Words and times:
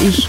Ich 0.00 0.28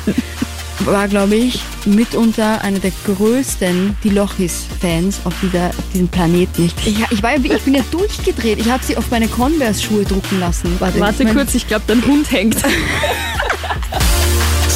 war, 0.79 1.07
glaube 1.07 1.35
ich, 1.35 1.59
mitunter 1.85 2.61
einer 2.61 2.79
der 2.79 2.91
größten 3.05 3.97
Die 4.03 4.09
Lochis-Fans 4.09 5.21
auf, 5.25 5.33
dieser, 5.41 5.69
auf 5.69 5.83
diesem 5.93 6.07
Planeten. 6.07 6.65
Ich, 6.65 6.87
ich, 6.87 7.11
ich, 7.11 7.23
war, 7.23 7.35
ich 7.35 7.61
bin 7.61 7.75
ja 7.75 7.83
durchgedreht. 7.91 8.59
Ich 8.59 8.69
habe 8.69 8.83
sie 8.83 8.95
auf 8.97 9.09
meine 9.11 9.27
Converse-Schuhe 9.27 10.05
drucken 10.05 10.39
lassen. 10.39 10.75
Warte, 10.79 10.99
Warte 10.99 11.23
ich 11.23 11.27
mein, 11.27 11.35
kurz, 11.35 11.55
ich 11.55 11.67
glaube, 11.67 11.83
dein 11.87 12.05
Hund 12.05 12.31
hängt. 12.31 12.57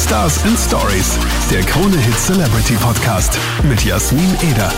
Stars 0.04 0.42
and 0.44 0.58
Stories, 0.58 1.16
der 1.50 1.62
Krone 1.62 1.96
Hit 1.96 2.18
Celebrity 2.18 2.74
Podcast 2.74 3.38
mit 3.62 3.82
Jasmin 3.84 4.36
Eder. 4.50 4.72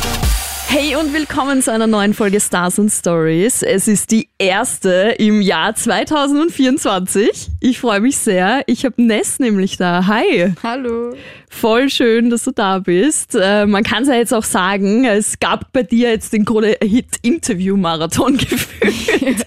Hey 0.68 0.96
und 0.96 1.12
willkommen 1.12 1.62
zu 1.62 1.72
einer 1.72 1.86
neuen 1.86 2.14
Folge 2.14 2.40
Stars 2.40 2.78
and 2.78 2.90
Stories. 2.90 3.62
Es 3.62 3.86
ist 3.86 4.10
die 4.10 4.28
erste 4.38 5.14
im 5.18 5.40
Jahr 5.40 5.74
2024. 5.74 7.50
Ich 7.60 7.78
freue 7.78 8.00
mich 8.00 8.16
sehr. 8.16 8.62
Ich 8.66 8.84
habe 8.84 9.00
Ness 9.00 9.38
nämlich 9.38 9.76
da. 9.76 10.06
Hi. 10.06 10.52
Hallo. 10.62 11.14
Voll 11.48 11.88
schön, 11.90 12.30
dass 12.30 12.44
du 12.44 12.50
da 12.50 12.80
bist. 12.80 13.36
Äh, 13.40 13.66
man 13.66 13.84
kann 13.84 14.02
es 14.02 14.08
ja 14.08 14.16
jetzt 14.16 14.34
auch 14.34 14.42
sagen, 14.42 15.04
es 15.04 15.38
gab 15.38 15.72
bei 15.72 15.84
dir 15.84 16.10
jetzt 16.10 16.32
den 16.32 16.44
Krone 16.44 16.76
Hit 16.82 17.18
Interview 17.22 17.76
Marathon 17.76 18.36
gefühlt. 18.38 19.44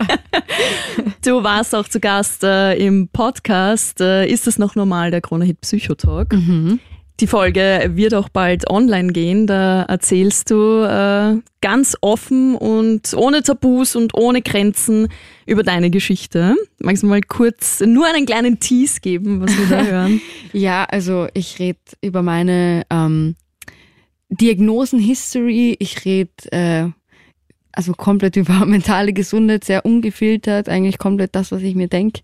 du 1.25 1.43
warst 1.43 1.75
auch 1.75 1.87
zu 1.89 1.99
Gast 1.99 2.43
äh, 2.43 2.75
im 2.75 3.09
Podcast. 3.09 3.99
Äh, 3.99 4.27
ist 4.27 4.47
es 4.47 4.57
noch 4.57 4.75
normal, 4.75 5.11
der 5.11 5.21
Krone 5.21 5.43
Hit 5.45 5.61
Psychotalk? 5.61 6.31
Mhm. 6.31 6.79
Die 7.19 7.25
Folge 7.25 7.91
wird 7.95 8.13
auch 8.13 8.29
bald 8.29 8.69
online 8.69 9.11
gehen. 9.11 9.47
Da 9.47 9.83
erzählst 9.83 10.51
du 10.51 10.83
äh, 10.83 11.41
ganz 11.61 11.97
offen 12.01 12.55
und 12.55 13.11
ohne 13.15 13.41
Tabus 13.41 13.95
und 13.95 14.13
ohne 14.13 14.43
Grenzen 14.43 15.07
über 15.47 15.63
deine 15.63 15.89
Geschichte. 15.89 16.55
Magst 16.77 17.01
du 17.01 17.07
mal 17.07 17.21
kurz 17.21 17.79
nur 17.79 18.05
einen 18.05 18.27
kleinen 18.27 18.59
Tease 18.59 18.99
geben, 19.01 19.41
was 19.41 19.57
wir 19.57 19.65
da 19.65 19.83
hören? 19.91 20.21
ja, 20.53 20.83
also 20.83 21.27
ich 21.33 21.57
rede 21.57 21.79
über 22.01 22.21
meine 22.21 22.83
ähm, 22.91 23.35
Diagnosen-History. 24.29 25.75
Ich 25.79 26.05
rede 26.05 26.31
äh, 26.51 26.89
also 27.77 27.93
komplett 27.93 28.35
über 28.35 28.65
mentale 28.65 29.13
Gesundheit, 29.13 29.63
sehr 29.63 29.85
ungefiltert, 29.85 30.67
eigentlich 30.67 30.97
komplett 30.97 31.35
das, 31.35 31.51
was 31.51 31.61
ich 31.61 31.75
mir 31.75 31.87
denke. 31.87 32.21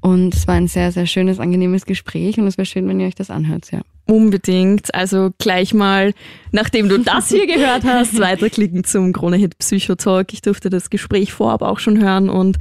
Und 0.00 0.34
es 0.34 0.46
war 0.46 0.54
ein 0.54 0.68
sehr, 0.68 0.92
sehr 0.92 1.06
schönes, 1.06 1.40
angenehmes 1.40 1.86
Gespräch 1.86 2.38
und 2.38 2.46
es 2.46 2.56
wäre 2.56 2.66
schön, 2.66 2.86
wenn 2.88 3.00
ihr 3.00 3.08
euch 3.08 3.16
das 3.16 3.30
anhört, 3.30 3.72
ja. 3.72 3.80
Unbedingt. 4.06 4.94
Also 4.94 5.30
gleich 5.38 5.74
mal, 5.74 6.12
nachdem 6.52 6.88
du 6.88 6.98
das 6.98 7.28
hier 7.28 7.46
gehört 7.52 7.84
hast, 7.84 8.18
weiterklicken 8.18 8.84
zum 8.84 9.12
Kronehit 9.12 9.58
Psychotalk. 9.58 10.32
Ich 10.32 10.42
durfte 10.42 10.70
das 10.70 10.88
Gespräch 10.88 11.32
vorab 11.32 11.62
auch 11.62 11.80
schon 11.80 12.00
hören 12.00 12.28
und 12.28 12.58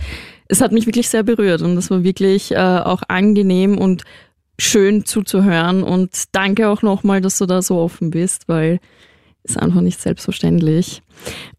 es 0.48 0.61
hat 0.61 0.72
mich 0.72 0.88
wirklich 0.88 1.09
sehr 1.09 1.23
berührt 1.23 1.61
und 1.61 1.78
es 1.78 1.89
war 1.92 2.03
wirklich 2.03 2.52
äh, 2.52 2.58
auch 2.58 3.03
angenehm 3.08 3.78
und 3.78 4.03
schön 4.59 5.05
zuzuhören. 5.05 5.83
Und 5.83 6.11
danke 6.31 6.70
auch 6.70 6.81
nochmal, 6.81 7.22
dass 7.22 7.38
du 7.38 7.45
da 7.45 7.61
so 7.61 7.78
offen 7.78 8.09
bist, 8.09 8.48
weil 8.48 8.80
es 9.44 9.58
einfach 9.58 9.81
nicht 9.81 10.00
selbstverständlich. 10.00 11.02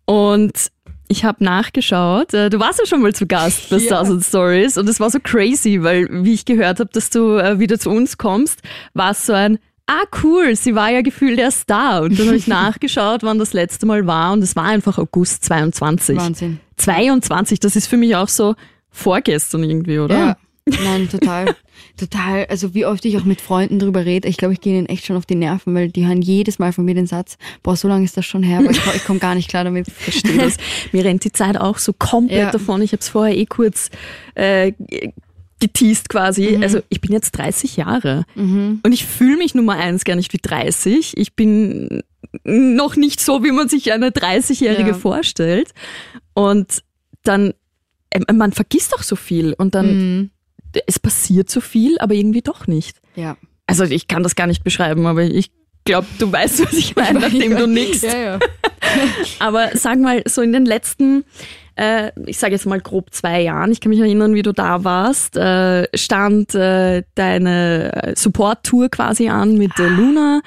Und 0.04 0.71
ich 1.12 1.24
habe 1.24 1.44
nachgeschaut. 1.44 2.34
Äh, 2.34 2.50
du 2.50 2.58
warst 2.58 2.80
ja 2.80 2.86
schon 2.86 3.02
mal 3.02 3.14
zu 3.14 3.26
Gast 3.26 3.70
bei. 3.70 3.78
Stars 3.80 4.08
Stories 4.26 4.76
und 4.76 4.88
es 4.88 4.98
war 4.98 5.10
so 5.10 5.18
crazy, 5.22 5.82
weil 5.82 6.08
wie 6.10 6.34
ich 6.34 6.44
gehört 6.44 6.80
habe, 6.80 6.90
dass 6.92 7.10
du 7.10 7.36
äh, 7.36 7.58
wieder 7.58 7.78
zu 7.78 7.90
uns 7.90 8.18
kommst, 8.18 8.60
war 8.94 9.12
es 9.12 9.26
so 9.26 9.32
ein 9.32 9.58
ah 9.86 10.04
cool, 10.22 10.56
sie 10.56 10.74
war 10.74 10.90
ja 10.90 11.02
gefühlt 11.02 11.38
erst 11.38 11.68
da. 11.68 12.00
Und 12.00 12.18
dann 12.18 12.26
habe 12.26 12.36
ich 12.36 12.46
nachgeschaut, 12.48 13.22
wann 13.22 13.38
das 13.38 13.52
letzte 13.52 13.86
Mal 13.86 14.06
war 14.06 14.32
und 14.32 14.42
es 14.42 14.56
war 14.56 14.64
einfach 14.64 14.98
August 14.98 15.44
22. 15.44 16.16
Wahnsinn. 16.16 16.60
22, 16.76 17.60
das 17.60 17.76
ist 17.76 17.86
für 17.86 17.96
mich 17.96 18.16
auch 18.16 18.28
so 18.28 18.54
vorgestern 18.90 19.64
irgendwie, 19.64 19.98
oder? 19.98 20.14
Ja. 20.14 20.36
Nein, 20.66 21.08
total. 21.08 21.56
total. 21.96 22.46
Also 22.46 22.74
wie 22.74 22.86
oft 22.86 23.04
ich 23.04 23.16
auch 23.16 23.24
mit 23.24 23.40
Freunden 23.40 23.78
drüber 23.78 24.04
rede, 24.04 24.28
ich 24.28 24.36
glaube, 24.36 24.54
ich 24.54 24.60
gehe 24.60 24.76
ihnen 24.76 24.86
echt 24.86 25.06
schon 25.06 25.16
auf 25.16 25.26
die 25.26 25.34
Nerven, 25.34 25.74
weil 25.74 25.90
die 25.90 26.06
hören 26.06 26.22
jedes 26.22 26.58
Mal 26.58 26.72
von 26.72 26.84
mir 26.84 26.94
den 26.94 27.06
Satz, 27.06 27.36
boah, 27.62 27.76
so 27.76 27.88
lange 27.88 28.04
ist 28.04 28.16
das 28.16 28.24
schon 28.24 28.42
her, 28.42 28.58
aber 28.60 28.70
ich, 28.70 28.80
ich 28.94 29.04
komme 29.04 29.18
gar 29.18 29.34
nicht 29.34 29.48
klar 29.48 29.64
damit. 29.64 29.88
Ich 29.88 29.94
verstehe 29.94 30.38
das. 30.38 30.56
mir 30.92 31.04
rennt 31.04 31.24
die 31.24 31.32
Zeit 31.32 31.56
auch 31.56 31.78
so 31.78 31.92
komplett 31.92 32.38
ja. 32.38 32.50
davon. 32.50 32.82
Ich 32.82 32.92
habe 32.92 33.00
es 33.00 33.08
vorher 33.08 33.36
eh 33.36 33.46
kurz 33.46 33.90
äh, 34.34 34.72
geteased 35.62 36.08
quasi. 36.08 36.56
Mhm. 36.56 36.62
Also 36.62 36.80
ich 36.88 37.00
bin 37.00 37.12
jetzt 37.12 37.32
30 37.32 37.76
Jahre 37.76 38.24
mhm. 38.34 38.80
und 38.82 38.92
ich 38.92 39.06
fühle 39.06 39.36
mich 39.36 39.54
Nummer 39.54 39.74
eins 39.74 40.04
gar 40.04 40.16
nicht 40.16 40.32
wie 40.32 40.40
30. 40.42 41.16
Ich 41.16 41.34
bin 41.34 42.02
noch 42.44 42.96
nicht 42.96 43.20
so, 43.20 43.44
wie 43.44 43.52
man 43.52 43.68
sich 43.68 43.92
eine 43.92 44.10
30-Jährige 44.10 44.90
ja. 44.90 44.94
vorstellt. 44.94 45.72
Und 46.34 46.82
dann, 47.22 47.54
äh, 48.10 48.32
man 48.32 48.52
vergisst 48.52 48.94
auch 48.94 49.02
so 49.02 49.16
viel 49.16 49.52
und 49.52 49.74
dann, 49.74 49.86
mhm. 49.86 50.30
Es 50.86 50.98
passiert 50.98 51.50
so 51.50 51.60
viel, 51.60 51.98
aber 51.98 52.14
irgendwie 52.14 52.42
doch 52.42 52.66
nicht. 52.66 53.00
Ja. 53.14 53.36
Also 53.66 53.84
ich 53.84 54.08
kann 54.08 54.22
das 54.22 54.34
gar 54.34 54.46
nicht 54.46 54.64
beschreiben, 54.64 55.06
aber 55.06 55.22
ich 55.22 55.50
glaube, 55.84 56.06
du 56.18 56.30
weißt, 56.30 56.64
was 56.64 56.72
ich 56.74 56.96
meine, 56.96 57.20
nachdem 57.20 57.56
du 57.56 57.66
nickst. 57.66 58.02
Ja, 58.02 58.16
ja. 58.16 58.38
aber 59.38 59.70
sag 59.74 59.98
mal, 59.98 60.22
so 60.26 60.42
in 60.42 60.52
den 60.52 60.66
letzten 60.66 61.24
äh, 61.76 62.12
ich 62.26 62.38
sage 62.38 62.52
jetzt 62.52 62.66
mal 62.66 62.80
grob 62.80 63.12
zwei 63.12 63.42
Jahren, 63.42 63.72
ich 63.72 63.80
kann 63.80 63.90
mich 63.90 64.00
erinnern, 64.00 64.34
wie 64.34 64.42
du 64.42 64.52
da 64.52 64.84
warst, 64.84 65.36
äh, 65.36 65.86
stand 65.96 66.54
äh, 66.54 67.02
deine 67.14 68.12
Support-Tour 68.14 68.88
quasi 68.88 69.28
an 69.28 69.56
mit 69.56 69.78
äh, 69.78 69.88
Luna. 69.88 70.40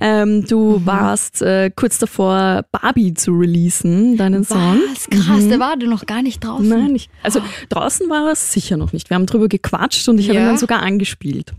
Ähm, 0.00 0.44
du 0.46 0.78
mhm. 0.78 0.86
warst 0.86 1.42
äh, 1.42 1.70
kurz 1.74 1.98
davor, 1.98 2.64
Barbie 2.72 3.14
zu 3.14 3.32
releasen, 3.32 4.16
deinen 4.16 4.44
Song. 4.44 4.80
Was? 4.90 5.08
Krass, 5.10 5.42
mhm. 5.42 5.48
der 5.50 5.60
war 5.60 5.76
noch 5.76 6.06
gar 6.06 6.22
nicht 6.22 6.42
draußen. 6.42 6.68
Nein, 6.68 6.92
nicht. 6.92 7.10
Also 7.22 7.40
draußen 7.68 8.08
war 8.08 8.28
er 8.28 8.36
sicher 8.36 8.76
noch 8.76 8.92
nicht. 8.92 9.10
Wir 9.10 9.16
haben 9.16 9.26
drüber 9.26 9.48
gequatscht 9.48 10.08
und 10.08 10.18
ich 10.18 10.26
ja. 10.26 10.34
habe 10.34 10.44
ihn 10.44 10.46
dann 10.46 10.58
sogar 10.58 10.82
angespielt. 10.82 11.52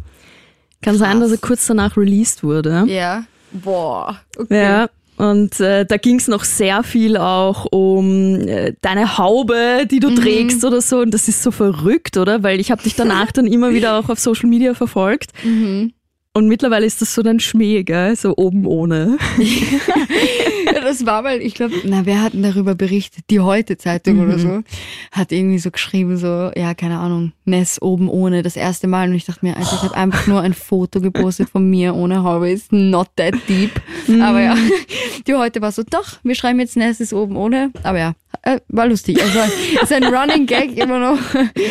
Kann 0.81 0.97
Krass. 0.97 0.99
sein, 0.99 1.19
dass 1.19 1.31
er 1.31 1.38
kurz 1.38 1.67
danach 1.67 1.95
released 1.95 2.43
wurde. 2.43 2.85
Ja. 2.88 3.25
Boah. 3.51 4.19
Okay. 4.38 4.61
Ja. 4.63 4.89
Und 5.21 5.59
äh, 5.59 5.85
da 5.85 5.97
ging 5.97 6.15
es 6.15 6.27
noch 6.27 6.43
sehr 6.43 6.81
viel 6.81 7.15
auch 7.15 7.67
um 7.69 8.41
äh, 8.47 8.73
deine 8.81 9.19
Haube, 9.19 9.85
die 9.85 9.99
du 9.99 10.09
mhm. 10.09 10.15
trägst 10.15 10.65
oder 10.65 10.81
so. 10.81 10.97
Und 10.97 11.13
das 11.13 11.27
ist 11.27 11.43
so 11.43 11.51
verrückt, 11.51 12.17
oder? 12.17 12.41
Weil 12.41 12.59
ich 12.59 12.71
habe 12.71 12.81
dich 12.81 12.95
danach 12.95 13.31
dann 13.31 13.45
immer 13.45 13.71
wieder 13.71 13.99
auch 13.99 14.09
auf 14.09 14.17
Social 14.17 14.49
Media 14.49 14.73
verfolgt. 14.73 15.29
Mhm. 15.43 15.93
Und 16.33 16.47
mittlerweile 16.47 16.87
ist 16.87 17.03
das 17.03 17.13
so 17.13 17.21
dein 17.21 17.39
Schmäh, 17.39 17.83
gell? 17.83 18.15
So 18.15 18.33
oben 18.35 18.65
ohne. 18.65 19.19
das 20.81 21.06
war, 21.06 21.24
weil 21.24 21.42
ich 21.42 21.53
glaube, 21.53 21.75
na, 21.84 22.06
wer 22.06 22.22
hat 22.22 22.34
denn 22.34 22.44
darüber 22.44 22.75
berichtet? 22.75 23.25
Die 23.30 23.40
Heute-Zeitung 23.40 24.16
mhm. 24.16 24.24
oder 24.24 24.40
so. 24.40 24.64
Hat 25.12 25.31
irgendwie 25.31 25.59
so 25.59 25.72
geschrieben, 25.72 26.18
so, 26.18 26.52
ja, 26.56 26.74
keine 26.74 27.00
Ahnung, 27.00 27.34
Ness 27.46 27.81
oben 27.81 28.09
ohne, 28.09 28.44
das 28.44 28.56
erste 28.56 28.88
Mal. 28.88 29.09
Und 29.09 29.16
ich 29.16 29.25
dachte 29.25 29.46
mir, 29.46 29.58
also 29.58 29.75
ich 29.75 29.84
habe 29.84 29.96
einfach 29.96 30.28
nur 30.28 30.42
ein 30.42 30.53
Foto 30.53 31.02
gepostet 31.02 31.50
von 31.50 31.69
mir 31.69 31.96
ohne 31.96 32.24
Haube. 32.24 32.50
Ist 32.50 32.72
not 32.72 33.09
that 33.16 33.36
deep. 33.47 33.72
Mhm. 34.08 34.22
Aber 34.22 34.42
ja, 34.42 34.56
die 35.28 35.36
Heute 35.36 35.62
war 35.62 35.72
so, 35.72 35.84
doch, 35.84 36.19
wir 36.24 36.36
schreiben 36.36 36.59
jetzt 36.59 36.75
Ness 36.75 37.00
ist 37.00 37.13
oben 37.13 37.36
ohne. 37.36 37.72
Aber 37.84 38.00
ja, 38.00 38.13
äh, 38.44 38.59
war 38.68 38.88
lustig. 38.88 39.22
Also, 39.22 39.40
ist 39.81 39.94
ein 39.94 40.03
Running 40.03 40.46
Gag 40.46 40.78
immer 40.78 41.00
noch. 41.00 41.19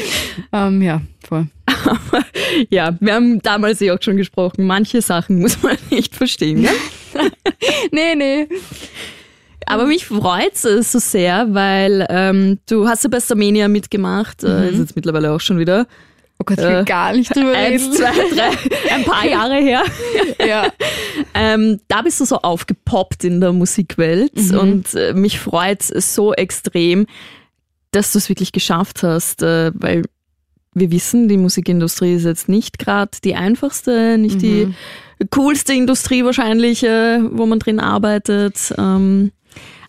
ähm, 0.52 0.82
ja, 0.82 1.02
voll. 1.26 1.46
Aber 1.66 2.24
ja, 2.70 2.96
wir 3.00 3.14
haben 3.14 3.40
damals 3.42 3.80
ja 3.80 3.94
auch 3.94 4.02
schon 4.02 4.16
gesprochen, 4.16 4.66
manche 4.66 5.02
Sachen 5.02 5.40
muss 5.40 5.62
man 5.62 5.76
nicht 5.90 6.14
verstehen. 6.14 6.62
Gell? 6.62 6.70
nee, 7.92 8.14
nee. 8.14 8.48
Aber 9.66 9.86
mich 9.86 10.06
freut 10.06 10.64
es 10.64 10.92
so 10.92 10.98
sehr, 10.98 11.54
weil 11.54 12.06
ähm, 12.08 12.58
du 12.68 12.88
hast 12.88 13.04
ja 13.04 13.10
bei 13.10 13.20
Starmania 13.20 13.68
mitgemacht, 13.68 14.42
äh, 14.42 14.48
mhm. 14.48 14.68
ist 14.68 14.78
jetzt 14.78 14.96
mittlerweile 14.96 15.32
auch 15.32 15.40
schon 15.40 15.58
wieder. 15.58 15.86
Oh 16.40 16.44
Gott, 16.44 16.58
ich 16.58 16.64
will 16.64 16.76
äh, 16.76 16.84
gar 16.84 17.12
nicht 17.12 17.36
drüber 17.36 17.52
eins, 17.52 17.82
reden. 17.82 17.92
zwei, 17.92 18.12
drei, 18.34 18.50
ein 18.94 19.04
paar 19.04 19.26
Jahre 19.26 19.56
her. 19.56 19.84
ja. 20.44 20.72
ähm, 21.34 21.80
da 21.88 22.00
bist 22.00 22.18
du 22.20 22.24
so 22.24 22.36
aufgepoppt 22.36 23.24
in 23.24 23.40
der 23.40 23.52
Musikwelt 23.52 24.34
mhm. 24.36 24.58
und 24.58 24.94
äh, 24.94 25.12
mich 25.12 25.38
freut 25.38 25.88
es 25.90 26.14
so 26.14 26.32
extrem, 26.32 27.06
dass 27.90 28.12
du 28.12 28.18
es 28.18 28.28
wirklich 28.30 28.52
geschafft 28.52 29.02
hast, 29.02 29.42
äh, 29.42 29.70
weil 29.74 30.04
wir 30.72 30.90
wissen, 30.90 31.28
die 31.28 31.36
Musikindustrie 31.36 32.14
ist 32.14 32.24
jetzt 32.24 32.48
nicht 32.48 32.78
gerade 32.78 33.10
die 33.22 33.34
einfachste, 33.34 34.16
nicht 34.18 34.36
mhm. 34.36 34.40
die 34.40 34.74
coolste 35.30 35.74
Industrie 35.74 36.24
wahrscheinlich, 36.24 36.82
äh, 36.82 37.20
wo 37.22 37.46
man 37.46 37.58
drin 37.58 37.80
arbeitet. 37.80 38.74
Ähm, 38.78 39.32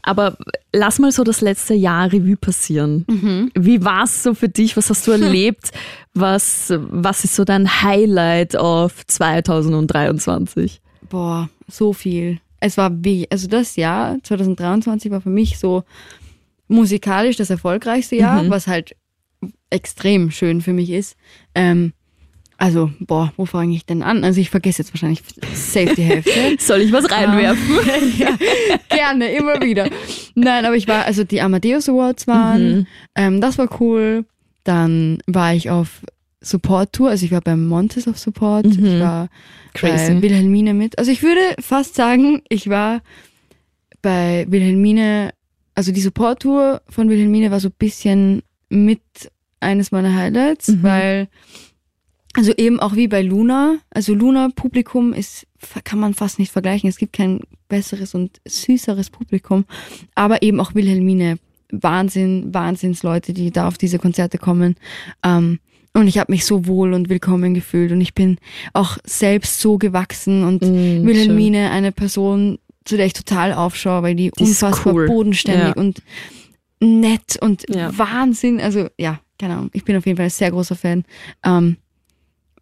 aber 0.04 0.36
lass 0.74 0.98
mal 0.98 1.12
so 1.12 1.24
das 1.24 1.42
letzte 1.42 1.76
Jahr 1.76 2.12
Revue 2.12 2.36
passieren. 2.36 3.06
Mhm. 3.08 3.52
Wie 3.54 3.86
war 3.86 4.06
es 4.06 4.24
so 4.24 4.34
für 4.34 4.50
dich? 4.50 4.76
Was 4.76 4.90
hast 4.90 5.06
du 5.06 5.12
erlebt? 5.12 5.72
was, 6.14 6.74
was 6.78 7.24
ist 7.24 7.36
so 7.36 7.44
dein 7.44 7.82
Highlight 7.82 8.56
auf 8.56 9.06
2023? 9.08 10.82
Boah, 11.10 11.50
so 11.68 11.94
viel. 11.94 12.40
Es 12.60 12.78
war 12.78 12.92
wie, 13.04 13.28
also 13.32 13.48
das 13.48 13.76
Jahr 13.76 14.18
2023 14.24 15.12
war 15.12 15.22
für 15.22 15.30
mich 15.30 15.58
so 15.58 15.84
musikalisch 16.68 17.38
das 17.38 17.50
erfolgreichste 17.50 18.16
Jahr, 18.16 18.44
mhm. 18.44 18.50
was 18.50 18.68
halt 18.68 18.96
extrem 19.70 20.32
schön 20.32 20.62
für 20.62 20.74
mich 20.74 20.90
ist. 20.90 21.16
Ähm, 21.56 21.94
also, 22.62 22.92
boah, 23.00 23.34
wo 23.38 23.46
fange 23.46 23.74
ich 23.76 23.88
denn 23.88 24.04
an? 24.04 24.24
Also 24.24 24.40
ich 24.40 24.52
vergesse 24.52 24.84
jetzt 24.84 24.94
wahrscheinlich 24.94 25.24
safe 25.56 25.96
die 25.96 26.04
Hälfte. 26.04 26.32
Soll 26.60 26.82
ich 26.82 26.92
was 26.92 27.10
reinwerfen? 27.10 27.76
ja, 28.20 28.38
gerne, 28.90 29.32
immer 29.32 29.60
wieder. 29.62 29.90
Nein, 30.36 30.66
aber 30.66 30.76
ich 30.76 30.88
war, 30.88 31.06
also 31.06 31.24
die 31.24 31.42
Amadeus 31.42 31.90
Awards 31.90 32.28
waren, 32.28 32.72
mhm. 32.78 32.88
ähm, 33.16 33.42
das 33.42 33.58
war 33.58 33.68
cool. 33.82 34.26
Dann 34.64 35.18
war 35.26 35.56
ich 35.56 35.72
auf 35.72 36.02
Support-Tour. 36.42 37.10
Also 37.10 37.26
ich 37.26 37.32
war 37.32 37.42
beim 37.42 37.68
Montes 37.68 38.08
of 38.08 38.20
Support, 38.20 38.68
ich 38.68 38.78
Mhm. 38.80 39.00
war 39.00 39.30
Crazy. 39.74 40.14
bei 40.14 40.22
Wilhelmine 40.22 40.76
mit. 40.76 41.00
Also 41.00 41.10
ich 41.12 41.24
würde 41.24 41.42
fast 41.60 41.96
sagen, 41.96 42.44
ich 42.48 42.70
war 42.70 43.02
bei 44.04 44.46
Wilhelmine, 44.50 45.32
also 45.74 45.92
die 45.92 46.02
Support-Tour 46.02 46.82
von 46.90 47.10
Wilhelmine 47.10 47.50
war 47.50 47.60
so 47.60 47.70
ein 47.70 47.76
bisschen 47.80 48.44
mit 48.70 49.02
eines 49.60 49.92
meiner 49.92 50.14
Highlights, 50.16 50.68
Mhm. 50.70 50.84
weil, 50.84 51.28
also 52.34 52.54
eben 52.58 52.80
auch 52.80 52.96
wie 52.96 53.08
bei 53.08 53.22
Luna, 53.22 53.78
also 53.90 54.14
Luna-Publikum 54.14 55.14
ist, 55.14 55.48
kann 55.84 56.00
man 56.00 56.14
fast 56.14 56.40
nicht 56.40 56.52
vergleichen. 56.52 56.90
Es 56.90 56.98
gibt 56.98 57.14
kein 57.14 57.42
besseres 57.68 58.16
und 58.16 58.40
süßeres 58.48 59.10
Publikum, 59.10 59.66
aber 60.16 60.42
eben 60.42 60.60
auch 60.60 60.74
Wilhelmine. 60.76 61.38
Wahnsinn, 61.74 62.54
Wahnsinnsleute, 62.54 63.32
die 63.34 63.50
da 63.52 63.66
auf 63.68 63.78
diese 63.78 63.98
Konzerte 63.98 64.38
kommen. 64.38 64.76
Ähm, 65.24 65.60
und 65.94 66.08
ich 66.08 66.18
habe 66.18 66.32
mich 66.32 66.44
so 66.46 66.68
wohl 66.68 66.94
und 66.94 67.08
willkommen 67.10 67.54
gefühlt 67.54 67.92
und 67.94 68.02
ich 68.02 68.14
bin 68.14 68.38
auch 68.74 68.98
selbst 69.06 69.62
so 69.62 69.78
gewachsen 69.78 70.44
und 70.44 70.62
Mm, 70.64 71.06
Wilhelmine 71.06 71.72
eine 71.72 71.92
Person, 71.94 72.60
zu 72.84 72.98
der 72.98 73.06
ich 73.06 73.14
total 73.14 73.54
aufschaue, 73.54 74.04
weil 74.04 74.16
die, 74.16 74.32
Die 74.38 74.44
unfassbar 74.44 74.94
cool. 74.94 75.08
bodenständig 75.08 75.68
Ja. 75.68 75.74
und 75.82 76.02
nett 76.82 77.38
und 77.42 77.64
Ja. 77.74 77.98
Wahnsinn. 77.98 78.60
Also 78.60 78.88
ja, 78.98 79.20
keine 79.40 79.54
Ahnung. 79.56 79.70
Ich 79.74 79.86
bin 79.86 79.96
auf 79.96 80.06
jeden 80.06 80.18
Fall 80.18 80.26
ein 80.26 80.30
sehr 80.30 80.52
großer 80.52 80.76
Fan. 80.76 81.06
Ähm, 81.46 81.78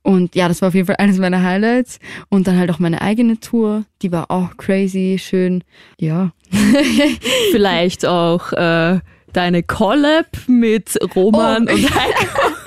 und 0.04 0.36
ja, 0.36 0.48
das 0.48 0.62
war 0.62 0.70
auf 0.70 0.76
jeden 0.76 0.88
Fall 0.88 0.96
eines 0.98 1.18
meiner 1.20 1.44
Highlights. 1.44 2.00
Und 2.30 2.48
dann 2.48 2.58
halt 2.58 2.72
auch 2.72 2.80
meine 2.80 3.02
eigene 3.02 3.40
Tour, 3.40 3.84
die 4.02 4.12
war 4.12 4.32
auch 4.32 4.58
crazy, 4.58 5.18
schön. 5.22 5.64
Ja. 6.00 6.32
Vielleicht 7.52 8.06
auch 8.06 8.52
äh, 8.54 9.00
deine 9.34 9.64
Collab 9.64 10.28
mit 10.48 10.98
Roman 11.16 11.68
Oh. 11.70 11.74
und 11.74 11.96
Heiko. 11.96 12.40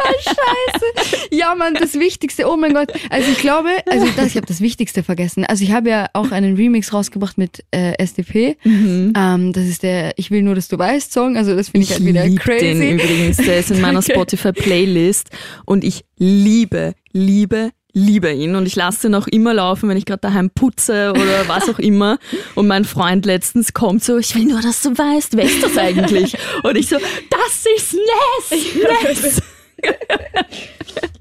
Ja, 1.30 1.54
Mann, 1.54 1.74
das 1.74 1.94
Wichtigste. 1.94 2.48
Oh 2.48 2.56
mein 2.56 2.72
Gott. 2.72 2.92
Also 3.10 3.30
ich 3.30 3.38
glaube, 3.38 3.68
also 3.90 4.06
das, 4.16 4.26
ich 4.26 4.36
habe 4.36 4.46
das 4.46 4.60
Wichtigste 4.60 5.02
vergessen. 5.02 5.44
Also 5.44 5.64
ich 5.64 5.72
habe 5.72 5.90
ja 5.90 6.06
auch 6.12 6.30
einen 6.30 6.56
Remix 6.56 6.92
rausgebracht 6.92 7.36
mit 7.36 7.64
äh, 7.72 7.92
SDP. 7.98 8.56
Mhm. 8.64 9.12
Ähm, 9.16 9.52
das 9.52 9.64
ist 9.64 9.82
der 9.82 10.14
Ich 10.16 10.30
will 10.30 10.42
nur, 10.42 10.54
dass 10.54 10.68
du 10.68 10.78
weißt 10.78 11.12
Song. 11.12 11.36
Also 11.36 11.54
das 11.54 11.70
finde 11.70 11.84
ich, 11.84 11.92
halt 11.92 12.04
wieder 12.04 12.26
lieb 12.26 12.40
crazy. 12.40 12.64
den 12.64 12.82
übrigens. 12.98 13.36
Der 13.38 13.58
ist 13.58 13.70
in 13.70 13.80
meiner. 13.80 14.02
Spotify-Playlist 14.06 15.30
und 15.64 15.84
ich 15.84 16.04
liebe, 16.16 16.94
liebe, 17.12 17.70
liebe 17.92 18.32
ihn. 18.32 18.54
Und 18.54 18.66
ich 18.66 18.76
lasse 18.76 19.02
den 19.02 19.14
auch 19.14 19.26
immer 19.26 19.54
laufen, 19.54 19.88
wenn 19.88 19.96
ich 19.96 20.04
gerade 20.06 20.20
daheim 20.20 20.50
putze 20.50 21.10
oder 21.10 21.48
was 21.48 21.68
auch 21.68 21.78
immer. 21.78 22.18
Und 22.54 22.66
mein 22.66 22.84
Freund 22.84 23.26
letztens 23.26 23.72
kommt 23.72 24.04
so, 24.04 24.18
ich 24.18 24.34
will 24.34 24.44
nur, 24.44 24.60
dass 24.60 24.82
du 24.82 24.96
weißt, 24.96 25.36
wer 25.36 25.44
ist 25.44 25.62
das 25.62 25.76
eigentlich? 25.76 26.36
Und 26.62 26.76
ich 26.76 26.88
so, 26.88 26.96
das 26.96 27.66
ist 27.76 27.94
Ness! 27.94 29.22
Ness! 29.22 29.42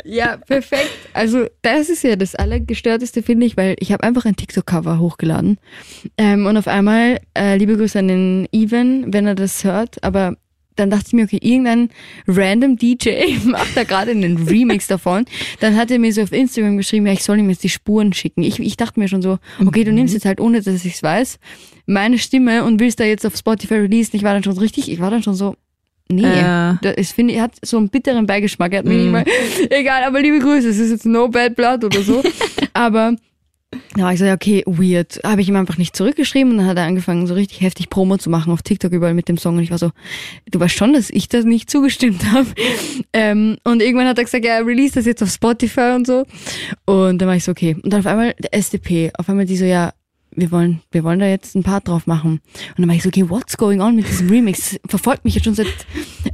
Ja, 0.06 0.38
perfekt. 0.38 0.92
Also 1.14 1.48
das 1.64 1.90
ist 1.90 2.04
ja 2.04 2.16
das 2.16 2.36
Allergestörteste, 2.36 3.24
finde 3.24 3.48
ich, 3.48 3.58
weil 3.58 3.76
ich 3.80 3.92
habe 3.92 4.04
einfach 4.04 4.26
ein 4.26 4.36
TikTok-Cover 4.36 5.00
hochgeladen. 5.00 5.58
Ähm, 6.18 6.46
und 6.46 6.58
auf 6.58 6.68
einmal, 6.68 7.20
äh, 7.36 7.58
liebe 7.58 7.76
Grüße 7.76 7.98
an 7.98 8.08
den 8.08 8.48
Even, 8.52 9.12
wenn 9.12 9.26
er 9.26 9.34
das 9.34 9.64
hört, 9.64 10.04
aber 10.04 10.38
dann 10.76 10.90
dachte 10.90 11.06
ich 11.08 11.14
mir, 11.14 11.24
okay, 11.24 11.40
irgendein 11.42 11.90
random 12.28 12.78
DJ 12.78 13.38
macht 13.46 13.76
da 13.76 13.84
gerade 13.84 14.12
einen 14.12 14.48
Remix 14.48 14.88
davon. 14.88 15.26
Dann 15.60 15.76
hat 15.76 15.90
er 15.90 15.98
mir 15.98 16.14
so 16.14 16.22
auf 16.22 16.32
Instagram 16.32 16.78
geschrieben, 16.78 17.08
ja, 17.08 17.14
ich 17.14 17.24
soll 17.24 17.40
ihm 17.40 17.50
jetzt 17.50 17.64
die 17.64 17.70
Spuren 17.70 18.14
schicken. 18.14 18.44
Ich, 18.44 18.60
ich 18.60 18.78
dachte 18.78 19.00
mir 19.00 19.08
schon 19.08 19.22
so, 19.22 19.40
okay, 19.66 19.84
du 19.84 19.92
nimmst 19.92 20.14
jetzt 20.14 20.26
halt, 20.26 20.40
ohne 20.40 20.62
dass 20.62 20.86
ich 20.86 20.96
es 20.96 21.04
weiß, 21.04 21.40
meine 21.88 22.20
Stimme 22.20 22.64
und 22.64 22.80
willst 22.80 23.00
da 23.00 23.06
jetzt 23.06 23.26
auf 23.26 23.36
Spotify 23.36 23.76
releasen. 23.76 24.16
Ich 24.18 24.24
war 24.24 24.34
dann 24.34 24.44
schon 24.44 24.54
so 24.54 24.62
richtig, 24.62 24.92
ich 24.92 25.00
war 25.00 25.10
dann 25.10 25.24
schon 25.24 25.36
so, 25.36 25.56
nee, 26.10 26.22
Ja. 26.24 26.78
das, 26.82 26.96
ich 26.98 27.10
finde, 27.10 27.34
er 27.34 27.44
hat 27.44 27.54
so 27.64 27.78
einen 27.78 27.90
bitteren 27.90 28.26
Beigeschmack. 28.26 28.74
Er 28.74 28.80
hat 28.80 28.86
mir 28.86 28.96
nicht 28.96 29.12
mal, 29.12 29.26
egal, 29.70 30.04
aber 30.04 30.22
liebe 30.22 30.40
Grüße, 30.40 30.70
es 30.70 30.78
ist 30.80 30.92
jetzt 30.92 31.06
no 31.06 31.28
bad 31.28 31.56
blood 31.56 31.84
oder 31.84 32.02
so. 32.02 32.24
aber 32.74 33.16
da 33.98 34.04
war 34.04 34.14
ich 34.14 34.20
so, 34.20 34.26
ja, 34.26 34.34
okay, 34.34 34.64
weird. 34.68 35.20
Habe 35.26 35.42
ich 35.42 35.50
ihm 35.50 35.56
einfach 35.58 35.78
nicht 35.78 35.96
zurückgeschrieben 35.98 36.52
und 36.54 36.60
dann 36.60 36.68
hat 36.68 36.78
er 36.78 36.86
angefangen, 36.86 37.28
so 37.28 37.34
richtig 37.34 37.60
heftig 37.62 37.90
Promo 37.90 38.16
zu 38.18 38.30
machen 38.30 38.54
auf 38.54 38.62
TikTok 38.62 38.94
überall 38.94 39.14
mit 39.14 39.28
dem 39.28 39.38
Song 39.38 39.58
und 39.58 39.64
ich 39.64 39.72
war 39.72 39.78
so, 39.78 39.92
du 40.50 40.60
weißt 40.60 40.76
schon, 40.76 40.94
dass 40.94 41.10
ich 41.10 41.28
das 41.28 41.44
nicht 41.44 41.70
zugestimmt 41.70 42.24
habe. 42.32 42.48
Ähm, 43.12 43.58
und 43.66 43.82
irgendwann 43.82 44.08
hat 44.08 44.18
er 44.18 44.24
gesagt, 44.24 44.46
ja, 44.46 44.60
release 44.60 44.94
das 44.96 45.06
jetzt 45.06 45.22
auf 45.24 45.30
Spotify 45.30 45.92
und 45.96 46.08
so. 46.08 46.26
Und 46.86 47.18
dann 47.20 47.28
war 47.28 47.36
ich 47.36 47.44
so, 47.44 47.52
okay. 47.52 47.76
Und 47.84 47.92
dann 47.92 48.00
auf 48.02 48.06
einmal 48.08 48.34
der 48.40 48.54
SDP, 48.54 49.12
auf 49.18 49.28
einmal 49.28 49.46
die 49.46 49.58
so, 49.58 49.66
ja, 49.66 49.92
wir 50.36 50.52
wollen, 50.52 50.82
wir 50.92 51.04
wollen 51.04 51.20
da 51.20 51.28
jetzt 51.28 51.56
ein 51.56 51.64
Part 51.64 51.88
drauf 51.88 52.08
machen. 52.08 52.42
Und 52.70 52.80
dann 52.80 52.88
war 52.88 52.96
ich 52.96 53.04
so, 53.04 53.10
okay, 53.10 53.30
what's 53.30 53.58
going 53.58 53.82
on 53.82 53.96
mit 53.96 54.08
diesem 54.08 54.30
Remix? 54.30 54.78
Verfolgt 54.88 55.26
mich 55.26 55.36
jetzt 55.36 55.46
schon 55.46 55.56
seit 55.56 55.68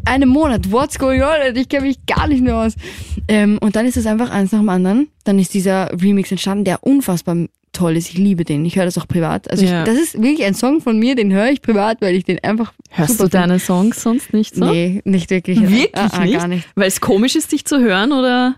einem 0.06 0.30
Monat. 0.30 0.72
What's 0.72 0.98
going 1.00 1.22
on? 1.22 1.56
Ich 1.56 1.70
kenne 1.70 1.88
mich 1.88 2.06
gar 2.06 2.28
nicht 2.28 2.44
mehr 2.44 2.58
aus. 2.58 2.74
Ähm, 3.28 3.58
und 3.62 3.76
dann 3.76 3.86
ist 3.86 3.98
es 3.98 4.06
einfach 4.06 4.30
eins 4.32 4.52
nach 4.52 4.60
dem 4.60 4.70
anderen. 4.70 5.08
Dann 5.24 5.40
ist 5.40 5.54
dieser 5.54 5.92
Remix 6.02 6.32
entstanden, 6.32 6.66
der 6.66 6.84
unfassbar 6.84 7.38
toll 7.74 7.96
ist. 7.96 8.10
Ich 8.10 8.18
liebe 8.18 8.44
den. 8.44 8.66
Ich 8.66 8.76
höre 8.76 8.86
das 8.86 8.98
auch 8.98 9.08
privat. 9.08 9.50
Also 9.50 9.66
Ja. 9.66 9.80
ich, 9.84 9.86
das 9.86 9.96
ist 9.98 10.22
wirklich 10.22 10.44
ein 10.46 10.54
Song 10.56 10.82
von 10.82 11.00
mir, 11.00 11.16
den 11.16 11.32
höre 11.32 11.50
ich 11.50 11.62
privat, 11.62 12.02
weil 12.02 12.16
ich 12.16 12.26
den 12.26 12.40
einfach 12.44 12.74
Hörst 12.90 13.22
du 13.22 13.28
deine 13.30 13.60
Songs 13.60 14.02
sonst 14.04 14.34
nicht 14.34 14.56
so? 14.56 14.66
Nee, 14.66 15.02
nicht 15.06 15.30
wirklich. 15.30 15.62
Wirklich 15.62 15.90
Ah, 15.96 16.10
ah, 16.12 16.26
nicht? 16.26 16.38
Gar 16.38 16.48
nicht. 16.50 16.68
Weil 16.76 16.88
es 16.88 17.00
komisch 17.00 17.36
ist, 17.38 17.52
dich 17.54 17.64
zu 17.64 17.80
hören, 17.80 18.12
oder? 18.12 18.56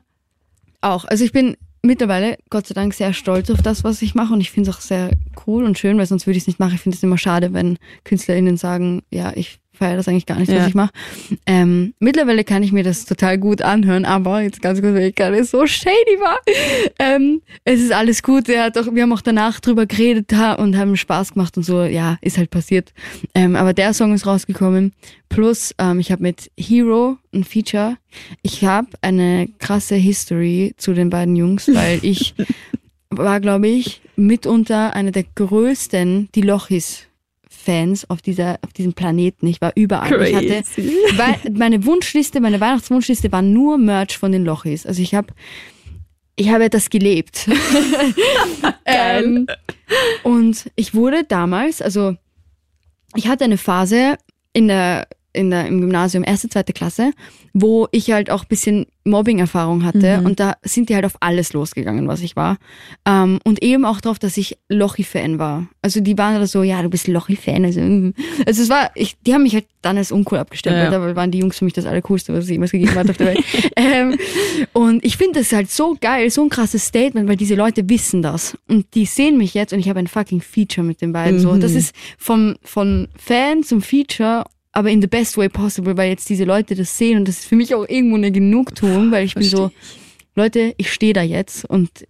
Auch. 0.81 1.05
Also 1.05 1.23
ich 1.23 1.31
bin 1.31 1.55
mittlerweile, 1.85 2.37
Gott 2.49 2.67
sei 2.67 2.73
Dank, 2.73 2.93
sehr 2.93 3.13
stolz 3.13 3.49
auf 3.49 3.61
das, 3.61 3.83
was 3.83 4.01
ich 4.01 4.15
mache 4.15 4.33
und 4.33 4.41
ich 4.41 4.51
finde 4.51 4.69
es 4.69 4.75
auch 4.75 4.81
sehr 4.81 5.11
cool 5.45 5.63
und 5.65 5.77
schön, 5.77 5.97
weil 5.97 6.05
sonst 6.05 6.25
würde 6.25 6.37
ich 6.37 6.43
es 6.43 6.47
nicht 6.47 6.59
machen. 6.59 6.75
Ich 6.75 6.81
finde 6.81 6.97
es 6.97 7.03
immer 7.03 7.17
schade, 7.17 7.53
wenn 7.53 7.77
KünstlerInnen 8.03 8.57
sagen, 8.57 9.03
ja, 9.11 9.31
ich 9.35 9.59
feiere 9.83 9.97
das 9.97 10.07
eigentlich 10.07 10.25
gar 10.25 10.39
nicht, 10.39 10.49
Ja. 10.51 10.59
was 10.59 10.67
ich 10.67 10.75
mache. 10.75 10.91
Ähm, 11.45 11.93
mittlerweile 11.99 12.43
kann 12.43 12.63
ich 12.63 12.71
mir 12.71 12.83
das 12.83 13.05
total 13.05 13.37
gut 13.37 13.61
anhören, 13.61 14.05
aber 14.05 14.41
jetzt 14.41 14.61
ganz 14.61 14.79
kurz, 14.81 14.93
weil 14.95 15.09
ich 15.09 15.15
gerade 15.15 15.43
so 15.43 15.65
shady 15.67 16.17
war. 16.19 16.39
Ähm, 16.99 17.41
es 17.65 17.81
ist 17.81 17.91
alles 17.91 18.23
gut. 18.23 18.47
Er 18.47 18.63
hat 18.65 18.77
auch, 18.77 18.93
wir 18.93 19.03
haben 19.03 19.11
auch 19.13 19.21
danach 19.21 19.59
drüber 19.59 19.85
geredet 19.85 20.31
und 20.57 20.77
haben 20.77 20.95
Spaß 20.95 21.33
gemacht 21.33 21.57
und 21.57 21.63
so. 21.63 21.83
Ja, 21.83 22.17
ist 22.21 22.37
halt 22.37 22.49
passiert. 22.49 22.93
Ähm, 23.35 23.55
aber 23.55 23.73
der 23.73 23.93
Song 23.93 24.13
ist 24.13 24.25
rausgekommen. 24.25 24.93
Plus, 25.29 25.73
ähm, 25.79 25.99
ich 25.99 26.11
habe 26.11 26.21
mit 26.21 26.49
Hero 26.57 27.17
ein 27.33 27.43
Feature. 27.43 27.97
Ich 28.41 28.63
habe 28.63 28.87
eine 29.01 29.49
krasse 29.59 29.95
History 29.95 30.73
zu 30.77 30.93
den 30.93 31.09
beiden 31.09 31.35
Jungs, 31.35 31.67
weil 31.73 31.99
ich 32.03 32.35
war, 33.09 33.39
glaube 33.39 33.67
ich, 33.67 34.01
mitunter 34.15 34.93
einer 34.95 35.11
der 35.11 35.25
größten, 35.35 36.29
die 36.35 36.41
Lochis. 36.41 37.07
Fans 37.63 38.09
auf 38.09 38.21
dieser 38.21 38.59
auf 38.61 38.73
diesem 38.73 38.93
Planeten. 38.93 39.47
Ich 39.47 39.61
war 39.61 39.71
überall. 39.75 40.21
Ich 40.27 40.35
hatte 40.35 40.63
meine 41.53 41.85
Wunschliste, 41.85 42.41
meine 42.41 42.59
Weihnachtswunschliste 42.59 43.31
war 43.31 43.41
nur 43.41 43.77
Merch 43.77 44.17
von 44.17 44.31
den 44.31 44.43
Lochis. 44.43 44.85
Also 44.85 45.01
ich 45.01 45.15
habe 45.15 45.33
ich 46.35 46.49
habe 46.49 46.69
das 46.69 46.89
gelebt. 46.89 47.47
ähm, 48.85 49.47
und 50.23 50.71
ich 50.75 50.95
wurde 50.95 51.23
damals, 51.23 51.81
also 51.81 52.15
ich 53.15 53.27
hatte 53.27 53.43
eine 53.43 53.57
Phase 53.57 54.17
in 54.53 54.67
der 54.67 55.07
in 55.33 55.49
der, 55.49 55.67
im 55.67 55.81
Gymnasium, 55.81 56.23
erste, 56.23 56.49
zweite 56.49 56.73
Klasse, 56.73 57.11
wo 57.53 57.87
ich 57.91 58.11
halt 58.11 58.29
auch 58.29 58.45
bisschen 58.45 58.85
Mobbing-Erfahrung 59.05 59.83
hatte 59.83 60.21
und 60.23 60.39
da 60.39 60.55
sind 60.63 60.87
die 60.87 60.95
halt 60.95 61.05
auf 61.05 61.17
alles 61.19 61.51
losgegangen, 61.51 62.07
was 62.07 62.21
ich 62.21 62.35
war. 62.35 62.57
Ähm, 63.05 63.39
und 63.43 63.61
eben 63.61 63.83
auch 63.83 63.99
darauf, 63.99 64.17
dass 64.17 64.37
ich 64.37 64.57
Lochi-Fan 64.69 65.39
war. 65.39 65.67
Also 65.81 65.99
die 65.99 66.17
waren 66.17 66.39
da 66.39 66.47
so, 66.47 66.63
ja, 66.63 66.81
du 66.81 66.89
bist 66.89 67.07
Lochi-Fan. 67.07 67.65
Also, 67.65 67.81
also 68.45 68.63
es 68.63 68.69
war, 68.69 68.91
ich, 68.95 69.17
die 69.25 69.33
haben 69.33 69.43
mich 69.43 69.55
halt 69.55 69.65
dann 69.81 69.97
als 69.97 70.11
uncool 70.11 70.37
abgestempelt, 70.37 70.91
Ja. 70.91 70.97
aber 70.97 71.15
waren 71.17 71.31
die 71.31 71.39
Jungs 71.39 71.57
für 71.57 71.65
mich 71.65 71.73
das 71.73 71.85
Allercoolste, 71.85 72.33
was 72.33 72.45
es 72.45 72.49
jemals 72.49 72.71
gegeben 72.71 72.95
hat 72.95 73.09
auf 73.09 73.17
der 73.17 73.27
Welt. 73.27 73.43
ähm, 73.75 74.17
und 74.71 75.03
ich 75.03 75.17
finde 75.17 75.39
das 75.39 75.51
halt 75.51 75.69
so 75.69 75.97
geil, 75.99 76.29
so 76.29 76.43
ein 76.43 76.49
krasses 76.49 76.85
Statement, 76.85 77.27
weil 77.27 77.35
diese 77.35 77.55
Leute 77.55 77.89
wissen 77.89 78.21
das. 78.21 78.57
Und 78.69 78.85
die 78.95 79.05
sehen 79.05 79.37
mich 79.37 79.53
jetzt 79.53 79.73
und 79.73 79.79
ich 79.79 79.89
habe 79.89 79.99
ein 79.99 80.07
fucking 80.07 80.39
Feature 80.39 80.87
mit 80.87 81.01
den 81.01 81.11
beiden. 81.11 81.39
So, 81.39 81.57
das 81.57 81.73
ist 81.73 81.93
vom, 82.17 82.55
von 82.63 83.09
Fan 83.17 83.63
zum 83.63 83.81
Feature 83.81 84.45
aber 84.73 84.89
in 84.89 85.01
the 85.01 85.07
best 85.07 85.37
way 85.37 85.47
possible, 85.47 85.95
weil 85.95 86.09
jetzt 86.09 86.27
diese 86.29 86.43
Leute 86.43 86.75
das 86.75 86.97
sehen 86.97 87.19
und 87.19 87.27
das 87.27 87.39
ist 87.39 87.45
für 87.45 87.55
mich 87.55 87.73
auch 87.73 87.87
irgendwo 87.87 88.17
eine 88.17 88.31
Genugtuung, 88.31 89.11
weil 89.11 89.25
ich 89.25 89.35
bin 89.35 89.43
so, 89.43 89.71
Leute, 90.35 90.73
ich 90.77 90.91
stehe 90.91 91.13
da 91.13 91.21
jetzt 91.21 91.63
und 91.63 92.05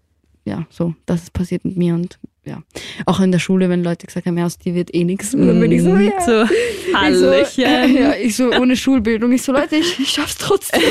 ja, 0.46 0.65
so, 0.70 0.96
das 1.05 1.24
ist 1.24 1.34
passiert 1.34 1.63
mit 1.65 1.77
mir 1.77 1.93
und 1.93 2.20
ja, 2.46 2.62
auch 3.05 3.22
in 3.22 3.32
der 3.32 3.39
Schule, 3.39 3.70
wenn 3.70 3.84
Leute 3.84 4.05
gesagt 4.05 4.25
haben, 4.25 4.38
ja, 4.38 4.46
aus 4.46 4.58
dir 4.58 4.75
wird 4.75 4.93
eh 4.93 5.05
nichts, 5.05 5.34
und 5.34 5.48
dann 5.48 5.60
bin 5.62 5.72
ich 5.72 5.82
so, 5.82 5.96
ja. 5.96 6.20
So, 6.20 6.43
Ich 6.43 6.91
so, 6.91 6.98
Hallöchen. 6.98 7.63
ja, 7.96 8.15
ich 8.15 8.36
so 8.36 8.51
ohne 8.51 8.75
Schulbildung. 8.75 9.32
Ich 9.32 9.43
so, 9.43 9.53
Leute, 9.53 9.77
ich, 9.77 9.98
ich 9.98 10.10
schaff's 10.10 10.38
trotzdem. 10.38 10.82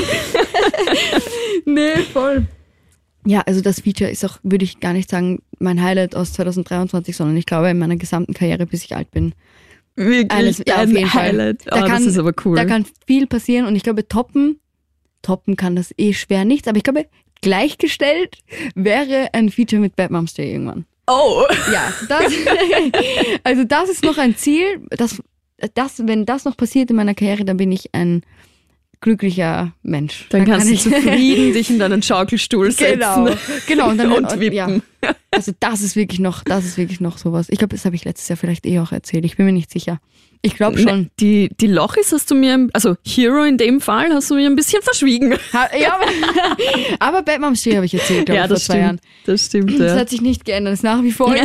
nee, 1.66 1.96
voll. 2.10 2.46
Ja, 3.26 3.42
also 3.42 3.60
das 3.60 3.80
Feature 3.80 4.10
ist 4.10 4.24
auch, 4.24 4.38
würde 4.42 4.64
ich 4.64 4.80
gar 4.80 4.94
nicht 4.94 5.10
sagen, 5.10 5.42
mein 5.58 5.82
Highlight 5.82 6.16
aus 6.16 6.32
2023, 6.32 7.14
sondern 7.14 7.36
ich 7.36 7.46
glaube 7.46 7.68
in 7.68 7.78
meiner 7.78 7.96
gesamten 7.96 8.32
Karriere, 8.32 8.64
bis 8.64 8.84
ich 8.84 8.96
alt 8.96 9.10
bin. 9.10 9.34
Wirklich 9.96 10.30
Eines, 10.32 10.62
ja, 10.66 10.76
auf 10.76 10.82
ein. 10.82 11.14
Highlight. 11.14 11.66
Da 11.66 11.76
oh, 11.76 11.80
kann- 11.80 11.90
das 11.90 12.06
ist 12.06 12.18
aber 12.18 12.32
cool. 12.44 12.56
Da 12.56 12.64
kann 12.64 12.86
viel 13.06 13.26
passieren 13.26 13.66
und 13.66 13.76
ich 13.76 13.82
glaube, 13.82 14.08
toppen, 14.08 14.58
toppen 15.22 15.56
kann 15.56 15.76
das 15.76 15.92
eh 15.98 16.12
schwer 16.14 16.44
nichts, 16.44 16.66
aber 16.68 16.78
ich 16.78 16.84
glaube, 16.84 17.06
gleichgestellt 17.42 18.38
wäre 18.74 19.28
ein 19.32 19.50
Feature 19.50 19.80
mit 19.80 19.96
Bad 19.96 20.10
Moms 20.10 20.34
Day 20.34 20.52
irgendwann. 20.52 20.86
oh, 21.08 21.44
Ja, 21.72 21.92
das, 22.08 22.32
also 23.44 23.64
das 23.64 23.90
ist 23.90 24.04
noch 24.04 24.18
ein 24.18 24.36
Ziel. 24.36 24.86
Das, 24.90 25.22
das, 25.74 26.06
wenn 26.06 26.24
das 26.24 26.44
noch 26.44 26.56
passiert 26.56 26.90
in 26.90 26.96
meiner 26.96 27.14
Karriere, 27.14 27.44
dann 27.44 27.56
bin 27.56 27.70
ich 27.72 27.94
ein 27.94 28.22
glücklicher 29.02 29.74
Mensch. 29.82 30.26
Dann 30.30 30.46
Da 30.46 30.52
kannst 30.52 30.68
kann 30.68 30.92
du 30.92 30.96
zufrieden 31.02 31.52
dich 31.52 31.68
in 31.68 31.78
deinen 31.78 32.02
Schaukelstuhl 32.02 32.70
setzen. 32.72 32.96
Genau, 32.96 33.34
genau. 33.66 33.90
Und, 33.90 33.98
dann, 33.98 34.12
Und 34.12 34.40
wippen. 34.40 34.54
ja. 34.56 34.68
Also 35.34 35.52
das 35.60 35.80
ist 35.80 35.96
wirklich 35.96 36.20
noch, 36.20 36.44
das 36.44 36.64
ist 36.64 36.76
wirklich 36.76 37.00
noch 37.00 37.16
sowas. 37.18 37.46
Ich 37.48 37.58
glaube, 37.58 37.74
das 37.74 37.84
habe 37.86 37.96
ich 37.96 38.04
letztes 38.04 38.28
Jahr 38.28 38.36
vielleicht 38.36 38.66
eh 38.66 38.78
auch 38.80 38.92
erzählt. 38.92 39.24
Ich 39.24 39.36
bin 39.36 39.46
mir 39.46 39.52
nicht 39.52 39.70
sicher. 39.70 39.98
Ich 40.42 40.54
glaube 40.56 40.78
schon. 40.78 41.00
Ne, 41.02 41.10
Die, 41.20 41.48
die 41.60 41.66
Lochis 41.68 42.12
hast 42.12 42.30
du 42.30 42.34
mir, 42.34 42.68
also 42.72 42.96
Hero 43.04 43.42
in 43.44 43.56
dem 43.56 43.80
Fall, 43.80 44.12
hast 44.12 44.30
du 44.30 44.34
mir 44.34 44.46
ein 44.46 44.56
bisschen 44.56 44.82
verschwiegen. 44.82 45.32
Ha, 45.52 45.68
ja, 45.76 45.98
aber, 47.00 47.22
Moms 47.38 47.62
Day 47.62 47.74
habe 47.74 47.86
ich 47.86 47.94
erzählt, 47.94 48.26
glaube 48.26 48.36
ja, 48.36 48.42
ich, 48.44 48.48
vor 48.48 48.54
das 48.56 48.64
zwei 48.66 48.78
Jahren. 48.78 48.98
stimmt. 48.98 49.28
Das 49.28 49.46
stimmt, 49.46 49.80
Das 49.80 49.92
ja. 49.94 49.98
hat 50.00 50.10
sich 50.10 50.20
nicht 50.20 50.44
geändert, 50.44 50.74
ist 50.74 50.82
nach 50.84 51.02
wie 51.02 51.12
vor 51.12 51.34
Ja. 51.34 51.44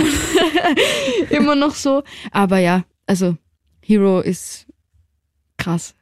immer 1.30 1.56
noch 1.56 1.74
so. 1.76 2.04
Aber 2.32 2.60
ja, 2.60 2.84
also 3.06 3.38
Hero 3.82 4.20
ist 4.20 4.66
krass. 5.58 5.96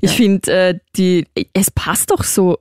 Ich 0.00 0.12
finde, 0.12 0.50
äh, 0.52 0.78
die, 0.96 1.26
es 1.52 1.70
passt 1.70 2.10
doch 2.10 2.24
so 2.24 2.58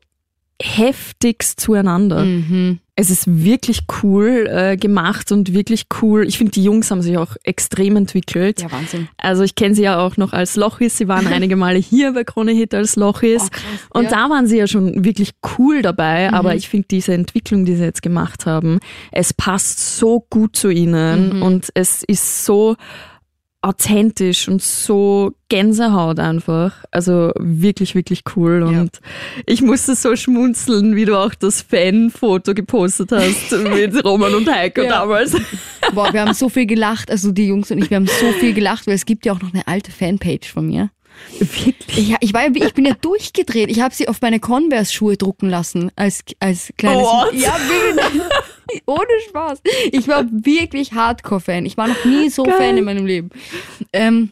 heftigst 0.62 1.60
zueinander. 1.60 2.24
Mhm. 2.24 2.80
Es 2.98 3.10
ist 3.10 3.44
wirklich 3.44 3.82
cool 4.02 4.48
äh, 4.50 4.78
gemacht 4.78 5.34
und 5.34 5.54
wirklich 5.54 5.88
cool. 6.02 6.26
Ich 6.26 6.38
finde, 6.38 6.52
die 6.54 6.64
Jungs 6.64 6.90
haben 6.92 7.02
sich 7.02 7.18
auch 7.18 7.36
extrem 7.44 7.98
entwickelt. 7.98 8.62
Ja, 8.62 8.72
Wahnsinn. 8.72 9.10
Also 9.18 9.44
ich 9.44 9.56
kenne 9.56 9.76
sie 9.76 9.82
ja 9.82 10.00
auch 10.00 10.16
noch 10.16 10.32
als 10.32 10.56
Lochis. 10.56 10.98
Sie 10.98 11.10
waren 11.10 11.28
einige 11.34 11.58
Male 11.58 11.78
hier 11.78 12.14
bei 12.14 12.24
Krone 12.24 12.54
Hit 12.54 12.74
als 12.74 12.96
Lochis. 12.96 13.42
Oh. 13.94 14.00
Und 14.00 14.06
ja. 14.06 14.12
da 14.12 14.30
waren 14.30 14.48
sie 14.48 14.58
ja 14.58 14.68
schon 14.68 15.04
wirklich 15.04 15.32
cool 15.58 15.82
dabei, 15.82 16.30
Mhm. 16.30 16.36
aber 16.36 16.56
ich 16.56 16.70
finde 16.70 16.88
diese 16.90 17.14
Entwicklung, 17.14 17.66
die 17.66 17.76
sie 17.76 17.84
jetzt 17.84 18.02
gemacht 18.02 18.46
haben, 18.46 18.80
es 19.12 19.34
passt 19.34 19.98
so 19.98 20.26
gut 20.30 20.56
zu 20.56 20.70
ihnen 20.70 21.36
Mhm. 21.36 21.42
und 21.44 21.68
es 21.74 22.02
ist 22.04 22.46
so 22.46 22.78
authentisch 23.66 24.48
und 24.48 24.62
so 24.62 25.32
Gänsehaut 25.50 26.20
einfach. 26.20 26.84
Also 26.92 27.32
wirklich, 27.36 27.96
wirklich 27.96 28.22
cool. 28.36 28.68
Ja. 28.72 28.82
Und 28.82 29.00
ich 29.46 29.62
musste 29.62 29.96
so 29.96 30.16
schmunzeln, 30.16 30.96
wie 30.96 31.06
du 31.06 31.18
auch 31.18 31.34
das 31.34 31.62
Fanfoto 31.64 32.54
gepostet 32.54 33.12
hast 33.12 33.52
mit 33.74 34.04
Roman 34.06 34.36
und 34.36 34.52
Heiko 34.52 34.82
Ja. 34.84 34.90
damals. 35.02 35.36
Boah, 35.94 36.14
wir 36.14 36.22
haben 36.22 36.34
so 36.34 36.50
viel 36.50 36.66
gelacht, 36.68 37.10
also 37.10 37.32
die 37.32 37.48
Jungs 37.48 37.72
und 37.72 37.80
ich, 37.80 37.90
wir 37.90 37.96
haben 37.98 38.08
so 38.08 38.32
viel 38.40 38.54
gelacht, 38.54 38.86
weil 38.88 38.94
es 38.96 39.06
gibt 39.06 39.26
ja 39.26 39.34
auch 39.34 39.42
noch 39.42 39.54
eine 39.54 39.68
alte 39.68 39.92
Fanpage 39.92 40.52
von 40.52 40.68
mir. 40.68 40.90
Wirklich. 41.40 42.10
Ja, 42.10 42.18
ich 42.20 42.34
war 42.34 42.44
ja, 42.44 42.50
ich 42.54 42.74
bin 42.74 42.86
ja 42.86 42.94
durchgedreht. 43.00 43.70
Ich 43.72 43.80
habe 43.82 43.96
sie 43.96 44.10
auf 44.10 44.22
meine 44.22 44.40
Converse-Schuhe 44.42 45.16
drucken 45.18 45.50
lassen 45.50 45.90
als 45.96 46.24
als 46.40 46.74
kleines. 46.78 47.04
What? 47.06 47.34
Ja, 47.34 47.56
wirklich. 47.70 48.22
Ohne 48.86 49.08
Spaß. 49.30 49.62
Ich 49.92 50.08
war 50.08 50.26
wirklich 50.30 50.94
Hardcore-Fan. 50.94 51.66
Ich 51.66 51.78
war 51.78 51.88
noch 51.88 52.06
nie 52.06 52.30
so 52.30 52.44
Geil. 52.44 52.58
Fan 52.58 52.78
in 52.78 52.86
meinem 52.86 53.06
Leben. 53.06 53.30
Ähm, 53.94 54.32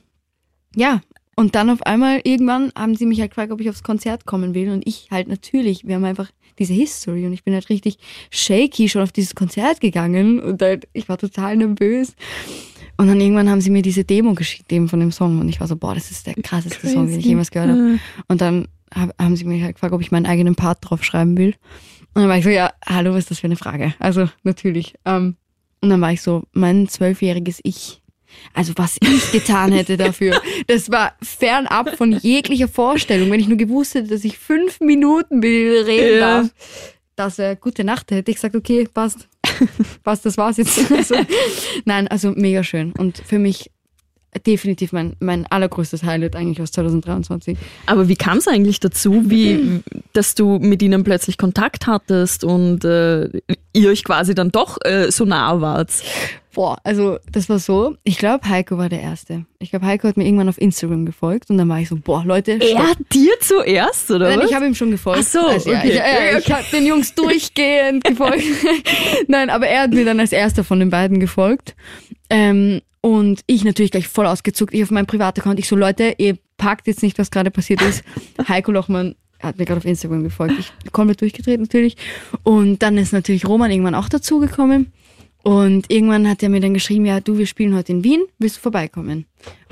ja, 0.75 1.01
und 1.35 1.55
dann 1.55 1.69
auf 1.69 1.81
einmal 1.83 2.21
irgendwann 2.23 2.71
haben 2.77 2.95
sie 2.95 3.05
mich 3.05 3.19
halt 3.19 3.31
gefragt, 3.31 3.51
ob 3.51 3.59
ich 3.61 3.69
aufs 3.69 3.83
Konzert 3.83 4.25
kommen 4.25 4.53
will. 4.53 4.69
Und 4.69 4.87
ich 4.87 5.07
halt 5.11 5.27
natürlich, 5.27 5.87
wir 5.87 5.95
haben 5.95 6.05
einfach 6.05 6.29
diese 6.59 6.73
History 6.73 7.25
und 7.25 7.33
ich 7.33 7.43
bin 7.43 7.53
halt 7.53 7.69
richtig 7.69 7.97
shaky 8.29 8.87
schon 8.87 9.01
auf 9.01 9.11
dieses 9.11 9.33
Konzert 9.33 9.81
gegangen 9.81 10.39
und 10.39 10.61
halt, 10.61 10.87
ich 10.93 11.09
war 11.09 11.17
total 11.17 11.57
nervös. 11.57 12.15
Und 12.97 13.07
dann 13.07 13.19
irgendwann 13.19 13.49
haben 13.49 13.61
sie 13.61 13.71
mir 13.71 13.81
diese 13.81 14.03
Demo 14.03 14.35
geschickt 14.35 14.71
eben 14.71 14.87
von 14.87 14.99
dem 14.99 15.11
Song 15.11 15.39
und 15.39 15.49
ich 15.49 15.59
war 15.59 15.67
so, 15.67 15.75
boah, 15.75 15.95
das 15.95 16.11
ist 16.11 16.27
der 16.27 16.35
krasseste 16.35 16.87
Song, 16.87 17.07
den 17.07 17.19
ich 17.19 17.25
jemals 17.25 17.49
gehört 17.49 17.71
habe. 17.71 17.99
Und 18.27 18.41
dann 18.41 18.67
hab, 18.93 19.19
haben 19.19 19.35
sie 19.35 19.45
mich 19.45 19.63
halt 19.63 19.75
gefragt, 19.75 19.93
ob 19.93 20.01
ich 20.01 20.11
meinen 20.11 20.27
eigenen 20.27 20.53
Part 20.53 20.77
drauf 20.81 21.03
schreiben 21.03 21.35
will. 21.35 21.55
Und 22.15 22.21
dann 22.21 22.29
war 22.29 22.37
ich 22.37 22.43
so, 22.43 22.49
ja, 22.49 22.71
hallo, 22.85 23.11
was 23.11 23.19
ist 23.19 23.31
das 23.31 23.39
für 23.39 23.47
eine 23.47 23.55
Frage? 23.55 23.93
Also 23.99 24.29
natürlich. 24.43 24.93
Ähm, 25.05 25.35
und 25.81 25.89
dann 25.89 25.99
war 26.01 26.11
ich 26.13 26.21
so, 26.21 26.43
mein 26.53 26.87
zwölfjähriges 26.87 27.59
Ich. 27.63 28.01
Also 28.53 28.73
was 28.77 28.97
ich 29.01 29.31
getan 29.31 29.71
hätte 29.71 29.95
dafür, 29.97 30.41
das 30.67 30.89
war 30.89 31.13
fernab 31.21 31.95
von 31.97 32.13
jeglicher 32.13 32.67
Vorstellung. 32.67 33.29
Wenn 33.31 33.39
ich 33.39 33.47
nur 33.47 33.57
gewusst 33.57 33.93
hätte, 33.95 34.09
dass 34.09 34.23
ich 34.23 34.37
fünf 34.39 34.79
Minuten 34.79 35.39
mit 35.39 35.49
ihnen 35.51 35.83
reden 35.85 36.19
Ja. 36.19 36.41
darf, 36.41 36.49
dass 37.15 37.37
er 37.39 37.55
gute 37.55 37.83
Nacht 37.83 38.09
hätte 38.11 38.31
ich 38.31 38.37
gesagt, 38.37 38.55
okay, 38.55 38.87
passt. 38.91 39.27
passt, 40.03 40.25
das 40.25 40.37
war's 40.37 40.57
jetzt. 40.57 40.79
Also, 40.91 41.15
nein, 41.85 42.07
also 42.07 42.31
mega 42.31 42.63
schön. 42.63 42.91
Und 42.93 43.19
für 43.19 43.37
mich 43.39 43.69
definitiv 44.45 44.91
mein, 44.91 45.15
mein 45.19 45.45
allergrößtes 45.45 46.03
Highlight 46.03 46.35
eigentlich 46.35 46.61
aus 46.61 46.71
2023. 46.71 47.57
Aber 47.85 48.07
wie 48.07 48.15
kam 48.15 48.37
es 48.37 48.47
eigentlich 48.47 48.79
dazu, 48.79 49.29
wie, 49.29 49.81
dass 50.13 50.35
du 50.35 50.59
mit 50.59 50.81
ihnen 50.81 51.03
plötzlich 51.03 51.37
Kontakt 51.37 51.87
hattest 51.87 52.43
und 52.43 52.85
äh, 52.85 53.29
ihr 53.73 53.89
euch 53.89 54.03
quasi 54.03 54.35
dann 54.35 54.51
doch 54.51 54.77
äh, 54.83 55.11
so 55.11 55.25
nah 55.25 55.61
wart? 55.61 55.91
Boah, 56.53 56.77
also 56.83 57.17
das 57.31 57.49
war 57.49 57.57
so, 57.57 57.95
ich 58.03 58.19
glaube 58.19 58.47
Heiko 58.47 58.77
war 58.77 58.87
der 58.87 59.01
Erste. 59.01 59.45
Ich 59.57 59.71
glaube 59.71 59.87
Heiko 59.87 60.07
hat 60.07 60.17
mir 60.17 60.25
irgendwann 60.25 60.49
auf 60.49 60.61
Instagram 60.61 61.03
gefolgt 61.03 61.49
und 61.49 61.57
dann 61.57 61.67
war 61.67 61.79
ich 61.79 61.89
so, 61.89 61.95
boah 61.95 62.23
Leute, 62.23 62.61
stopp. 62.61 62.79
Er 62.79 62.95
dir 63.11 63.33
zuerst, 63.41 64.11
oder 64.11 64.29
Nein, 64.29 64.39
was? 64.39 64.49
ich 64.49 64.55
habe 64.55 64.67
ihm 64.67 64.75
schon 64.75 64.91
gefolgt. 64.91 65.23
Ach 65.23 65.27
so, 65.27 65.39
also, 65.39 65.71
ja, 65.71 65.79
okay. 65.79 65.89
ich, 65.89 65.95
ja, 65.95 66.37
ich 66.37 66.51
habe 66.51 66.63
den 66.71 66.85
Jungs 66.85 67.15
durchgehend 67.15 68.03
gefolgt. 68.03 68.43
Nein, 69.27 69.49
aber 69.49 69.67
er 69.67 69.83
hat 69.83 69.93
mir 69.93 70.05
dann 70.05 70.19
als 70.19 70.31
erster 70.31 70.63
von 70.63 70.79
den 70.79 70.91
beiden 70.91 71.19
gefolgt. 71.19 71.75
Ähm, 72.29 72.81
und 73.05 73.41
ich 73.47 73.65
natürlich 73.65 73.91
gleich 73.91 74.07
voll 74.07 74.25
ausgezuckt. 74.25 74.73
Ich 74.73 74.81
auf 74.81 74.89
meinem 74.89 75.05
Privat-Account. 75.05 75.59
Ich 75.59 75.67
so, 75.67 75.75
Leute, 75.75 76.15
ihr 76.17 76.37
packt 76.55 76.87
jetzt 76.87 77.03
nicht, 77.03 77.19
was 77.19 77.31
gerade 77.31 77.51
passiert 77.51 77.81
ist. 77.81 78.01
Heiko 78.47 78.71
Lochmann 78.71 79.15
hat 79.41 79.57
mir 79.57 79.65
gerade 79.65 79.79
auf 79.79 79.85
Instagram 79.85 80.23
gefolgt. 80.23 80.55
Ich 80.57 80.71
komplett 80.93 81.19
durchgedreht 81.19 81.59
natürlich. 81.59 81.97
Und 82.43 82.81
dann 82.81 82.97
ist 82.97 83.11
natürlich 83.11 83.45
Roman 83.45 83.71
irgendwann 83.71 83.95
auch 83.95 84.07
dazugekommen. 84.07 84.93
Und 85.43 85.91
irgendwann 85.91 86.29
hat 86.29 86.41
er 86.41 86.47
mir 86.47 86.61
dann 86.61 86.73
geschrieben, 86.73 87.05
ja, 87.05 87.19
du, 87.19 87.37
wir 87.37 87.45
spielen 87.45 87.75
heute 87.75 87.91
in 87.91 88.05
Wien, 88.05 88.21
willst 88.39 88.55
du 88.55 88.61
vorbeikommen? 88.61 89.25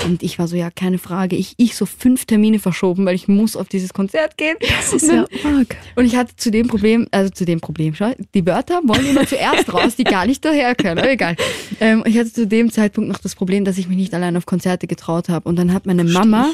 Und 0.03 0.21
ich 0.21 0.37
war 0.37 0.49
so, 0.49 0.57
ja, 0.57 0.69
keine 0.69 0.97
Frage. 0.97 1.37
Ich, 1.37 1.53
ich 1.55 1.77
so 1.77 1.85
fünf 1.85 2.25
Termine 2.25 2.59
verschoben, 2.59 3.05
weil 3.05 3.15
ich 3.15 3.29
muss 3.29 3.55
auf 3.55 3.69
dieses 3.69 3.93
Konzert 3.93 4.35
gehen. 4.37 4.57
das 4.59 4.91
ist 4.91 5.09
ja 5.09 5.25
arg. 5.45 5.77
Und 5.95 6.03
ich 6.03 6.17
hatte 6.17 6.35
zu 6.35 6.51
dem 6.51 6.67
Problem, 6.67 7.07
also 7.11 7.29
zu 7.29 7.45
dem 7.45 7.61
Problem, 7.61 7.95
schau, 7.95 8.11
die 8.33 8.45
Wörter 8.45 8.81
wollen 8.83 9.05
immer 9.05 9.25
zuerst 9.25 9.73
raus, 9.73 9.95
die 9.95 10.03
gar 10.03 10.25
nicht 10.25 10.43
daher 10.43 10.75
können, 10.75 10.99
aber 10.99 11.09
egal. 11.09 11.37
Ähm, 11.79 12.03
ich 12.05 12.17
hatte 12.17 12.33
zu 12.33 12.47
dem 12.47 12.69
Zeitpunkt 12.69 13.09
noch 13.09 13.19
das 13.19 13.35
Problem, 13.35 13.63
dass 13.63 13.77
ich 13.77 13.87
mich 13.87 13.97
nicht 13.97 14.13
allein 14.13 14.35
auf 14.35 14.45
Konzerte 14.45 14.87
getraut 14.87 15.29
habe. 15.29 15.47
Und 15.47 15.55
dann 15.55 15.73
hat 15.73 15.85
meine 15.85 16.03
Mama 16.03 16.51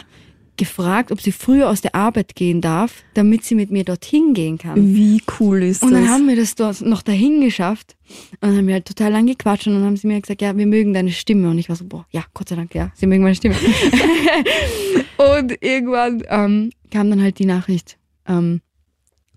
gefragt, 0.57 1.11
ob 1.11 1.21
sie 1.21 1.31
früher 1.31 1.69
aus 1.69 1.81
der 1.81 1.95
Arbeit 1.95 2.35
gehen 2.35 2.61
darf, 2.61 3.03
damit 3.13 3.43
sie 3.43 3.55
mit 3.55 3.71
mir 3.71 3.83
dorthin 3.83 4.33
gehen 4.33 4.57
kann. 4.57 4.95
Wie 4.95 5.21
cool 5.39 5.63
ist 5.63 5.83
Und 5.83 5.91
dann 5.91 6.03
das? 6.03 6.11
haben 6.11 6.27
wir 6.27 6.35
das 6.35 6.55
dort 6.55 6.81
noch 6.81 7.01
dahin 7.01 7.41
geschafft. 7.41 7.95
Und 8.41 8.49
dann 8.49 8.57
haben 8.57 8.67
wir 8.67 8.75
halt 8.75 8.85
total 8.85 9.11
lang 9.11 9.27
gequatscht 9.27 9.67
und 9.67 9.73
dann 9.75 9.83
haben 9.83 9.97
sie 9.97 10.07
mir 10.07 10.19
gesagt, 10.19 10.41
ja, 10.41 10.55
wir 10.57 10.67
mögen 10.67 10.93
deine 10.93 11.11
Stimme. 11.11 11.49
Und 11.49 11.57
ich 11.57 11.69
war 11.69 11.75
so, 11.75 11.85
boah, 11.85 12.05
ja, 12.11 12.23
Gott 12.33 12.49
sei 12.49 12.55
Dank, 12.55 12.73
ja, 12.75 12.91
sie 12.95 13.07
mögen 13.07 13.23
meine 13.23 13.35
Stimme. 13.35 13.55
und 15.35 15.61
irgendwann 15.61 16.23
ähm, 16.29 16.71
kam 16.91 17.09
dann 17.09 17.21
halt 17.21 17.39
die 17.39 17.45
Nachricht. 17.45 17.97
Ähm, 18.27 18.61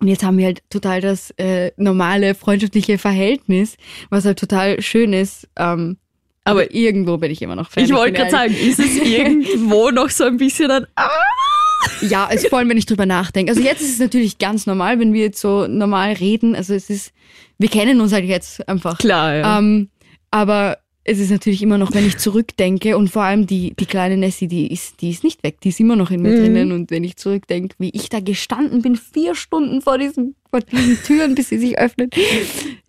und 0.01 0.09
jetzt 0.09 0.25
haben 0.25 0.39
wir 0.39 0.47
halt 0.47 0.63
total 0.71 1.01
das 1.01 1.31
äh, 1.33 1.73
normale 1.77 2.35
freundschaftliche 2.35 2.97
Verhältnis, 2.97 3.77
was 4.09 4.25
halt 4.25 4.39
total 4.39 4.81
schön 4.81 5.13
ist. 5.13 5.49
Ähm, 5.57 5.99
aber, 6.51 6.75
irgendwo 6.75 7.17
bin 7.17 7.31
ich 7.31 7.41
immer 7.43 7.57
noch 7.57 7.71
Fan. 7.71 7.85
ich 7.85 7.93
wollte 7.93 8.13
gerade 8.19 8.31
sagen, 8.31 8.55
ist 8.55 8.79
es 8.79 8.97
irgendwo 9.05 9.91
noch 9.91 10.11
so 10.11 10.25
ein 10.25 10.37
bisschen 10.37 10.71
ein 10.71 10.87
Ah, 10.97 11.09
Ja, 12.03 12.27
ist 12.27 12.49
vor 12.49 12.59
allem, 12.59 12.69
wenn 12.69 12.77
ich 12.77 12.87
drüber 12.87 13.07
nachdenke. 13.07 13.51
Also 13.53 13.63
jetzt 13.63 13.81
ist 13.81 13.93
es 13.95 13.99
natürlich 13.99 14.39
ganz 14.39 14.67
normal, 14.67 14.99
wenn 15.01 15.13
wir 15.13 15.23
jetzt 15.23 15.41
so 15.41 15.67
normal 15.67 16.13
reden. 16.15 16.55
Also 16.55 16.75
es 16.75 16.91
ist, 16.91 17.13
wir 17.59 17.69
kennen 17.69 18.01
uns 18.01 18.13
halt 18.13 18.25
jetzt 18.25 18.67
einfach. 18.69 18.99
Klar, 18.99 19.35
ja. 19.35 19.59
Ähm, 19.59 19.89
aber 20.31 20.79
es 21.05 21.19
ist 21.19 21.31
natürlich 21.31 21.63
immer 21.63 21.79
noch, 21.79 21.95
wenn 21.95 22.07
ich 22.07 22.19
zurückdenke 22.19 22.97
und 22.97 23.09
vor 23.09 23.23
allem 23.23 23.47
die, 23.47 23.75
die 23.79 23.87
kleine 23.87 24.17
Nessie, 24.19 24.49
die 24.49 24.71
ist, 24.73 25.01
die 25.01 25.11
ist 25.11 25.25
nicht 25.25 25.43
weg, 25.43 25.61
die 25.63 25.71
ist 25.71 25.81
immer 25.81 25.97
noch 25.97 26.11
in 26.11 26.21
mir 26.23 26.33
Mhm. 26.33 26.37
drinnen 26.41 26.73
und 26.73 26.91
wenn 26.91 27.05
ich 27.05 27.17
zurückdenke, 27.17 27.75
wie 27.79 27.91
ich 27.91 28.09
da 28.11 28.21
gestanden 28.21 28.83
bin, 28.83 28.97
vier 28.97 29.35
Stunden 29.35 29.81
vor 29.81 29.97
diesen, 29.99 30.35
vor 30.51 30.61
diesen 30.61 31.03
Türen, 31.03 31.35
bis 31.35 31.49
sie 31.49 31.59
sich 31.59 31.79
öffnen. 31.79 32.11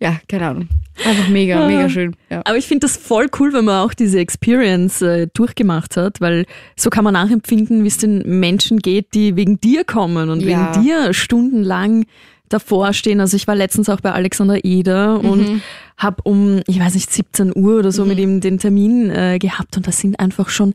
Ja, 0.00 0.20
keine 0.28 0.46
Ahnung. 0.48 0.68
Einfach 1.04 1.28
mega, 1.28 1.64
Ah. 1.64 1.66
mega 1.68 1.88
schön. 1.88 2.14
Ja. 2.30 2.42
Aber 2.44 2.58
ich 2.58 2.66
finde 2.66 2.86
das 2.86 2.96
voll 2.98 3.28
cool, 3.40 3.52
wenn 3.54 3.64
man 3.64 3.82
auch 3.86 3.94
diese 3.94 4.18
Experience 4.20 5.00
äh, 5.00 5.26
durchgemacht 5.32 5.96
hat, 5.96 6.20
weil 6.20 6.44
so 6.76 6.90
kann 6.90 7.04
man 7.04 7.14
nachempfinden, 7.14 7.82
wie 7.82 7.88
es 7.88 7.96
den 7.98 8.22
Menschen 8.40 8.78
geht, 8.80 9.14
die 9.14 9.36
wegen 9.36 9.58
dir 9.60 9.84
kommen 9.84 10.28
und 10.28 10.40
Ja. 10.42 10.74
wegen 10.74 10.84
dir 10.84 11.14
stundenlang 11.14 12.04
davor 12.50 12.92
stehen. 12.92 13.20
Also 13.20 13.36
ich 13.38 13.46
war 13.46 13.54
letztens 13.56 13.88
auch 13.88 14.00
bei 14.02 14.12
Alexander 14.12 14.62
Eder 14.62 15.18
und 15.20 15.62
habe 16.02 16.22
um, 16.24 16.60
ich 16.66 16.78
weiß 16.80 16.94
nicht, 16.94 17.10
17 17.12 17.52
Uhr 17.56 17.78
oder 17.78 17.92
so 17.92 18.04
mit 18.04 18.18
ihm 18.18 18.40
den 18.40 18.58
Termin 18.58 19.10
äh, 19.10 19.38
gehabt 19.38 19.76
und 19.76 19.86
da 19.86 19.92
sind 19.92 20.18
einfach 20.20 20.48
schon 20.48 20.74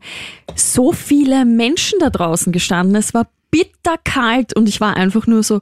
so 0.54 0.92
viele 0.92 1.44
Menschen 1.44 1.98
da 2.00 2.10
draußen 2.10 2.52
gestanden. 2.52 2.96
Es 2.96 3.14
war 3.14 3.28
bitterkalt 3.50 4.54
und 4.56 4.68
ich 4.68 4.80
war 4.80 4.96
einfach 4.96 5.26
nur 5.26 5.42
so, 5.42 5.60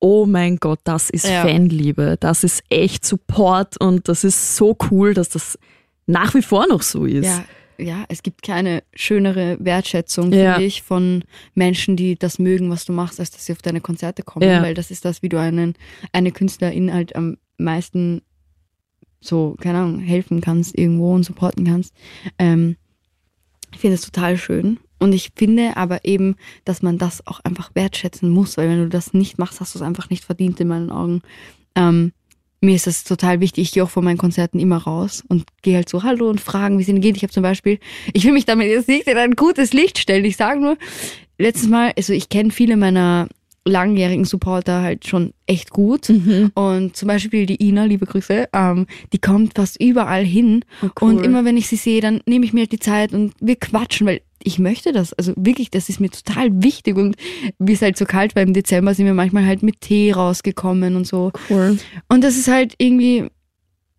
oh 0.00 0.26
mein 0.26 0.56
Gott, 0.56 0.80
das 0.84 1.10
ist 1.10 1.26
Ja. 1.28 1.42
Fanliebe, 1.42 2.16
das 2.20 2.44
ist 2.44 2.62
echt 2.68 3.04
Support 3.04 3.76
und 3.80 4.08
das 4.08 4.24
ist 4.24 4.56
so 4.56 4.76
cool, 4.90 5.14
dass 5.14 5.28
das 5.28 5.58
nach 6.06 6.34
wie 6.34 6.42
vor 6.42 6.66
noch 6.66 6.82
so 6.82 7.04
ist. 7.04 7.24
Ja, 7.26 7.44
ja, 7.78 8.04
es 8.08 8.22
gibt 8.22 8.42
keine 8.42 8.82
schönere 8.94 9.56
Wertschätzung, 9.60 10.32
Ja. 10.32 10.54
finde 10.54 10.66
ich, 10.66 10.82
von 10.82 11.24
Menschen, 11.54 11.96
die 11.96 12.18
das 12.18 12.38
mögen, 12.38 12.70
was 12.70 12.84
du 12.84 12.92
machst, 12.92 13.20
als 13.20 13.30
dass 13.30 13.46
sie 13.46 13.52
auf 13.52 13.62
deine 13.62 13.80
Konzerte 13.80 14.22
kommen, 14.22 14.48
Ja. 14.48 14.62
weil 14.62 14.74
das 14.74 14.90
ist 14.90 15.04
das, 15.04 15.22
wie 15.22 15.28
du 15.28 15.38
einen, 15.38 15.74
eine 16.12 16.32
Künstlerin 16.32 16.92
halt 16.92 17.14
am 17.16 17.36
meisten 17.58 18.22
so, 19.22 19.56
keine 19.60 19.78
Ahnung, 19.78 20.00
helfen 20.00 20.40
kannst 20.40 20.76
irgendwo 20.76 21.14
und 21.14 21.24
supporten 21.24 21.64
kannst. 21.64 21.94
Ähm, 22.38 22.76
ich 23.72 23.80
finde 23.80 23.94
es 23.94 24.02
total 24.02 24.36
schön 24.36 24.78
Und 24.98 25.12
ich 25.12 25.30
finde 25.34 25.76
aber 25.76 26.04
eben, 26.04 26.36
dass 26.64 26.82
man 26.82 26.98
das 26.98 27.26
auch 27.26 27.40
einfach 27.40 27.70
wertschätzen 27.74 28.28
muss, 28.28 28.56
weil 28.56 28.68
wenn 28.68 28.82
du 28.82 28.88
das 28.88 29.14
nicht 29.14 29.38
machst, 29.38 29.60
hast 29.60 29.74
du 29.74 29.78
es 29.78 29.82
einfach 29.82 30.10
nicht 30.10 30.24
verdient 30.24 30.60
in 30.60 30.68
meinen 30.68 30.90
Augen. 30.90 31.22
Ähm, 31.74 32.12
mir 32.60 32.76
ist 32.76 32.86
das 32.86 33.02
total 33.02 33.40
wichtig. 33.40 33.64
Ich 33.64 33.72
gehe 33.72 33.82
auch 33.82 33.90
von 33.90 34.04
meinen 34.04 34.18
Konzerten 34.18 34.60
immer 34.60 34.76
raus 34.76 35.24
und 35.26 35.46
gehe 35.62 35.74
halt 35.74 35.88
so 35.88 36.04
Hallo 36.04 36.30
und 36.30 36.40
fragen, 36.40 36.78
wie 36.78 36.82
es 36.82 36.88
ihnen 36.88 37.00
geht. 37.00 37.16
Ich 37.16 37.24
habe 37.24 37.32
zum 37.32 37.42
Beispiel, 37.42 37.80
ich 38.12 38.24
will 38.24 38.32
mich 38.32 38.44
damit 38.44 38.68
jetzt 38.68 38.86
nicht 38.86 39.08
in 39.08 39.16
ein 39.16 39.32
gutes 39.32 39.72
Licht 39.72 39.98
stellen. 39.98 40.24
Ich 40.24 40.36
sage 40.36 40.60
nur, 40.60 40.76
letztes 41.38 41.68
Mal, 41.68 41.92
also 41.96 42.12
ich 42.12 42.28
kenne 42.28 42.52
viele 42.52 42.76
meiner 42.76 43.26
langjährigen 43.64 44.24
Supporter 44.24 44.82
halt 44.82 45.06
schon 45.06 45.32
echt 45.46 45.70
gut. 45.70 46.10
Und 46.54 46.96
zum 46.96 47.08
Beispiel 47.08 47.46
die 47.46 47.62
Ina, 47.62 47.84
liebe 47.84 48.06
Grüße, 48.06 48.48
ähm, 48.52 48.86
die 49.12 49.18
kommt 49.18 49.54
fast 49.54 49.80
überall 49.80 50.24
hin. 50.24 50.64
Oh, 50.82 50.88
cool. 51.00 51.08
Und 51.10 51.24
immer 51.24 51.44
wenn 51.44 51.56
ich 51.56 51.68
sie 51.68 51.76
sehe, 51.76 52.00
dann 52.00 52.20
nehme 52.26 52.44
ich 52.44 52.52
mir 52.52 52.60
halt 52.60 52.72
die 52.72 52.78
Zeit 52.78 53.12
und 53.12 53.32
wir 53.40 53.56
quatschen, 53.56 54.06
weil 54.06 54.20
ich 54.42 54.58
möchte 54.58 54.92
das. 54.92 55.12
Also 55.12 55.32
wirklich, 55.36 55.70
das 55.70 55.88
ist 55.88 56.00
mir 56.00 56.10
total 56.10 56.62
wichtig. 56.62 56.96
Und 56.96 57.16
wie 57.58 57.72
es 57.72 57.82
halt 57.82 57.96
so 57.96 58.04
kalt 58.04 58.34
war 58.34 58.42
im 58.42 58.54
Dezember, 58.54 58.94
sind 58.94 59.06
wir 59.06 59.14
manchmal 59.14 59.46
halt 59.46 59.62
mit 59.62 59.80
Tee 59.80 60.12
rausgekommen 60.12 60.96
und 60.96 61.06
so. 61.06 61.30
Cool. 61.48 61.78
Und 62.08 62.24
das 62.24 62.36
ist 62.36 62.48
halt 62.48 62.74
irgendwie, 62.78 63.28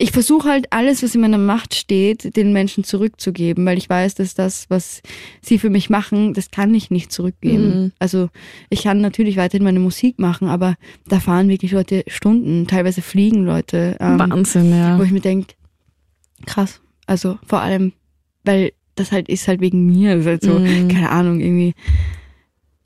ich 0.04 0.12
versuche 0.12 0.50
halt 0.50 0.68
alles, 0.72 1.02
was 1.02 1.16
in 1.16 1.22
meiner 1.22 1.38
Macht 1.38 1.76
steht, 1.76 2.36
den 2.36 2.52
Menschen 2.52 2.84
zurückzugeben, 2.84 3.66
weil 3.66 3.78
ich 3.78 3.88
weiß, 3.90 4.16
dass 4.16 4.34
das, 4.34 4.66
was 4.70 5.02
sie 5.42 5.58
für 5.58 5.70
mich 5.70 5.90
machen, 5.90 6.34
das 6.34 6.52
kann 6.52 6.76
ich 6.76 6.92
nicht 6.92 7.10
zurückgeben. 7.10 7.68
Mhm. 7.84 7.92
Also 8.00 8.28
ich 8.70 8.84
kann 8.84 9.00
natürlich 9.00 9.38
weiterhin 9.38 9.64
meine 9.64 9.80
Musik 9.80 10.20
machen, 10.20 10.50
aber 10.50 10.76
da 11.08 11.22
fahren 11.22 11.48
wirklich 11.48 11.72
Leute 11.72 12.04
Stunden, 12.08 12.68
teilweise 12.68 13.02
fliegen 13.02 13.46
Leute, 13.46 13.96
ähm, 14.02 14.20
Wahnsinn, 14.20 14.72
ja. 14.72 15.00
wo 15.00 15.04
ich 15.04 15.12
mir 15.12 15.22
denke, 15.22 15.54
krass. 16.46 16.82
Also 17.06 17.40
vor 17.48 17.62
allem, 17.62 17.94
weil 18.44 18.74
das 18.96 19.14
halt 19.14 19.30
ist 19.30 19.48
halt 19.48 19.62
wegen 19.62 19.86
mir, 19.86 20.16
ist 20.18 20.26
halt 20.26 20.44
so, 20.44 20.60
Mhm. 20.60 20.90
keine 20.90 21.12
Ahnung, 21.12 21.40
irgendwie 21.40 21.76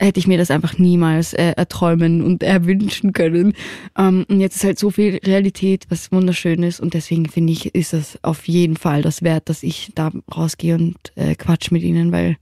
hätte 0.00 0.20
ich 0.20 0.26
mir 0.28 0.38
das 0.38 0.50
einfach 0.50 0.78
niemals 0.78 1.32
äh, 1.34 1.52
erträumen 1.56 2.22
und 2.22 2.42
erwünschen 2.42 3.12
können. 3.12 3.54
Ähm, 3.98 4.24
und 4.28 4.40
jetzt 4.40 4.56
ist 4.56 4.64
halt 4.64 4.78
so 4.78 4.90
viel 4.90 5.16
Realität, 5.24 5.86
was 5.88 6.12
wunderschön 6.12 6.62
ist. 6.62 6.78
Und 6.80 6.94
deswegen 6.94 7.26
finde 7.28 7.52
ich, 7.52 7.74
ist 7.74 7.92
das 7.92 8.18
auf 8.22 8.46
jeden 8.46 8.76
Fall 8.76 9.02
das 9.02 9.22
wert, 9.22 9.48
dass 9.48 9.62
ich 9.62 9.90
da 9.94 10.12
rausgehe 10.34 10.76
und 10.76 10.96
äh, 11.16 11.34
quatsch 11.34 11.70
mit 11.72 11.82
ihnen, 11.82 12.12
weil 12.12 12.36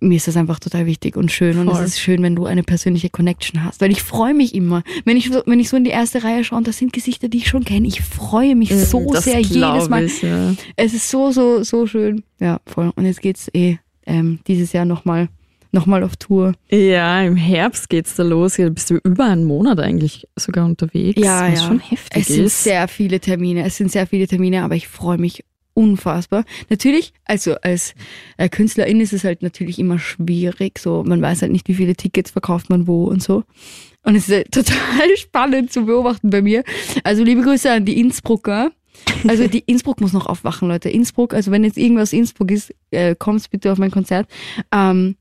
mir 0.00 0.16
ist 0.16 0.26
das 0.26 0.36
einfach 0.36 0.58
total 0.58 0.86
wichtig 0.86 1.16
und 1.16 1.30
schön. 1.30 1.58
Und 1.58 1.66
Voll. 1.68 1.80
es 1.84 1.90
ist 1.90 2.00
schön, 2.00 2.22
wenn 2.22 2.34
du 2.34 2.46
eine 2.46 2.62
persönliche 2.64 3.08
Connection 3.10 3.62
hast. 3.62 3.80
Weil 3.80 3.92
ich 3.92 4.02
freue 4.02 4.34
mich 4.34 4.54
immer. 4.54 4.82
Wenn 5.04 5.16
ich, 5.16 5.28
so- 5.30 5.42
wenn 5.46 5.60
ich 5.60 5.68
so 5.68 5.76
in 5.76 5.84
die 5.84 5.90
erste 5.90 6.24
Reihe 6.24 6.42
schaue 6.42 6.58
und 6.58 6.66
das 6.66 6.78
sind 6.78 6.92
Gesichter, 6.92 7.28
die 7.28 7.38
ich 7.38 7.48
schon 7.48 7.64
kenne, 7.64 7.86
ich 7.86 8.00
freue 8.00 8.56
mich 8.56 8.74
so 8.74 9.00
Mhm, 9.00 9.12
das 9.12 9.24
sehr 9.24 9.38
jedes 9.40 9.88
Mal. 9.88 10.04
Ich, 10.06 10.22
ja. 10.22 10.54
Es 10.76 10.94
ist 10.94 11.08
so, 11.08 11.30
so, 11.30 11.62
so 11.62 11.86
schön. 11.86 12.24
Ja, 12.40 12.58
voll. 12.66 12.90
Und 12.96 13.04
jetzt 13.04 13.20
geht's 13.20 13.48
eh 13.54 13.76
ähm, 14.06 14.40
dieses 14.48 14.72
Jahr 14.72 14.86
nochmal 14.86 15.24
noch 15.24 15.30
mal 15.86 16.02
auf 16.02 16.16
Tour. 16.16 16.52
ja, 16.70 17.22
im 17.22 17.36
Herbst 17.36 17.88
geht's 17.88 18.14
da 18.14 18.22
los. 18.22 18.56
Ja, 18.56 18.68
bist 18.68 18.90
du 18.90 18.98
über 19.02 19.24
einen 19.24 19.44
Monat 19.44 19.80
eigentlich 19.80 20.28
sogar 20.36 20.64
unterwegs. 20.66 21.20
Ja, 21.20 21.50
was 21.50 21.60
ja. 21.60 21.66
schon 21.66 21.80
heftig 21.80 22.22
Es 22.22 22.28
sind 22.28 22.44
ist. 22.44 22.64
sehr 22.64 22.88
viele 22.88 23.20
Termine. 23.20 23.64
Es 23.64 23.76
sind 23.76 23.90
sehr 23.90 24.06
viele 24.06 24.26
Termine, 24.26 24.62
aber 24.62 24.74
ich 24.76 24.88
freue 24.88 25.18
mich 25.18 25.44
unfassbar. 25.74 26.44
Natürlich, 26.68 27.12
also 27.24 27.54
als 27.62 27.94
äh, 28.36 28.48
Künstlerin 28.48 29.00
ist 29.00 29.12
es 29.12 29.24
halt 29.24 29.42
natürlich 29.42 29.78
immer 29.78 29.98
schwierig. 29.98 30.78
So, 30.78 31.02
man 31.06 31.22
weiß 31.22 31.42
halt 31.42 31.52
nicht, 31.52 31.68
wie 31.68 31.74
viele 31.74 31.94
Tickets 31.94 32.30
verkauft 32.30 32.70
man 32.70 32.86
wo 32.86 33.04
und 33.04 33.22
so. 33.22 33.44
Und 34.04 34.16
es 34.16 34.28
ist 34.28 34.34
halt 34.34 34.52
total 34.52 35.16
spannend 35.16 35.72
zu 35.72 35.86
beobachten 35.86 36.30
bei 36.30 36.42
mir. 36.42 36.64
Also 37.04 37.24
liebe 37.24 37.42
Grüße 37.42 37.70
an 37.70 37.84
die 37.84 37.98
Innsbrucker. 37.98 38.72
Also 39.26 39.48
die 39.48 39.60
Innsbruck 39.66 40.00
muss 40.00 40.12
noch 40.12 40.26
aufwachen, 40.26 40.68
Leute. 40.68 40.90
Innsbruck, 40.90 41.34
also 41.34 41.50
wenn 41.50 41.64
jetzt 41.64 41.78
irgendwas 41.78 42.12
Innsbruck 42.12 42.50
ist, 42.50 42.74
äh, 42.90 43.14
kommt 43.14 43.48
bitte 43.50 43.72
auf 43.72 43.78
mein 43.78 43.90
Konzert. 43.90 44.28
Ähm, 44.72 45.16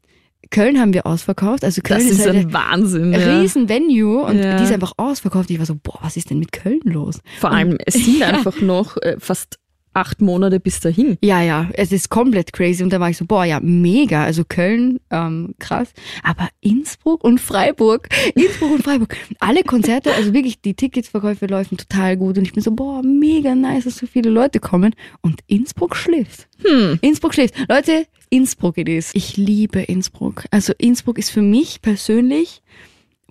Köln 0.50 0.79
haben 0.79 0.93
wir 0.93 1.05
ausverkauft. 1.05 1.63
Also 1.63 1.81
Köln 1.81 2.01
das 2.07 2.17
ist 2.19 2.25
halt 2.25 2.36
ein 2.36 2.53
Wahnsinn. 2.53 3.13
ein 3.13 3.21
Ja. 3.21 3.39
riesen 3.39 3.69
Venue 3.69 4.24
und 4.24 4.38
Ja. 4.39 4.57
die 4.57 4.63
ist 4.63 4.71
einfach 4.74 4.93
ausverkauft. 4.98 5.50
Ich 5.50 5.60
war 5.60 5.65
so, 5.65 5.75
boah, 5.81 6.00
was 6.01 6.17
ist 6.17 6.29
denn 6.29 6.39
mit 6.39 6.51
Köln 6.51 6.81
los? 6.83 7.19
Vor 7.39 7.51
allem, 7.51 7.77
es 7.86 7.93
sind 7.93 8.21
einfach 8.24 8.60
noch 8.60 8.98
äh, 8.98 9.15
fast 9.19 9.60
acht 9.93 10.21
Monate 10.21 10.60
bis 10.60 10.79
dahin. 10.79 11.17
Ja, 11.21 11.41
ja, 11.41 11.69
es 11.74 11.91
ist 11.91 12.10
komplett 12.10 12.53
crazy. 12.53 12.83
Und 12.83 12.92
da 12.94 13.00
war 13.00 13.09
ich 13.09 13.18
so, 13.18 13.25
boah, 13.25 13.44
ja, 13.46 13.59
mega. 13.59 14.24
Also 14.24 14.44
Köln, 14.48 15.00
ähm, 15.09 15.55
krass. 15.59 15.94
Aber 16.24 16.50
Innsbruck 16.61 17.24
und 17.24 17.39
Freiburg, 17.39 18.09
Innsbruck 18.35 18.72
und 18.72 18.83
Freiburg, 18.83 19.16
alle 19.39 19.63
Konzerte, 19.63 20.13
also 20.13 20.33
wirklich, 20.33 20.61
die 20.61 20.74
Ticketsverkäufe 20.74 21.46
laufen 21.48 21.77
total 21.77 22.18
gut. 22.18 22.37
Und 22.37 22.46
ich 22.46 22.53
bin 22.53 22.63
so, 22.63 22.72
boah, 22.72 23.01
mega 23.03 23.55
nice, 23.55 23.85
dass 23.85 23.98
so 23.98 24.07
viele 24.07 24.29
Leute 24.29 24.59
kommen. 24.59 24.96
Und 25.22 25.42
Innsbruck 25.48 25.96
schläft. 25.96 26.48
Hm. 26.63 27.00
Innsbruck 27.01 27.33
schläft. 27.33 27.55
Leute, 27.68 28.05
Innsbruck 28.29 28.77
it 28.77 28.87
is. 28.87 29.11
Ich 29.13 29.35
liebe 29.35 29.81
Innsbruck. 29.81 30.46
Also 30.51 30.74
Innsbruck 30.77 31.18
ist 31.18 31.31
für 31.31 31.42
mich 31.42 31.81
persönlich, 31.81 32.61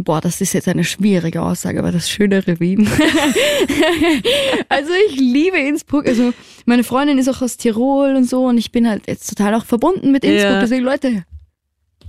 boah, 0.05 0.21
das 0.21 0.41
ist 0.41 0.53
jetzt 0.53 0.69
eine 0.69 0.85
schwierige 0.85 1.43
Aussage, 1.43 1.79
aber 1.79 1.93
das 1.93 2.11
schönere 2.11 2.61
Wien. 2.61 2.89
also 4.69 4.91
ich 5.09 5.17
liebe 5.19 5.59
Innsbruck. 5.59 6.07
Also 6.07 6.33
meine 6.67 6.85
Freundin 6.85 7.19
ist 7.19 7.29
auch 7.29 7.43
aus 7.43 7.57
Tirol 7.57 8.15
und 8.17 8.25
so 8.25 8.47
und 8.47 8.59
ich 8.59 8.73
bin 8.73 8.89
halt 8.89 9.07
jetzt 9.07 9.29
total 9.29 9.55
auch 9.55 9.65
verbunden 9.65 10.13
mit 10.13 10.25
Innsbruck. 10.25 10.53
Ja. 10.53 10.61
Deswegen 10.61 10.85
Leute, 10.85 11.25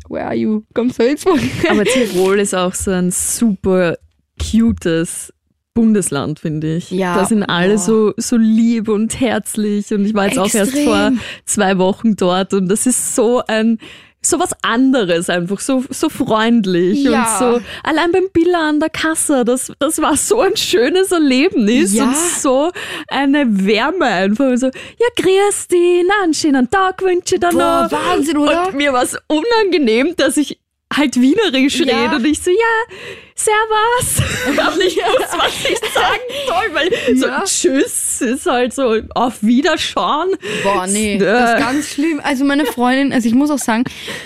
where 0.09 0.25
are 0.25 0.35
you? 0.35 0.63
Kommst 0.73 0.99
du 0.99 1.03
Innsbruck? 1.03 1.39
Aber 1.69 1.83
Tirol 1.85 2.39
ist 2.39 2.53
auch 2.55 2.73
so 2.73 2.91
ein 2.91 3.11
super 3.11 3.97
cutes 4.39 5.33
Bundesland, 5.73 6.39
finde 6.39 6.75
ich. 6.75 6.91
Ja, 6.91 7.15
Da 7.15 7.25
sind 7.25 7.43
alle 7.43 7.75
boah. 7.75 7.79
so, 7.79 8.13
so 8.17 8.35
lieb 8.35 8.89
und 8.89 9.19
herzlich 9.19 9.91
und 9.93 10.05
ich 10.05 10.13
war 10.13 10.27
jetzt 10.27 10.37
auch 10.37 10.53
erst 10.53 10.73
Extrem. 10.73 10.85
vor 10.85 11.11
zwei 11.45 11.77
Wochen 11.77 12.15
dort 12.15 12.53
und 12.53 12.67
das 12.67 12.85
ist 12.85 13.15
so 13.15 13.41
ein 13.47 13.77
so 14.23 14.39
was 14.39 14.51
anderes 14.61 15.29
einfach, 15.29 15.59
so, 15.59 15.83
so 15.89 16.07
freundlich 16.07 17.03
Ja. 17.03 17.21
und 17.23 17.39
so. 17.39 17.61
Allein 17.83 18.11
beim 18.11 18.29
Billa 18.31 18.69
an 18.69 18.79
der 18.79 18.89
Kasse, 18.91 19.43
das, 19.43 19.71
das 19.79 19.99
war 19.99 20.15
so 20.15 20.41
ein 20.41 20.55
schönes 20.55 21.11
Erlebnis 21.11 21.93
Ja. 21.93 22.03
und 22.03 22.15
so 22.15 22.71
eine 23.07 23.45
Wärme 23.65 24.05
einfach. 24.05 24.45
Und 24.45 24.57
So, 24.57 24.67
ja, 24.67 25.07
grüß 25.15 25.67
dich, 25.69 26.05
na, 26.07 26.23
einen 26.23 26.33
schönen 26.35 26.69
Tag 26.69 27.01
wünsche 27.01 27.35
ich 27.35 27.41
dir 27.41 27.51
noch. 27.51 27.91
Wahnsinn, 27.91 28.37
oder? 28.37 28.67
Und 28.67 28.75
mir 28.75 28.93
war 28.93 29.03
es 29.03 29.17
unangenehm, 29.27 30.15
dass 30.15 30.37
ich 30.37 30.59
halt 30.95 31.19
Wienerisch 31.19 31.79
Ja. 31.79 32.03
rede 32.03 32.15
und 32.17 32.25
ich 32.25 32.39
so, 32.39 32.51
ja, 32.51 32.95
servus. 33.35 34.21
Ich 34.53 34.59
hab 34.59 34.77
nicht 34.77 34.95
gewusst, 34.97 35.37
was 35.37 35.71
ich 35.71 35.77
sagen 35.93 36.21
soll, 36.47 36.73
weil 36.73 37.15
Ja. 37.17 37.45
so 37.45 37.69
Tschüss 37.69 38.21
ist 38.21 38.45
halt 38.45 38.73
so 38.73 38.97
auf 39.15 39.41
Wiederschauen. 39.41 40.29
Boah, 40.63 40.87
nee, 40.87 41.15
Äh. 41.15 41.19
das 41.19 41.51
ist 41.59 41.65
ganz 41.65 41.87
schlimm. 41.89 42.19
Also 42.23 42.43
meine 42.45 42.65
Freundin, 42.65 43.13
also 43.13 43.27
ich 43.27 43.33
muss 43.33 43.49
auch 43.51 43.57
sagen, 43.59 43.83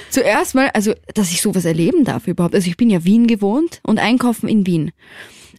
zuerst 0.09 0.55
mal, 0.55 0.69
also 0.73 0.93
dass 1.13 1.31
ich 1.31 1.41
sowas 1.41 1.65
erleben 1.65 2.03
darf 2.03 2.27
überhaupt. 2.27 2.55
Also 2.55 2.67
ich 2.67 2.77
bin 2.77 2.89
ja 2.89 3.03
Wien 3.05 3.27
gewohnt 3.27 3.79
und 3.83 3.99
einkaufen 3.99 4.47
in 4.49 4.65
Wien. 4.65 4.91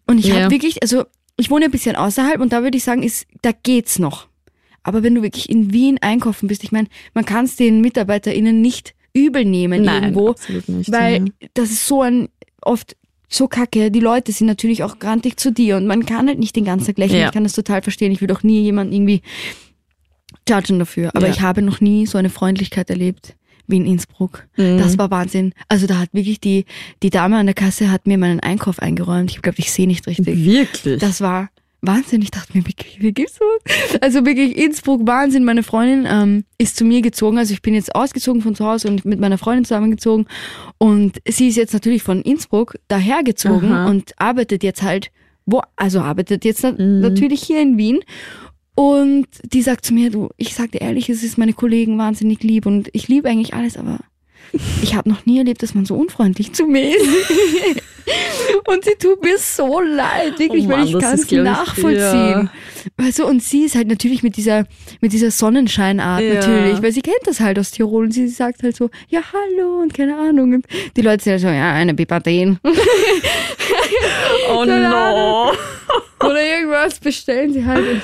Und 0.07 0.19
ich 0.19 0.27
Ja. 0.27 0.37
habe 0.43 0.51
wirklich, 0.51 0.83
also 0.83 1.05
ich 1.37 1.51
wohne 1.51 1.67
ein 1.67 1.71
bisschen 1.71 1.97
außerhalb 1.97 2.41
und 2.41 2.53
da 2.53 2.63
würde 2.63 2.77
ich 2.79 2.85
sagen, 2.85 3.03
ist, 3.03 3.27
da 3.43 3.51
geht's 3.63 3.99
noch. 3.99 4.27
Aber 4.83 5.03
wenn 5.03 5.15
du 5.15 5.23
wirklich 5.23 5.51
in 5.51 5.73
Wien 5.73 5.99
einkaufen 6.01 6.47
bist, 6.47 6.63
ich 6.65 6.73
meine, 6.73 6.89
man 7.13 7.25
kann 7.25 7.45
es 7.45 7.57
den 7.57 7.81
MitarbeiterInnen 7.81 8.61
nicht 8.61 8.95
übel 9.17 9.45
nehmen 9.45 9.85
irgendwo, 9.85 10.31
absolut 10.31 10.69
nicht. 10.69 10.93
weil 10.93 11.25
ja. 11.41 11.49
das 11.55 11.71
ist 11.71 11.87
so 11.87 12.03
ein 12.03 12.29
oft 12.63 12.97
so 13.29 13.49
kacke. 13.49 13.91
Die 13.91 14.01
Leute 14.01 14.31
sind 14.33 14.47
natürlich 14.47 14.83
auch 14.85 14.99
grantig 14.99 15.37
zu 15.39 15.51
dir 15.53 15.77
und 15.77 15.87
man 15.87 16.07
kann 16.07 16.29
halt 16.29 16.39
nicht 16.39 16.55
den 16.55 16.65
ganzen 16.65 16.87
Tag 16.87 16.99
lächeln. 16.99 17.21
Ja. 17.21 17.27
Ich 17.27 17.33
kann 17.33 17.43
das 17.43 17.53
total 17.55 17.83
verstehen. 17.83 18.13
Ich 18.13 18.21
will 18.21 18.29
doch 18.29 18.43
nie 18.43 18.63
jemanden 18.63 18.93
irgendwie 18.93 19.23
judgen 20.49 20.79
dafür. 20.79 21.11
Aber 21.15 21.27
Ja. 21.27 21.33
ich 21.33 21.41
habe 21.41 21.63
noch 21.63 21.81
nie 21.81 22.07
so 22.07 22.19
eine 22.19 22.31
Freundlichkeit 22.31 22.91
erlebt 22.91 23.35
wie 23.69 23.77
in 23.79 23.87
Innsbruck. 23.87 24.47
Mhm. 24.57 24.79
Das 24.79 24.97
war 24.97 25.11
Wahnsinn. 25.11 25.53
Also 25.69 25.89
da 25.89 25.99
hat 25.99 26.11
wirklich 26.13 26.39
die, 26.41 26.67
die 27.03 27.11
Dame 27.11 27.37
an 27.37 27.47
der 27.47 27.55
Kasse 27.55 27.91
hat 27.91 28.07
mir 28.07 28.17
meinen 28.17 28.39
Einkauf 28.41 28.79
eingeräumt. 28.79 29.33
Ich 29.33 29.43
glaube, 29.43 29.59
ich 29.59 29.73
sehe 29.73 29.89
nicht 29.89 30.07
richtig. 30.07 30.45
Wirklich. 30.45 31.01
Das 31.01 31.21
war 31.21 31.51
Wahnsinn. 31.87 32.23
Ich 32.23 32.31
dachte 32.31 32.57
mir, 32.57 32.65
wie, 32.67 33.13
gibt's 33.13 33.39
sowas? 33.39 34.01
Also 34.01 34.25
wirklich 34.25 34.57
Innsbruck, 34.57 35.07
Wahnsinn. 35.07 35.45
Meine 35.45 35.63
Freundin 35.63 36.07
ähm, 36.09 36.45
ist 36.59 36.77
zu 36.77 36.85
mir 36.85 37.03
gezogen. 37.03 37.39
Also 37.39 37.53
ich 37.53 37.63
bin 37.63 37.75
jetzt 37.75 37.95
ausgezogen 37.95 38.43
von 38.43 38.55
zu 38.55 38.65
Hause 38.65 38.89
und 38.89 39.05
mit 39.05 39.21
meiner 39.21 39.39
Freundin 39.39 39.65
zusammengezogen. 39.65 40.27
Und 40.79 41.19
sie 41.29 41.49
ist 41.49 41.57
jetzt 41.57 41.73
natürlich 41.73 42.03
von 42.03 42.23
Innsbruck 42.23 42.77
dahergezogen 42.89 43.73
Aha. 43.73 43.89
und 43.91 44.13
arbeitet 44.19 44.63
jetzt 44.63 44.83
halt, 44.83 45.11
wo, 45.47 45.63
also 45.77 46.01
arbeitet 46.01 46.45
jetzt 46.45 46.63
na 46.63 46.73
Mhm. 46.73 47.01
natürlich 47.01 47.43
hier 47.43 47.61
in 47.63 47.79
Wien. 47.79 48.01
Und 48.75 49.27
die 49.45 49.63
sagt 49.63 49.87
zu 49.87 49.95
mir, 49.95 50.11
du, 50.11 50.29
ich 50.37 50.55
sag 50.55 50.73
dir 50.73 50.83
ehrlich, 50.83 51.09
es 51.09 51.23
ist 51.23 51.39
meine 51.39 51.55
Kollegen 51.55 51.97
wahnsinnig 51.97 52.43
lieb 52.43 52.67
und 52.67 52.91
ich 52.93 53.09
liebe 53.09 53.29
eigentlich 53.29 53.55
alles, 53.55 53.77
aber 53.79 54.01
ich 54.83 54.95
habe 54.95 55.09
noch 55.09 55.25
nie 55.25 55.39
erlebt, 55.39 55.63
dass 55.63 55.75
man 55.75 55.87
so 55.87 55.95
unfreundlich 55.95 56.53
zu 56.53 56.67
mir 56.67 56.95
ist. 56.95 57.07
und 58.67 58.85
sie 58.85 58.95
tut 58.99 59.23
mir 59.23 59.39
so 59.39 59.81
leid, 59.81 60.39
wirklich, 60.39 60.65
Oh 60.67 60.69
weil 60.69 60.79
Mann, 60.79 60.87
ich 60.87 60.93
das 60.93 61.03
kann 61.03 61.15
es 61.15 61.33
ich, 61.33 61.39
nachvollziehen. 61.39 62.51
Weißt 62.97 63.19
du, 63.19 63.27
und 63.27 63.43
sie 63.43 63.65
ist 63.65 63.75
halt 63.75 63.89
natürlich 63.89 64.23
mit 64.23 64.37
dieser, 64.37 64.65
mit 65.01 65.13
dieser 65.13 65.31
Sonnenscheinart 65.31 66.23
Ja. 66.23 66.35
natürlich, 66.35 66.83
weil 66.83 66.93
sie 66.93 67.03
kennt 67.03 67.17
das 67.25 67.41
halt 67.41 67.59
aus 67.59 67.71
Tirol 67.73 68.05
und 68.05 68.13
sie 68.13 68.29
sagt 68.29 68.63
halt 68.63 68.77
so, 68.77 68.91
ja, 69.09 69.21
hallo 69.33 69.81
und 69.83 69.93
keine 69.95 70.17
Ahnung. 70.17 70.55
Und 70.55 70.67
die 70.97 71.03
Leute 71.03 71.25
sind 71.25 71.33
halt 71.33 71.43
so, 71.43 71.49
ja, 71.49 71.73
eine 71.73 71.95
Pipaten. 71.95 72.59
oh 74.51 74.65
no. 74.65 75.53
Oder 76.21 76.43
irgendwas 76.43 76.99
bestellen 77.01 77.53
sie 77.53 77.65
halt. 77.65 77.85
Und 77.87 78.03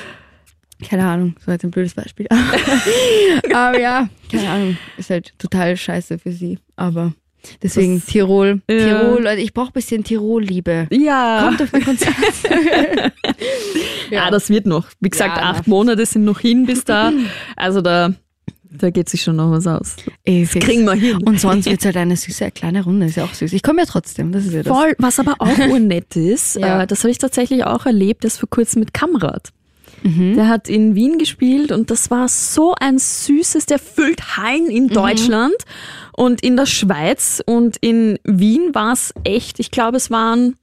keine 0.89 1.05
Ahnung, 1.05 1.35
so 1.45 1.51
jetzt 1.51 1.63
ein 1.63 1.71
blödes 1.71 1.93
Beispiel. 1.93 2.27
Aber 3.53 3.79
ja, 3.79 4.09
keine 4.29 4.49
Ahnung, 4.49 4.77
ist 4.97 5.09
halt 5.09 5.33
total 5.39 5.77
scheiße 5.77 6.19
für 6.19 6.31
sie. 6.33 6.59
Aber 6.75 7.13
deswegen 7.61 7.97
Das- 7.99 8.05
Tirol, 8.05 8.61
Ja. 8.69 8.77
Tirol, 8.77 9.23
Leute, 9.23 9.41
ich 9.41 9.53
brauche 9.53 9.69
ein 9.69 9.73
bisschen 9.73 10.03
Tirol-Liebe. 10.03 10.87
Ja. 10.91 11.43
Kommt 11.47 11.61
auf 11.61 11.71
mein 11.71 11.83
Konzert. 11.85 12.13
Ja, 14.11 14.29
das 14.29 14.49
wird 14.49 14.65
noch. 14.67 14.87
Wie 14.99 15.09
gesagt, 15.09 15.37
Ja, 15.37 15.43
acht 15.43 15.63
na. 15.67 15.71
Monate 15.71 16.05
sind 16.05 16.23
noch 16.25 16.39
hin 16.39 16.65
bis 16.65 16.83
da. 16.85 17.11
Also 17.55 17.81
da, 17.81 18.13
da 18.69 18.89
geht 18.89 19.09
sich 19.09 19.21
schon 19.23 19.37
noch 19.37 19.49
was 19.51 19.65
aus. 19.65 19.95
Ey, 20.23 20.45
fix. 20.45 20.65
Kriegen 20.65 20.85
wir 20.85 20.93
hin. 20.93 21.17
Und 21.25 21.39
sonst 21.39 21.65
wird 21.65 21.79
es 21.79 21.85
halt 21.85 21.97
eine 21.97 22.15
süße 22.17 22.51
kleine 22.51 22.83
Runde, 22.83 23.07
ist 23.07 23.15
ja 23.17 23.23
auch 23.23 23.33
süß. 23.33 23.53
Ich 23.53 23.63
komme 23.63 23.81
ja 23.81 23.85
trotzdem, 23.87 24.31
das 24.31 24.45
ist 24.45 24.53
ja 24.53 24.63
das. 24.63 24.75
Voll, 24.75 24.95
was 24.99 25.19
aber 25.19 25.35
auch 25.39 25.57
urnett 25.57 26.15
ist, 26.15 26.55
Ja. 26.57 26.83
äh, 26.83 26.87
das 26.87 26.99
habe 27.03 27.11
ich 27.11 27.17
tatsächlich 27.17 27.63
auch 27.65 27.85
erlebt, 27.85 28.23
das 28.23 28.37
vor 28.37 28.49
kurzem 28.49 28.81
mit 28.81 28.93
Kamrat. 28.93 29.49
Mhm. 30.03 30.35
Der 30.35 30.47
hat 30.49 30.67
in 30.69 30.95
Wien 30.95 31.17
gespielt 31.17 31.71
und 31.71 31.89
das 31.89 32.11
war 32.11 32.27
so 32.27 32.75
ein 32.79 32.97
süßes, 32.99 33.65
der 33.65 33.79
füllt 33.79 34.37
Hallen 34.37 34.67
in 34.69 34.85
Mhm. 34.85 34.89
Deutschland 34.89 35.55
und 36.15 36.41
in 36.43 36.55
der 36.57 36.65
Schweiz 36.65 37.41
und 37.45 37.77
in 37.81 38.19
Wien 38.23 38.73
war 38.75 38.93
es 38.93 39.13
echt, 39.23 39.59
ich 39.59 39.71
glaube 39.71 39.97
es 39.97 40.11
waren, 40.11 40.55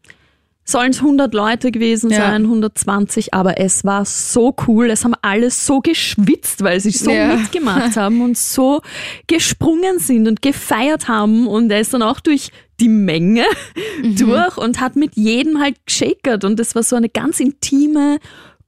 sollen 0.65 0.91
es 0.91 1.01
100 1.01 1.35
Leute 1.35 1.73
gewesen 1.73 2.11
Ja. 2.11 2.19
sein, 2.31 2.47
120, 2.47 3.35
aber 3.35 3.59
es 3.59 3.85
war 3.85 4.05
so 4.05 4.55
cool, 4.69 4.89
es 4.91 5.05
haben 5.05 5.15
alle 5.23 5.51
so 5.51 5.81
geschwitzt, 5.81 6.63
weil 6.63 6.79
sie 6.79 6.91
so 6.93 7.11
Ja. 7.11 7.35
mitgemacht 7.35 7.97
haben 7.97 8.21
und 8.21 8.37
so 8.39 8.81
gesprungen 9.27 9.99
sind 9.99 10.29
und 10.29 10.43
gefeiert 10.43 11.09
haben 11.09 11.47
und 11.47 11.71
er 11.73 11.81
ist 11.81 11.93
dann 11.95 12.03
auch 12.03 12.21
durch 12.21 12.51
die 12.79 12.89
Menge 12.89 13.45
Mhm. 14.03 14.17
durch 14.17 14.57
und 14.59 14.81
hat 14.81 14.97
mit 14.97 15.17
jedem 15.17 15.61
halt 15.61 15.77
geschakert 15.87 16.45
und 16.45 16.59
es 16.61 16.75
war 16.75 16.83
so 16.83 16.95
eine 16.97 17.09
ganz 17.09 17.41
intime, 17.41 18.19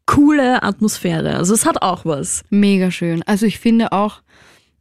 coole 0.07 0.63
Atmosphäre. 0.63 1.37
Also 1.37 1.55
es 1.55 1.67
hat 1.67 1.83
auch 1.83 2.05
was. 2.05 2.43
Mega 2.51 2.91
schön. 2.91 3.23
Also 3.25 3.47
ich 3.47 3.59
finde 3.59 3.93
auch, 3.93 4.23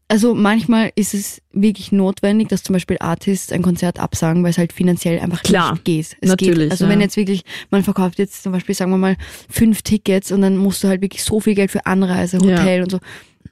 also 0.08 0.36
manchmal 0.36 0.92
ist 0.96 1.14
es 1.14 1.42
wirklich 1.54 1.92
notwendig, 1.94 2.50
dass 2.50 2.64
zum 2.64 2.74
Beispiel 2.74 2.98
Artists 3.00 3.52
ein 3.54 3.62
Konzert 3.62 3.98
absagen, 4.00 4.44
weil 4.44 4.52
es 4.52 4.58
halt 4.58 4.74
finanziell 4.74 5.20
einfach 5.20 5.42
Klar, 5.42 5.74
nicht 5.74 5.86
geht. 5.86 6.18
Es 6.20 6.30
natürlich, 6.30 6.58
Geht. 6.64 6.72
Also 6.72 6.84
ja. 6.86 6.92
wenn 6.92 7.00
jetzt 7.00 7.16
wirklich, 7.16 7.44
man 7.70 7.84
verkauft 7.84 8.20
jetzt 8.20 8.44
zum 8.44 8.52
Beispiel, 8.52 8.76
sagen 8.76 8.92
wir 8.92 8.98
mal, 8.98 9.16
fünf 9.50 9.84
Tickets 9.84 10.32
und 10.32 10.42
dann 10.42 10.58
musst 10.58 10.84
du 10.84 10.90
halt 10.90 11.02
wirklich 11.02 11.24
so 11.24 11.40
viel 11.40 11.56
Geld 11.56 11.72
für 11.72 11.86
Anreise, 11.86 12.40
Hotel 12.40 12.78
Ja. 12.80 12.84
und 12.84 12.92
so. 12.92 13.00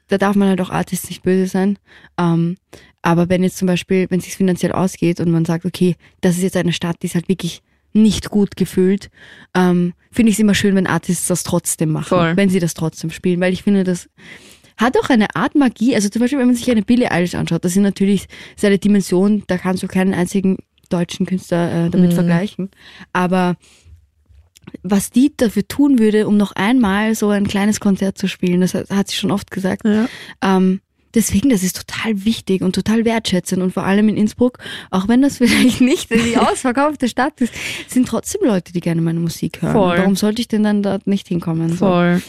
Da 0.10 0.18
darf 0.18 0.36
man 0.36 0.50
halt 0.50 0.60
auch 0.60 0.70
Artists 0.72 1.08
nicht 1.10 1.24
böse 1.24 1.48
sein. 1.48 1.78
Ähm, 2.20 2.58
aber 3.02 3.30
wenn 3.30 3.44
jetzt 3.44 3.58
zum 3.58 3.68
Beispiel, 3.68 4.08
wenn 4.10 4.20
es 4.20 4.26
sich 4.26 4.36
finanziell 4.36 4.74
ausgeht 4.74 5.22
und 5.22 5.32
man 5.32 5.46
sagt, 5.46 5.66
okay, 5.66 5.96
das 6.20 6.36
ist 6.36 6.44
jetzt 6.44 6.58
eine 6.58 6.74
Stadt, 6.74 6.98
die 7.02 7.08
ist 7.08 7.16
halt 7.16 7.30
wirklich 7.30 7.62
nicht 7.94 8.30
gut 8.30 8.56
gefüllt, 8.56 9.10
ähm, 9.56 9.94
finde 10.12 10.30
ich 10.30 10.36
es 10.36 10.40
immer 10.40 10.54
schön, 10.54 10.76
wenn 10.76 10.88
Artists 10.88 11.28
das 11.28 11.44
trotzdem 11.44 11.92
machen, 11.92 12.10
Voll. 12.10 12.38
wenn 12.38 12.50
sie 12.50 12.60
das 12.60 12.74
trotzdem 12.74 13.10
spielen, 13.10 13.40
weil 13.40 13.54
ich 13.54 13.64
finde, 13.64 13.84
das 13.84 14.10
hat 14.78 14.98
auch 14.98 15.10
eine 15.10 15.36
Art 15.36 15.56
Magie. 15.56 15.94
Also 15.96 16.10
zum 16.10 16.22
Beispiel, 16.22 16.40
wenn 16.40 16.48
man 16.48 16.56
sich 16.56 16.70
eine 16.72 16.82
Billie 16.82 17.12
Eilish 17.12 17.36
anschaut, 17.36 17.66
das 17.66 17.74
sind 17.74 17.84
natürlich 17.84 18.28
seine 18.56 18.78
Dimension, 18.78 19.44
da 19.48 19.58
kannst 19.58 19.84
du 19.84 19.88
keinen 19.88 20.14
einzigen 20.14 20.58
deutschen 20.90 21.26
Künstler 21.26 21.88
äh, 21.88 21.90
damit 21.90 22.14
vergleichen. 22.14 22.72
Aber 23.14 23.58
was 24.84 25.10
die 25.10 25.34
dafür 25.36 25.68
tun 25.68 26.00
würde, 26.00 26.28
um 26.28 26.38
noch 26.38 26.54
einmal 26.54 27.16
so 27.16 27.30
ein 27.30 27.48
kleines 27.48 27.80
Konzert 27.80 28.18
zu 28.18 28.28
spielen, 28.28 28.62
das 28.62 28.74
hat, 28.74 28.90
hat 28.90 29.08
sie 29.08 29.16
schon 29.16 29.32
oft 29.32 29.52
gesagt. 29.52 29.86
Ja. 29.86 30.08
Ähm, 30.42 30.82
deswegen, 31.16 31.50
das 31.50 31.64
ist 31.64 31.76
total 31.88 32.26
wichtig 32.26 32.62
und 32.62 32.74
total 32.76 33.06
wertschätzend 33.06 33.62
und 33.62 33.74
vor 33.74 33.84
allem 33.84 34.10
in 34.10 34.18
Innsbruck, 34.18 34.58
auch 34.92 35.08
wenn 35.08 35.22
das 35.22 35.38
vielleicht 35.40 35.82
nicht 35.82 36.10
die 36.12 36.38
ausverkaufte 36.38 37.08
Stadt 37.08 37.40
ist, 37.42 37.54
sind 37.88 38.08
trotzdem 38.08 38.42
Leute, 38.46 38.74
die 38.74 38.80
gerne 38.80 39.02
meine 39.02 39.20
Musik 39.20 39.62
hören. 39.62 39.74
Voll. 39.74 39.98
Warum 39.98 40.16
sollte 40.16 40.42
ich 40.42 40.48
denn 40.48 40.64
dann 40.64 40.84
dort 40.84 41.08
nicht 41.08 41.28
hinkommen? 41.28 41.70
So. 41.70 41.86
Voll. 41.88 42.22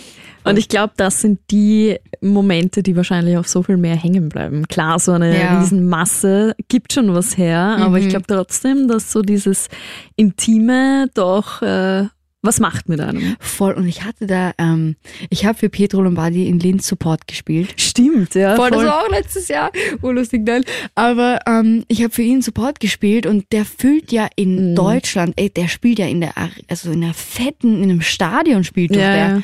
Und 0.42 0.58
ich 0.58 0.68
glaube, 0.68 0.94
das 0.96 1.20
sind 1.20 1.38
die 1.50 1.98
Momente, 2.22 2.82
die 2.82 2.96
wahrscheinlich 2.96 3.36
auf 3.36 3.46
so 3.46 3.62
viel 3.62 3.76
mehr 3.76 3.94
hängen 3.94 4.30
bleiben. 4.30 4.66
Klar, 4.68 4.98
so 4.98 5.12
eine 5.12 5.38
Ja. 5.38 5.58
Riesenmasse 5.60 6.54
gibt 6.68 6.94
schon 6.94 7.12
was 7.14 7.36
her, 7.36 7.76
aber 7.78 7.98
ich 7.98 8.08
glaube 8.08 8.24
trotzdem, 8.26 8.88
dass 8.88 9.12
so 9.12 9.20
dieses 9.20 9.68
Intime 10.16 11.08
doch 11.12 11.60
äh, 11.60 12.06
was 12.42 12.58
macht 12.60 12.88
mit 12.88 13.00
einem. 13.00 13.36
Voll. 13.38 13.74
Und 13.74 13.86
ich 13.86 14.02
hatte 14.04 14.26
da, 14.26 14.52
ähm, 14.58 14.96
ich 15.28 15.44
habe 15.44 15.58
für 15.58 15.68
Pietro 15.68 16.00
Lombardi 16.00 16.48
in 16.48 16.58
Linz 16.58 16.86
Support 16.88 17.26
gespielt. 17.26 17.74
Stimmt, 17.80 18.34
ja. 18.34 18.56
Voll, 18.56 18.70
das 18.70 18.84
war 18.84 19.04
auch 19.04 19.10
letztes 19.10 19.48
Jahr. 19.48 19.70
Urlustig, 20.00 20.42
nein. 20.46 20.64
Aber 20.94 21.40
ähm, 21.46 21.84
ich 21.88 22.02
habe 22.02 22.12
für 22.14 22.22
ihn 22.22 22.40
Support 22.42 22.80
gespielt 22.80 23.26
und 23.26 23.44
der 23.52 23.64
füllt 23.64 24.10
ja 24.12 24.28
in 24.36 24.70
Mhm. 24.70 24.74
Deutschland, 24.74 25.34
ey, 25.36 25.50
der 25.50 25.68
spielt 25.68 25.98
ja 25.98 26.06
in 26.06 26.20
der, 26.22 26.32
also 26.68 26.90
in 26.92 27.02
der 27.02 27.12
fetten, 27.14 27.82
in 27.82 27.90
einem 27.90 28.00
Stadion 28.00 28.64
spielt 28.64 28.92
doch 28.92 28.96
Ja, 29.00 29.12
der. 29.14 29.28
ja. 29.36 29.42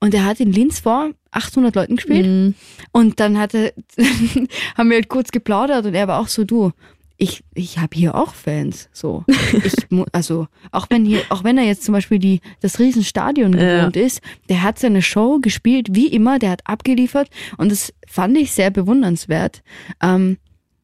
Und 0.00 0.14
er 0.14 0.24
hat 0.24 0.40
in 0.40 0.52
Linz 0.52 0.80
vor 0.80 1.10
800 1.30 1.74
Leuten 1.74 1.96
gespielt. 1.96 2.26
Mhm. 2.26 2.54
Und 2.92 3.20
dann 3.20 3.38
hatte, 3.38 3.72
haben 4.76 4.88
wir 4.90 4.96
halt 4.96 5.08
kurz 5.08 5.30
geplaudert 5.30 5.86
und 5.86 5.94
er 5.94 6.08
war 6.08 6.18
auch 6.20 6.28
so, 6.28 6.44
du, 6.44 6.72
ich, 7.20 7.42
ich 7.54 7.78
habe 7.78 7.96
hier 7.96 8.14
auch 8.14 8.32
Fans. 8.32 8.88
So. 8.92 9.24
Ich, 9.64 9.74
also, 10.12 10.46
auch 10.70 10.86
wenn 10.88 11.04
hier, 11.04 11.20
auch 11.30 11.42
wenn 11.44 11.58
er 11.58 11.64
jetzt 11.64 11.82
zum 11.84 11.92
Beispiel 11.92 12.18
die, 12.20 12.40
das 12.60 12.78
Riesenstadion 12.78 13.52
Ja. 13.58 13.78
gewohnt 13.80 13.96
ist, 13.96 14.20
der 14.48 14.62
hat 14.62 14.78
seine 14.78 15.02
Show 15.02 15.38
gespielt, 15.40 15.88
wie 15.92 16.06
immer, 16.06 16.38
der 16.38 16.50
hat 16.50 16.60
abgeliefert 16.64 17.28
und 17.56 17.72
das 17.72 17.92
fand 18.06 18.36
ich 18.38 18.52
sehr 18.52 18.70
bewundernswert. 18.70 19.62
Ähm, 20.02 20.38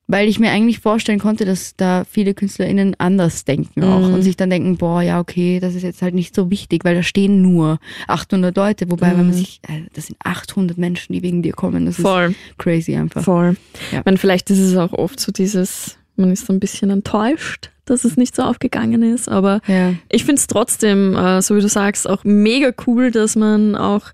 weil 0.06 0.28
ich 0.28 0.38
mir 0.38 0.50
eigentlich 0.50 0.80
vorstellen 0.80 1.18
konnte, 1.18 1.46
dass 1.46 1.76
da 1.76 2.04
viele 2.04 2.34
KünstlerInnen 2.34 2.94
anders 2.98 3.46
denken 3.46 3.82
auch 3.84 4.06
Mhm. 4.06 4.12
und 4.14 4.22
sich 4.22 4.36
dann 4.36 4.50
denken, 4.50 4.76
boah, 4.76 5.00
ja, 5.00 5.18
okay, 5.18 5.60
das 5.60 5.74
ist 5.74 5.82
jetzt 5.82 6.02
halt 6.02 6.14
nicht 6.14 6.34
so 6.34 6.50
wichtig, 6.50 6.84
weil 6.84 6.94
da 6.94 7.02
stehen 7.02 7.40
nur 7.40 7.78
800 8.06 8.54
Leute, 8.54 8.90
wobei, 8.90 9.12
wenn 9.12 9.16
man 9.18 9.26
Mhm. 9.28 9.32
sich, 9.32 9.60
äh, 9.62 9.80
das 9.94 10.08
sind 10.08 10.18
800 10.22 10.76
Menschen, 10.76 11.14
die 11.14 11.22
wegen 11.22 11.40
dir 11.42 11.54
kommen, 11.54 11.86
das 11.86 11.96
Voll. 11.96 12.32
ist 12.32 12.58
crazy 12.58 12.94
einfach. 12.96 13.22
Voll. 13.24 13.56
Ja. 13.92 14.02
Meine, 14.04 14.18
vielleicht 14.18 14.50
ist 14.50 14.58
es 14.58 14.76
auch 14.76 14.92
oft 14.92 15.18
so 15.18 15.32
dieses, 15.32 15.96
man 16.16 16.30
ist 16.32 16.46
so 16.46 16.52
ein 16.52 16.60
bisschen 16.60 16.90
enttäuscht, 16.90 17.70
dass 17.86 18.04
es 18.04 18.16
nicht 18.16 18.34
so 18.36 18.42
aufgegangen 18.42 19.02
ist, 19.02 19.28
aber 19.28 19.60
Ja. 19.66 19.92
ich 20.08 20.24
finde 20.24 20.40
es 20.40 20.46
trotzdem, 20.46 21.14
äh, 21.16 21.42
so 21.42 21.56
wie 21.56 21.60
du 21.60 21.68
sagst, 21.68 22.08
auch 22.08 22.24
mega 22.24 22.70
cool, 22.86 23.10
dass 23.10 23.36
man 23.36 23.76
auch, 23.76 24.06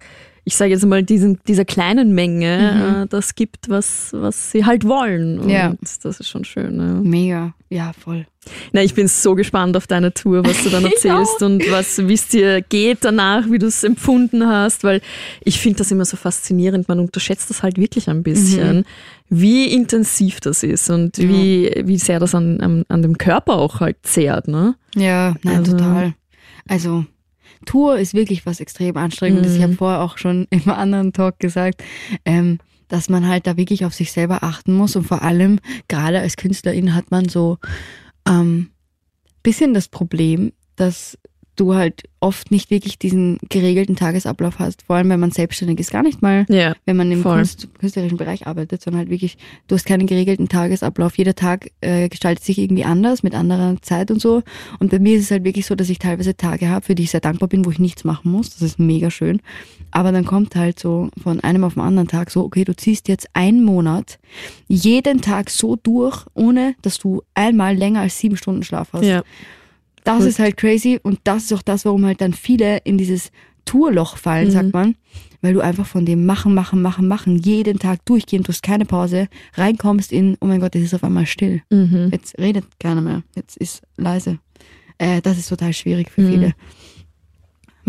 ich 0.44 0.56
sage 0.56 0.72
jetzt 0.72 0.84
mal, 0.86 1.02
diesen, 1.02 1.38
dieser 1.46 1.64
kleinen 1.64 2.14
Menge 2.14 3.02
äh, 3.04 3.06
das 3.08 3.34
gibt, 3.34 3.68
was, 3.68 4.10
was 4.12 4.50
sie 4.52 4.64
halt 4.64 4.84
wollen. 4.86 5.38
Und 5.38 5.44
Mhm. 5.46 5.50
Ja. 5.50 5.74
das 6.02 6.20
ist 6.20 6.28
schon 6.28 6.44
schön. 6.44 6.78
Ja. 6.78 6.94
Mega, 7.02 7.54
ja, 7.68 7.92
voll. 7.92 8.26
Na, 8.72 8.82
ich 8.82 8.94
bin 8.94 9.06
so 9.06 9.34
gespannt 9.34 9.76
auf 9.76 9.86
deine 9.86 10.14
Tour, 10.14 10.44
was 10.44 10.62
du 10.64 10.70
dann 10.70 10.84
erzählst 10.90 11.42
und 11.42 11.70
was, 11.70 11.98
wie 12.08 12.14
es 12.14 12.28
dir 12.28 12.62
geht 12.62 12.98
danach, 13.02 13.50
wie 13.50 13.58
du 13.58 13.66
es 13.66 13.84
empfunden 13.84 14.46
hast, 14.46 14.82
weil 14.82 15.02
ich 15.44 15.60
finde 15.60 15.78
das 15.78 15.90
immer 15.90 16.04
so 16.06 16.16
faszinierend. 16.16 16.88
Man 16.88 17.00
unterschätzt 17.00 17.50
das 17.50 17.62
halt 17.62 17.76
wirklich 17.76 18.08
ein 18.08 18.22
bisschen, 18.22 18.84
wie 19.28 19.66
intensiv 19.72 20.40
das 20.40 20.62
ist 20.62 20.88
und 20.90 21.18
wie, 21.18 21.70
wie 21.84 21.98
sehr 21.98 22.18
das 22.18 22.34
an, 22.34 22.60
an, 22.60 22.84
an 22.88 23.02
dem 23.02 23.18
Körper 23.18 23.56
auch 23.56 23.80
halt 23.80 23.98
zehrt, 24.02 24.48
ne? 24.48 24.74
Ja, 24.96 25.34
nein, 25.42 25.58
Also- 25.58 25.72
total. 25.72 26.14
Also, 26.68 27.04
Tour 27.66 27.98
ist 27.98 28.14
wirklich 28.14 28.46
was 28.46 28.60
extrem 28.60 28.96
Anstrengendes. 28.96 29.52
Ich 29.54 29.58
Mhm. 29.58 29.64
habe 29.64 29.72
vorher 29.74 30.00
auch 30.02 30.18
schon 30.18 30.46
im 30.50 30.68
anderen 30.70 31.12
Talk 31.12 31.38
gesagt, 31.38 31.82
ähm, 32.24 32.58
dass 32.88 33.08
man 33.08 33.28
halt 33.28 33.46
da 33.46 33.56
wirklich 33.56 33.84
auf 33.84 33.94
sich 33.94 34.10
selber 34.12 34.42
achten 34.42 34.74
muss 34.74 34.96
und 34.96 35.04
vor 35.04 35.22
allem, 35.22 35.60
gerade 35.88 36.20
als 36.20 36.36
Künstlerin 36.36 36.94
hat 36.94 37.10
man 37.10 37.28
so 37.28 37.58
ähm, 38.28 38.70
bisschen 39.42 39.74
das 39.74 39.88
Problem, 39.88 40.52
dass 40.76 41.16
du 41.60 41.74
halt 41.74 42.04
oft 42.20 42.50
nicht 42.50 42.70
wirklich 42.70 42.98
diesen 42.98 43.38
geregelten 43.48 43.96
Tagesablauf 43.96 44.58
hast, 44.58 44.82
vor 44.82 44.96
allem 44.96 45.08
wenn 45.10 45.20
man 45.20 45.30
selbstständig 45.30 45.78
ist, 45.80 45.90
gar 45.90 46.02
nicht 46.02 46.22
mal 46.22 46.44
Ja. 46.48 46.74
wenn 46.86 46.96
man 46.96 47.10
im. 47.12 47.22
Kunst, 47.22 47.68
künstlerischen 47.78 48.18
Bereich 48.18 48.46
arbeitet, 48.46 48.82
sondern 48.82 49.00
halt 49.00 49.10
wirklich, 49.10 49.38
du 49.68 49.74
hast 49.74 49.86
keinen 49.86 50.06
geregelten 50.06 50.48
Tagesablauf. 50.48 51.16
Jeder 51.18 51.34
Tag 51.34 51.70
äh, 51.80 52.08
gestaltet 52.08 52.44
sich 52.44 52.58
irgendwie 52.58 52.84
anders, 52.84 53.22
mit 53.22 53.34
anderer 53.34 53.76
Zeit 53.82 54.10
und 54.10 54.20
so. 54.20 54.42
Und 54.78 54.90
bei 54.90 54.98
mir 54.98 55.16
ist 55.16 55.24
es 55.24 55.30
halt 55.30 55.44
wirklich 55.44 55.66
so, 55.66 55.74
dass 55.74 55.88
ich 55.88 55.98
teilweise 55.98 56.36
Tage 56.36 56.68
habe, 56.68 56.84
für 56.84 56.94
die 56.94 57.04
ich 57.04 57.10
sehr 57.10 57.20
dankbar 57.20 57.48
bin, 57.48 57.64
wo 57.64 57.70
ich 57.70 57.78
nichts 57.78 58.04
machen 58.04 58.30
muss. 58.32 58.50
Das 58.50 58.62
ist 58.62 58.78
mega 58.78 59.10
schön. 59.10 59.40
Aber 59.90 60.12
dann 60.12 60.24
kommt 60.24 60.54
halt 60.56 60.78
so 60.78 61.10
von 61.22 61.40
einem 61.40 61.64
auf 61.64 61.74
den 61.74 61.82
anderen 61.82 62.08
Tag 62.08 62.30
so, 62.30 62.44
okay, 62.44 62.64
du 62.64 62.74
ziehst 62.76 63.08
jetzt 63.08 63.28
einen 63.34 63.64
Monat 63.64 64.18
jeden 64.68 65.20
Tag 65.20 65.50
so 65.50 65.76
durch, 65.76 66.24
ohne 66.34 66.74
dass 66.82 66.98
du 66.98 67.22
einmal 67.34 67.76
länger 67.76 68.00
als 68.00 68.18
sieben 68.18 68.36
Stunden 68.36 68.62
Schlaf 68.62 68.92
hast. 68.92 69.04
Ja. 69.04 69.22
Das 70.04 70.24
ist 70.24 70.38
halt 70.38 70.56
crazy 70.56 70.98
und 71.02 71.20
das 71.24 71.44
ist 71.44 71.52
auch 71.52 71.62
das, 71.62 71.84
warum 71.84 72.04
halt 72.06 72.20
dann 72.20 72.32
viele 72.34 72.78
in 72.84 72.98
dieses 72.98 73.30
Tourloch 73.64 74.16
fallen, 74.16 74.48
Mhm. 74.48 74.52
sagt 74.52 74.72
man. 74.72 74.94
Weil 75.42 75.54
du 75.54 75.60
einfach 75.60 75.86
von 75.86 76.04
dem 76.04 76.26
Machen, 76.26 76.52
Machen, 76.54 76.82
Machen, 76.82 77.08
Machen 77.08 77.36
jeden 77.38 77.78
Tag 77.78 78.04
durchgehend, 78.04 78.46
du 78.46 78.52
hast 78.52 78.62
keine 78.62 78.84
Pause, 78.84 79.28
reinkommst 79.54 80.12
in, 80.12 80.36
oh 80.40 80.46
mein 80.46 80.60
Gott, 80.60 80.74
es 80.74 80.82
ist 80.82 80.94
auf 80.94 81.02
einmal 81.04 81.24
still. 81.26 81.62
Mhm. 81.70 82.10
Jetzt 82.12 82.38
redet 82.38 82.64
keiner 82.78 83.00
mehr, 83.00 83.22
jetzt 83.36 83.56
ist 83.56 83.82
leise. 83.96 84.38
Äh, 84.98 85.22
das 85.22 85.38
ist 85.38 85.48
total 85.48 85.72
schwierig 85.72 86.10
für 86.10 86.20
Mhm. 86.20 86.28
viele. 86.30 86.54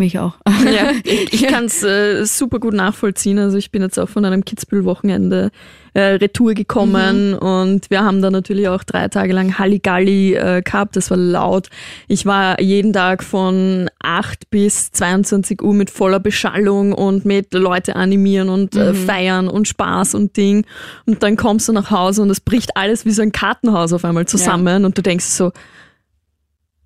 Mich 0.02 0.18
auch. 0.18 0.34
Ja, 0.66 0.94
ich, 1.04 1.46
kann 1.46 1.66
es 1.66 1.84
äh, 1.84 2.26
super 2.26 2.60
gut 2.60 2.74
nachvollziehen. 2.74 3.38
Also 3.38 3.58
ich 3.58 3.70
bin 3.70 3.84
jetzt 3.84 4.00
auch 4.00 4.10
von 4.10 4.26
einem 4.26 4.44
Kitzbühel-Wochenende 4.44 5.52
äh, 5.94 6.02
Retour 6.02 6.56
gekommen 6.56 7.36
und 7.36 7.88
wir 7.92 8.04
haben 8.04 8.20
da 8.24 8.32
natürlich 8.32 8.68
auch 8.68 8.84
drei 8.84 9.10
Tage 9.10 9.32
lang 9.32 9.60
Halligalli 9.60 10.34
äh, 10.34 10.64
gehabt. 10.64 10.96
Das 10.96 11.12
war 11.12 11.18
laut. 11.18 11.70
Ich 12.08 12.26
war 12.26 12.60
jeden 12.60 12.94
Tag 12.94 13.22
von 13.22 13.92
8 14.02 14.50
bis 14.50 14.92
22 14.92 15.62
Uhr 15.62 15.76
mit 15.76 15.92
voller 15.92 16.20
Beschallung 16.20 16.94
und 16.94 17.24
mit 17.24 17.54
Leute 17.54 17.96
animieren 17.96 18.50
und 18.50 18.76
äh, 18.76 18.96
feiern 18.96 19.48
und 19.48 19.68
Spaß 19.68 20.16
und 20.16 20.36
Ding. 20.36 20.66
Und 21.06 21.22
dann 21.22 21.38
kommst 21.38 21.68
du 21.68 21.74
nach 21.74 21.92
Hause 21.92 22.24
und 22.24 22.32
es 22.32 22.40
bricht 22.40 22.76
alles 22.76 23.06
wie 23.06 23.12
so 23.12 23.22
ein 23.22 23.32
Kartenhaus 23.32 23.94
auf 23.94 24.04
einmal 24.04 24.26
zusammen 24.26 24.84
und 24.84 24.98
du 24.98 25.04
denkst 25.04 25.26
so, 25.26 25.52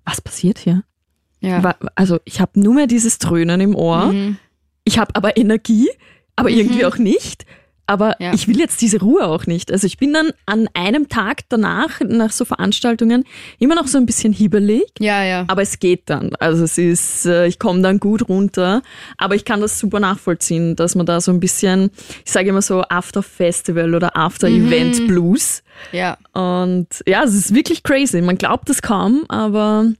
was 0.04 0.20
passiert 0.20 0.58
hier? 0.58 0.82
Ja. 1.40 1.74
Also 1.94 2.18
ich 2.24 2.40
habe 2.40 2.58
nur 2.60 2.74
mehr 2.74 2.86
dieses 2.86 3.18
Dröhnen 3.18 3.60
im 3.60 3.74
Ohr. 3.74 4.12
Mhm. 4.12 4.38
Ich 4.84 4.98
habe 4.98 5.14
aber 5.14 5.36
Energie, 5.36 5.88
aber 6.36 6.50
irgendwie 6.50 6.84
auch 6.84 6.98
nicht. 6.98 7.44
Aber 7.88 8.16
Ja. 8.20 8.32
ich 8.34 8.48
will 8.48 8.58
jetzt 8.58 8.80
diese 8.82 8.98
Ruhe 8.98 9.24
auch 9.26 9.46
nicht. 9.46 9.70
Also 9.70 9.86
ich 9.86 9.96
bin 9.96 10.12
dann 10.12 10.30
an 10.44 10.68
einem 10.74 11.08
Tag 11.08 11.42
danach, 11.48 12.00
nach 12.00 12.32
so 12.32 12.44
Veranstaltungen, 12.44 13.22
immer 13.60 13.76
noch 13.76 13.86
so 13.86 13.96
ein 13.96 14.06
bisschen 14.06 14.32
hibbelig. 14.32 14.82
ja, 14.98 15.22
ja. 15.22 15.44
Aber 15.46 15.62
es 15.62 15.78
geht 15.78 16.02
dann. 16.10 16.34
Also 16.40 16.64
es 16.64 16.78
ist, 16.78 17.26
äh, 17.26 17.46
ich 17.46 17.60
komme 17.60 17.82
dann 17.82 18.00
gut 18.00 18.28
runter. 18.28 18.82
Aber 19.18 19.36
ich 19.36 19.44
kann 19.44 19.60
das 19.60 19.78
super 19.78 20.00
nachvollziehen, 20.00 20.74
dass 20.74 20.96
man 20.96 21.06
da 21.06 21.20
so 21.20 21.30
ein 21.30 21.38
bisschen, 21.38 21.90
ich 22.24 22.32
sage 22.32 22.48
immer 22.48 22.62
so 22.62 22.82
After 22.88 23.22
Festival 23.22 23.94
oder 23.94 24.16
After 24.16 24.48
Event 24.48 25.06
Blues. 25.06 25.62
ja. 25.92 26.16
Und 26.32 26.88
ja, 27.06 27.22
es 27.22 27.34
ist 27.34 27.54
wirklich 27.54 27.84
crazy. 27.84 28.20
Man 28.20 28.36
glaubt 28.36 28.68
es 28.68 28.82
kaum, 28.82 29.24
aber 29.28 29.92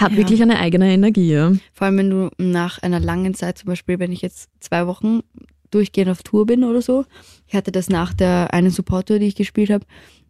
hat 0.00 0.12
Ja. 0.12 0.16
wirklich 0.18 0.40
eine 0.42 0.58
eigene 0.58 0.90
Energie. 0.92 1.30
Ja. 1.32 1.52
Vor 1.72 1.86
allem, 1.86 1.98
wenn 1.98 2.10
du 2.10 2.30
nach 2.38 2.78
einer 2.82 3.00
langen 3.00 3.34
Zeit, 3.34 3.58
zum 3.58 3.66
Beispiel, 3.66 3.98
wenn 3.98 4.12
ich 4.12 4.22
jetzt 4.22 4.48
zwei 4.60 4.86
Wochen 4.86 5.20
durchgehend 5.70 6.10
auf 6.10 6.22
Tour 6.22 6.46
bin 6.46 6.64
oder 6.64 6.80
so, 6.82 7.04
ich 7.46 7.54
hatte 7.54 7.72
das 7.72 7.88
nach 7.90 8.14
der 8.14 8.52
einen 8.54 8.70
Support-Tour, 8.70 9.18
die 9.18 9.26
ich 9.26 9.34
gespielt 9.36 9.70
habe, 9.70 9.84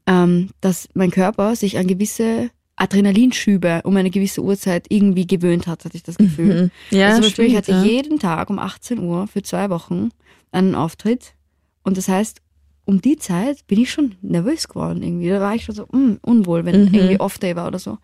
ähm, 0.06 0.48
dass 0.60 0.88
mein 0.94 1.10
Körper 1.10 1.54
sich 1.54 1.78
an 1.78 1.86
gewisse 1.86 2.50
Adrenalinschübe 2.76 3.80
um 3.84 3.96
eine 3.96 4.10
gewisse 4.10 4.42
Uhrzeit 4.42 4.86
irgendwie 4.88 5.26
gewöhnt 5.26 5.66
hat, 5.66 5.84
hatte 5.84 5.96
ich 5.96 6.02
das 6.02 6.16
Gefühl. 6.18 6.70
Mhm. 6.90 6.96
Ja, 6.96 7.06
also 7.08 7.16
zum 7.18 7.24
Beispiel, 7.26 7.44
ich 7.46 7.52
stimmt, 7.58 7.68
hatte 7.78 7.86
ja. 7.88 7.92
jeden 7.92 8.18
Tag 8.18 8.50
um 8.50 8.58
18 8.58 8.98
Uhr 9.00 9.26
für 9.26 9.42
zwei 9.42 9.70
Wochen 9.70 10.10
einen 10.52 10.74
Auftritt 10.74 11.34
und 11.82 11.96
das 11.96 12.08
heißt, 12.08 12.40
um 12.84 13.00
die 13.02 13.16
Zeit 13.16 13.66
bin 13.66 13.80
ich 13.80 13.90
schon 13.90 14.14
nervös 14.22 14.66
geworden 14.68 15.02
irgendwie. 15.02 15.28
Da 15.28 15.40
war 15.40 15.54
ich 15.54 15.64
schon 15.64 15.74
so 15.74 15.84
mm, 15.92 16.18
unwohl, 16.22 16.64
wenn 16.64 16.86
Mhm. 16.86 16.94
irgendwie 16.94 17.20
Off-Day 17.20 17.54
war 17.54 17.66
oder 17.68 17.78
so. 17.78 17.98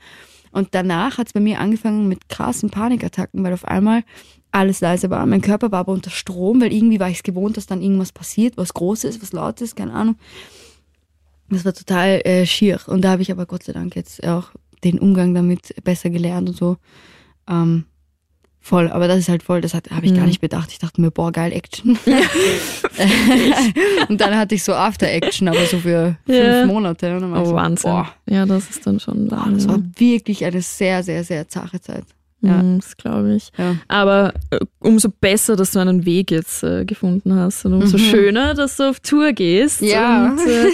Und 0.54 0.68
danach 0.70 1.18
hat 1.18 1.26
es 1.26 1.32
bei 1.32 1.40
mir 1.40 1.58
angefangen 1.58 2.06
mit 2.06 2.28
krassen 2.28 2.70
Panikattacken, 2.70 3.42
weil 3.42 3.52
auf 3.52 3.64
einmal 3.64 4.04
alles 4.52 4.80
leise 4.80 5.10
war. 5.10 5.26
Mein 5.26 5.40
Körper 5.40 5.72
war 5.72 5.80
aber 5.80 5.92
unter 5.92 6.10
Strom, 6.10 6.60
weil 6.60 6.72
irgendwie 6.72 7.00
war 7.00 7.10
ich 7.10 7.16
es 7.16 7.22
gewohnt, 7.24 7.56
dass 7.56 7.66
dann 7.66 7.82
irgendwas 7.82 8.12
passiert, 8.12 8.56
was 8.56 8.72
Großes, 8.72 9.20
was 9.20 9.32
Lautes, 9.32 9.74
keine 9.74 9.92
Ahnung. 9.92 10.16
Das 11.50 11.64
war 11.64 11.74
total 11.74 12.20
äh, 12.24 12.46
schier. 12.46 12.78
Und 12.86 13.02
da 13.02 13.10
habe 13.10 13.22
ich 13.22 13.32
aber 13.32 13.46
Gott 13.46 13.64
sei 13.64 13.72
Dank 13.72 13.96
jetzt 13.96 14.24
auch 14.24 14.50
den 14.84 15.00
Umgang 15.00 15.34
damit 15.34 15.74
besser 15.82 16.08
gelernt 16.08 16.48
und 16.48 16.56
so. 16.56 16.76
Ähm, 17.48 17.86
voll, 18.64 18.90
aber 18.90 19.06
das 19.08 19.18
ist 19.18 19.28
halt 19.28 19.42
voll, 19.42 19.60
das 19.60 19.74
habe 19.74 19.84
ich 20.02 20.14
gar 20.14 20.22
Mhm. 20.22 20.28
nicht 20.28 20.40
bedacht. 20.40 20.70
Ich 20.72 20.78
dachte 20.78 21.00
mir, 21.00 21.10
boah, 21.10 21.30
geil, 21.30 21.52
Action. 21.52 21.98
und 24.08 24.20
dann 24.20 24.36
hatte 24.36 24.54
ich 24.54 24.62
so 24.64 24.72
After-Action, 24.72 25.48
aber 25.48 25.64
so 25.66 25.78
für 25.78 26.16
fünf 26.26 26.38
Ja. 26.38 26.66
Monate. 26.66 27.06
Dann 27.20 27.30
war 27.30 27.40
ich 27.42 27.46
Oh, 27.46 27.50
so, 27.50 27.54
Wahnsinn. 27.54 27.90
Boah, 27.90 28.08
Ja, 28.28 28.46
das 28.46 28.70
ist 28.70 28.86
dann 28.86 29.00
schon 29.00 29.28
boah, 29.28 29.36
lang. 29.36 29.54
das 29.54 29.68
war 29.68 29.78
wirklich 29.98 30.44
eine 30.44 30.62
sehr, 30.62 31.02
sehr, 31.02 31.24
sehr 31.24 31.48
zahre 31.48 31.80
Zeit. 31.80 32.04
Ja. 32.40 32.62
Mhm, 32.62 32.80
das 32.80 32.96
glaube 32.96 33.34
ich. 33.36 33.50
Ja. 33.56 33.76
Aber 33.88 34.34
äh, 34.50 34.58
umso 34.78 35.08
besser, 35.08 35.56
dass 35.56 35.70
du 35.72 35.78
einen 35.78 36.04
Weg 36.04 36.30
jetzt 36.30 36.62
äh, 36.62 36.84
gefunden 36.84 37.34
hast 37.34 37.64
und 37.64 37.74
umso 37.74 37.96
Mhm. 37.96 38.02
schöner, 38.02 38.54
dass 38.54 38.76
du 38.76 38.90
auf 38.90 39.00
Tour 39.00 39.32
gehst 39.32 39.80
Ja. 39.80 40.30
und 40.32 40.40
äh, 40.46 40.70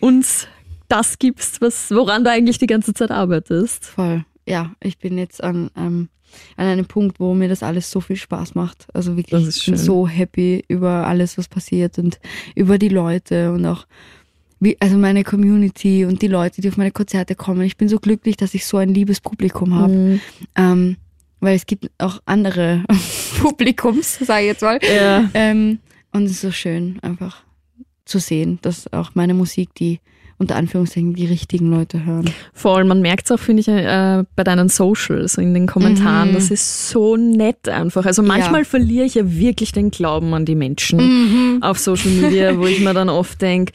uns 0.00 0.48
das 0.88 1.18
gibst, 1.18 1.60
was, 1.60 1.90
woran 1.90 2.24
du 2.24 2.30
eigentlich 2.30 2.58
die 2.58 2.66
ganze 2.66 2.94
Zeit 2.94 3.10
arbeitest. 3.10 3.86
Voll. 3.86 4.24
Ja, 4.46 4.72
ich 4.80 4.98
bin 4.98 5.16
jetzt 5.16 5.42
an, 5.42 5.70
ähm, 5.76 6.08
an 6.56 6.66
einem 6.66 6.86
Punkt, 6.86 7.20
wo 7.20 7.34
mir 7.34 7.48
das 7.48 7.62
alles 7.62 7.90
so 7.90 8.00
viel 8.00 8.16
Spaß 8.16 8.54
macht. 8.54 8.86
Also 8.94 9.16
wirklich, 9.16 9.48
ich 9.48 9.66
bin 9.66 9.76
so 9.76 10.06
happy 10.08 10.64
über 10.68 11.06
alles, 11.06 11.38
was 11.38 11.48
passiert 11.48 11.98
und 11.98 12.18
über 12.54 12.78
die 12.78 12.88
Leute 12.88 13.52
und 13.52 13.66
auch 13.66 13.86
wie, 14.60 14.76
also 14.80 14.96
meine 14.96 15.24
Community 15.24 16.04
und 16.04 16.22
die 16.22 16.28
Leute, 16.28 16.60
die 16.62 16.68
auf 16.68 16.76
meine 16.76 16.92
Konzerte 16.92 17.34
kommen. 17.34 17.62
Ich 17.62 17.76
bin 17.76 17.88
so 17.88 17.98
glücklich, 17.98 18.36
dass 18.36 18.54
ich 18.54 18.64
so 18.64 18.78
ein 18.78 18.94
liebes 18.94 19.20
Publikum 19.20 19.74
habe. 19.74 19.92
Mhm. 19.92 20.20
Ähm, 20.56 20.96
weil 21.40 21.56
es 21.56 21.66
gibt 21.66 21.90
auch 21.98 22.20
andere 22.24 22.84
Publikums, 23.40 24.18
sage 24.18 24.42
ich 24.42 24.48
jetzt 24.48 24.62
mal. 24.62 24.78
Ja. 24.82 25.28
Ähm, 25.34 25.78
und 26.12 26.24
es 26.24 26.32
ist 26.32 26.40
so 26.40 26.52
schön, 26.52 26.98
einfach 27.02 27.42
zu 28.04 28.18
sehen, 28.18 28.58
dass 28.62 28.90
auch 28.92 29.14
meine 29.14 29.34
Musik 29.34 29.74
die 29.74 30.00
unter 30.44 30.56
Anführungszeichen 30.56 31.14
die 31.14 31.26
richtigen 31.26 31.70
Leute 31.70 32.04
hören. 32.04 32.30
Voll, 32.52 32.84
man 32.84 33.00
merkt 33.00 33.24
es 33.26 33.32
auch, 33.32 33.38
finde 33.38 33.60
ich, 33.60 33.68
äh, 33.68 34.24
bei 34.36 34.44
deinen 34.44 34.68
Socials, 34.68 35.36
in 35.38 35.52
den 35.54 35.66
Kommentaren. 35.66 36.30
Mhm. 36.30 36.34
Das 36.34 36.50
ist 36.50 36.88
so 36.90 37.16
nett 37.16 37.68
einfach. 37.68 38.06
Also 38.06 38.22
manchmal 38.22 38.64
verliere 38.64 39.06
ich 39.06 39.14
ja 39.14 39.22
wirklich 39.30 39.72
den 39.72 39.90
Glauben 39.90 40.32
an 40.34 40.44
die 40.44 40.54
Menschen 40.54 40.98
Mhm. 40.98 41.62
auf 41.62 41.78
Social 41.78 42.10
Media, 42.10 42.56
wo 42.58 42.66
ich 42.66 42.80
mir 42.80 42.94
dann 42.94 43.08
oft 43.08 43.40
denke, 43.42 43.72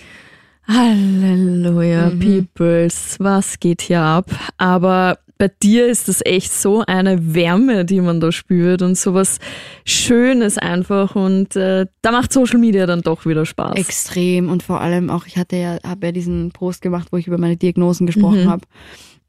Halleluja, 0.68 2.12
Mhm. 2.12 2.20
Peoples, 2.20 3.16
was 3.20 3.60
geht 3.60 3.82
hier 3.82 4.02
ab? 4.02 4.30
Aber 4.58 5.18
bei 5.40 5.50
dir 5.64 5.88
ist 5.88 6.10
das 6.10 6.22
echt 6.26 6.52
so 6.54 6.84
eine 6.86 7.34
Wärme, 7.34 7.86
die 7.86 8.02
man 8.02 8.20
da 8.20 8.32
spürt 8.32 8.82
und 8.82 8.98
sowas 8.98 9.40
Schönes 9.86 10.58
einfach 10.58 11.16
und 11.16 11.56
äh, 11.56 11.88
da 12.02 12.12
macht 12.12 12.34
Social 12.34 12.60
Media 12.60 12.86
dann 12.86 13.02
doch 13.02 13.26
wieder 13.26 13.46
Spaß. 13.46 13.78
Extrem 13.78 14.50
und 14.50 14.62
vor 14.64 14.82
allem 14.82 15.10
auch, 15.10 15.26
ich 15.26 15.38
hatte 15.38 15.56
ja, 15.56 15.78
habe 15.84 16.08
ja 16.08 16.12
diesen 16.12 16.52
Post 16.52 16.82
gemacht, 16.82 17.08
wo 17.12 17.18
ich 17.18 17.26
über 17.26 17.38
meine 17.38 17.56
Diagnosen 17.56 18.06
gesprochen 18.06 18.44
Mhm. 18.44 18.50
habe. 18.50 18.68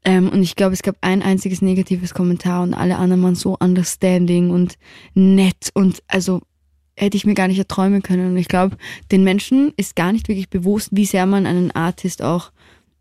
Ähm, 0.03 0.29
und 0.29 0.41
ich 0.41 0.55
glaube, 0.55 0.73
es 0.73 0.81
gab 0.83 0.97
ein 0.99 1.21
einziges 1.21 1.61
negatives 1.61 2.13
Kommentar 2.13 2.61
und 2.63 2.73
alle 2.73 2.97
anderen 2.97 3.23
waren 3.23 3.35
so 3.35 3.55
understanding 3.59 4.49
und 4.49 4.75
nett 5.13 5.69
und 5.73 6.03
also 6.07 6.41
hätte 6.97 7.15
ich 7.15 7.25
mir 7.25 7.35
gar 7.35 7.47
nicht 7.47 7.57
erträumen 7.59 8.01
können. 8.03 8.31
Und 8.31 8.37
ich 8.37 8.49
glaube, 8.49 8.75
den 9.11 9.23
Menschen 9.23 9.71
ist 9.77 9.95
gar 9.95 10.11
nicht 10.11 10.27
wirklich 10.27 10.49
bewusst, 10.49 10.89
wie 10.91 11.05
sehr 11.05 11.25
man 11.25 11.45
einen 11.45 11.71
Artist 11.71 12.21
auch, 12.21 12.51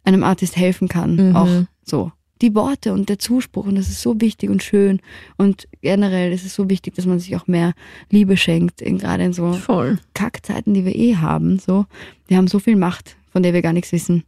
einem 0.04 0.22
Artist 0.22 0.56
helfen 0.56 0.86
kann. 0.88 1.30
Mhm. 1.30 1.36
Auch 1.36 1.48
so. 1.84 2.12
Die 2.42 2.54
Worte 2.54 2.92
und 2.92 3.08
der 3.08 3.18
Zuspruch 3.18 3.66
und 3.66 3.74
das 3.74 3.88
ist 3.88 4.00
so 4.00 4.20
wichtig 4.20 4.50
und 4.50 4.62
schön. 4.62 5.00
Und 5.36 5.68
generell 5.82 6.32
ist 6.32 6.44
es 6.44 6.54
so 6.54 6.70
wichtig, 6.70 6.94
dass 6.94 7.06
man 7.06 7.18
sich 7.18 7.36
auch 7.36 7.46
mehr 7.46 7.72
Liebe 8.10 8.36
schenkt, 8.36 8.78
gerade 8.78 9.24
in 9.24 9.32
so 9.32 9.52
Voll. 9.52 9.98
Kackzeiten, 10.14 10.74
die 10.74 10.84
wir 10.84 10.94
eh 10.94 11.16
haben. 11.16 11.58
So, 11.58 11.86
wir 12.28 12.36
haben 12.36 12.48
so 12.48 12.58
viel 12.58 12.76
Macht, 12.76 13.16
von 13.32 13.42
der 13.42 13.52
wir 13.52 13.62
gar 13.62 13.72
nichts 13.72 13.92
wissen. 13.92 14.24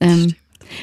Ähm, 0.00 0.34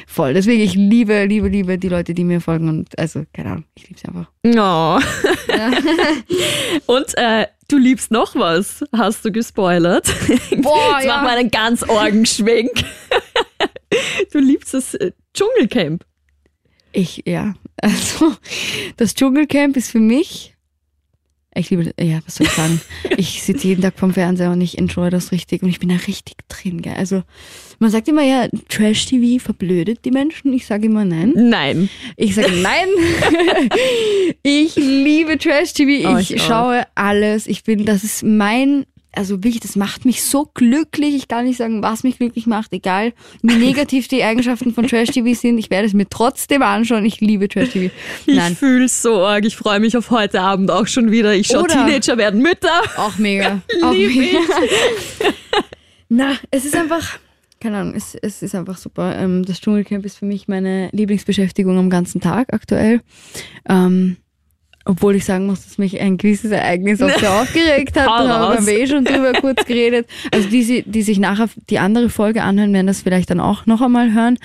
voll. 0.06 0.34
Deswegen, 0.34 0.62
ich 0.62 0.74
liebe, 0.74 1.24
liebe, 1.24 1.48
liebe 1.48 1.78
die 1.78 1.88
Leute, 1.88 2.14
die 2.14 2.24
mir 2.24 2.40
folgen 2.40 2.68
und 2.68 2.98
also, 2.98 3.24
keine 3.32 3.50
Ahnung, 3.50 3.64
ich 3.74 3.88
liebe 3.88 4.00
sie 4.00 4.08
einfach. 4.08 4.30
Oh. 4.44 4.98
Und 6.86 7.16
äh, 7.16 7.46
du 7.68 7.78
liebst 7.78 8.10
noch 8.10 8.34
was, 8.34 8.84
hast 8.92 9.24
du 9.24 9.32
gespoilert. 9.32 10.06
Boah, 10.56 10.98
Jetzt 10.98 11.06
machen 11.06 11.26
wir 11.26 11.30
einen 11.30 11.50
ganz 11.50 11.82
Orgenschwenk. 11.82 12.70
Du 14.32 14.40
liebst 14.40 14.74
das 14.74 14.94
äh, 14.94 15.12
Dschungelcamp. 15.34 16.04
Ich, 16.94 17.22
ja. 17.26 17.54
Also, 17.82 18.32
das 18.96 19.14
Dschungelcamp 19.14 19.76
ist 19.76 19.90
für 19.90 19.98
mich. 19.98 20.54
Ich 21.54 21.68
liebe, 21.70 21.92
ja, 22.00 22.20
was 22.24 22.36
soll 22.36 22.46
ich 22.46 22.52
sagen? 22.52 22.80
ich 23.18 23.42
sitze 23.42 23.68
jeden 23.68 23.82
Tag 23.82 23.98
vom 23.98 24.14
Fernseher 24.14 24.50
und 24.52 24.60
ich 24.60 24.78
enjoy 24.78 25.10
das 25.10 25.30
richtig 25.32 25.62
und 25.62 25.68
ich 25.68 25.80
bin 25.80 25.90
da 25.90 25.96
richtig 25.96 26.36
drin, 26.48 26.80
gell. 26.80 26.94
Also, 26.94 27.22
man 27.80 27.90
sagt 27.90 28.08
immer 28.08 28.22
ja, 28.22 28.48
Trash-TV 28.68 29.42
verblödet 29.42 30.04
die 30.04 30.12
Menschen. 30.12 30.52
Ich 30.54 30.66
sage 30.66 30.86
immer 30.86 31.04
nein. 31.04 31.32
Nein. 31.36 31.90
Ich 32.16 32.36
sage 32.36 32.52
nein. 32.52 32.88
ich 34.42 34.76
liebe 34.76 35.36
Trash-TV. 35.36 36.08
Oh, 36.08 36.16
Ich 36.16 36.34
ich 36.34 36.42
schaue 36.42 36.86
alles. 36.94 37.46
Ich 37.46 37.64
bin, 37.64 37.84
das 37.84 38.02
ist 38.02 38.22
mein, 38.22 38.86
also 39.16 39.42
wirklich, 39.42 39.60
das 39.60 39.76
macht 39.76 40.04
mich 40.04 40.22
so 40.24 40.50
glücklich. 40.54 41.14
Ich 41.14 41.28
kann 41.28 41.44
nicht 41.44 41.58
sagen, 41.58 41.82
was 41.82 42.02
mich 42.02 42.18
glücklich 42.18 42.46
macht. 42.46 42.72
Egal, 42.72 43.12
wie 43.42 43.54
negativ 43.66 44.08
die 44.08 44.22
Eigenschaften 44.22 44.72
von 44.74 44.86
Trash-TV 44.86 45.34
sind. 45.38 45.58
Ich 45.58 45.70
werde 45.70 45.86
es 45.86 45.94
mir 45.94 46.08
trotzdem 46.08 46.62
anschauen. 46.62 47.04
Ich 47.04 47.20
liebe 47.20 47.48
Trash-TV. 47.48 47.92
Ich 48.26 48.36
Nein, 48.36 48.56
fühl's 48.56 49.02
so 49.02 49.24
arg. 49.24 49.44
Ich 49.44 49.56
freue 49.56 49.80
mich 49.80 49.96
auf 49.96 50.10
heute 50.10 50.40
Abend 50.40 50.70
auch 50.70 50.86
schon 50.86 51.10
wieder. 51.10 51.34
Ich 51.34 51.48
schaue 51.48 51.66
Teenager 51.66 52.16
werden 52.16 52.40
Mütter. 52.40 52.82
auch 52.96 53.16
mega. 53.18 53.60
Auch 53.82 53.92
mega. 53.92 54.38
Na, 56.08 56.36
es 56.50 56.64
ist 56.64 56.76
einfach, 56.76 57.18
keine 57.60 57.78
Ahnung, 57.78 57.94
es, 57.94 58.14
es 58.14 58.42
ist 58.42 58.54
einfach 58.54 58.76
super. 58.76 59.16
Ähm, 59.16 59.44
das 59.44 59.60
Dschungelcamp 59.60 60.04
ist 60.04 60.18
für 60.18 60.26
mich 60.26 60.48
meine 60.48 60.88
Lieblingsbeschäftigung 60.92 61.78
am 61.78 61.90
ganzen 61.90 62.20
Tag 62.20 62.52
aktuell. 62.52 63.00
Ähm, 63.68 64.16
obwohl 64.84 65.14
ich 65.16 65.24
sagen 65.24 65.46
muss, 65.46 65.64
dass 65.64 65.78
mich 65.78 66.00
ein 66.00 66.16
gewisses 66.18 66.50
Ereignis 66.50 67.00
auch 67.02 67.18
sehr 67.18 67.32
aufgeregt 67.42 67.98
hat. 67.98 68.06
Da 68.06 68.28
haben 68.54 68.66
wir 68.66 68.78
eh 68.78 68.86
schon 68.86 69.04
drüber 69.04 69.32
kurz 69.32 69.64
geredet. 69.66 70.06
Also 70.32 70.48
die, 70.48 70.82
die 70.86 71.02
sich 71.02 71.18
nachher 71.18 71.48
die 71.70 71.78
andere 71.78 72.10
Folge 72.10 72.42
anhören, 72.42 72.72
werden 72.72 72.86
das 72.86 73.02
vielleicht 73.02 73.30
dann 73.30 73.40
auch 73.40 73.66
noch 73.66 73.80
einmal 73.80 74.12
hören. 74.12 74.38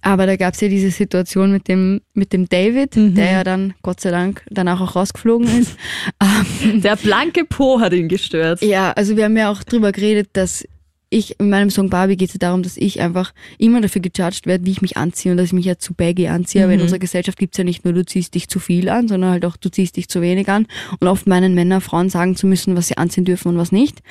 Aber 0.00 0.26
da 0.26 0.36
gab 0.36 0.54
es 0.54 0.60
ja 0.60 0.68
diese 0.68 0.90
Situation 0.92 1.50
mit 1.50 1.66
dem, 1.66 2.00
mit 2.14 2.32
dem 2.32 2.48
David, 2.48 2.94
Mhm. 2.96 3.14
der 3.16 3.32
ja 3.32 3.44
dann 3.44 3.74
Gott 3.82 4.00
sei 4.00 4.12
Dank 4.12 4.42
danach 4.48 4.80
auch 4.80 4.94
rausgeflogen 4.94 5.48
ist. 5.58 5.76
ähm, 6.22 6.80
Der 6.82 6.94
blanke 6.96 7.44
Po 7.44 7.80
hat 7.80 7.92
ihn 7.92 8.08
gestört. 8.08 8.62
ja, 8.62 8.92
also 8.92 9.16
wir 9.16 9.24
haben 9.24 9.36
ja 9.36 9.50
auch 9.50 9.64
drüber 9.64 9.90
geredet, 9.90 10.28
dass 10.34 10.64
ich, 11.10 11.40
in 11.40 11.48
meinem 11.48 11.70
Song 11.70 11.88
Barbie 11.88 12.16
geht 12.16 12.28
es 12.28 12.34
ja 12.34 12.38
darum, 12.38 12.62
dass 12.62 12.76
ich 12.76 13.00
einfach 13.00 13.32
immer 13.56 13.80
dafür 13.80 14.02
gejudged 14.02 14.46
werde, 14.46 14.66
wie 14.66 14.72
ich 14.72 14.82
mich 14.82 14.96
anziehe 14.96 15.32
und 15.32 15.38
dass 15.38 15.46
ich 15.46 15.52
mich 15.52 15.64
ja 15.64 15.78
zu 15.78 15.94
baggy 15.94 16.28
anziehe. 16.28 16.64
Aber 16.64 16.74
in 16.74 16.80
unserer 16.80 16.98
Gesellschaft 16.98 17.38
gibt's 17.38 17.56
ja 17.56 17.64
nicht 17.64 17.84
nur, 17.84 17.94
du 17.94 18.04
ziehst 18.04 18.34
dich 18.34 18.48
zu 18.48 18.58
viel 18.60 18.88
an, 18.88 19.08
sondern 19.08 19.30
halt 19.30 19.44
auch, 19.44 19.56
du 19.56 19.70
ziehst 19.70 19.96
dich 19.96 20.08
zu 20.08 20.20
wenig 20.20 20.48
an. 20.48 20.66
Und 21.00 21.08
oft 21.08 21.26
meinen 21.26 21.54
Männer, 21.54 21.80
Frauen 21.80 22.10
sagen 22.10 22.36
zu 22.36 22.46
müssen, 22.46 22.76
was 22.76 22.88
sie 22.88 22.98
anziehen 22.98 23.24
dürfen 23.24 23.48
und 23.48 23.58
was 23.58 23.72
nicht. 23.72 24.02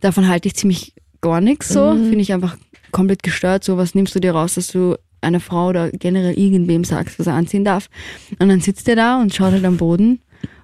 Davon 0.00 0.28
halte 0.28 0.48
ich 0.48 0.54
ziemlich 0.54 0.94
gar 1.22 1.40
nichts 1.40 1.68
so. 1.68 1.92
Finde 1.92 2.20
ich 2.20 2.32
einfach 2.32 2.56
komplett 2.90 3.22
gestört. 3.22 3.64
So, 3.64 3.78
was 3.78 3.94
nimmst 3.94 4.14
du 4.14 4.20
dir 4.20 4.32
raus, 4.32 4.54
dass 4.54 4.66
du 4.66 4.96
einer 5.22 5.40
Frau 5.40 5.68
oder 5.68 5.90
generell 5.90 6.38
irgendwem 6.38 6.84
sagst, 6.84 7.18
was 7.18 7.26
er 7.26 7.34
anziehen 7.34 7.64
darf. 7.64 7.88
Und 8.38 8.48
dann 8.48 8.60
sitzt 8.60 8.88
er 8.88 8.96
da 8.96 9.20
und 9.20 9.34
schaut 9.34 9.52
halt 9.52 9.64
am 9.64 9.76
Boden. 9.76 10.20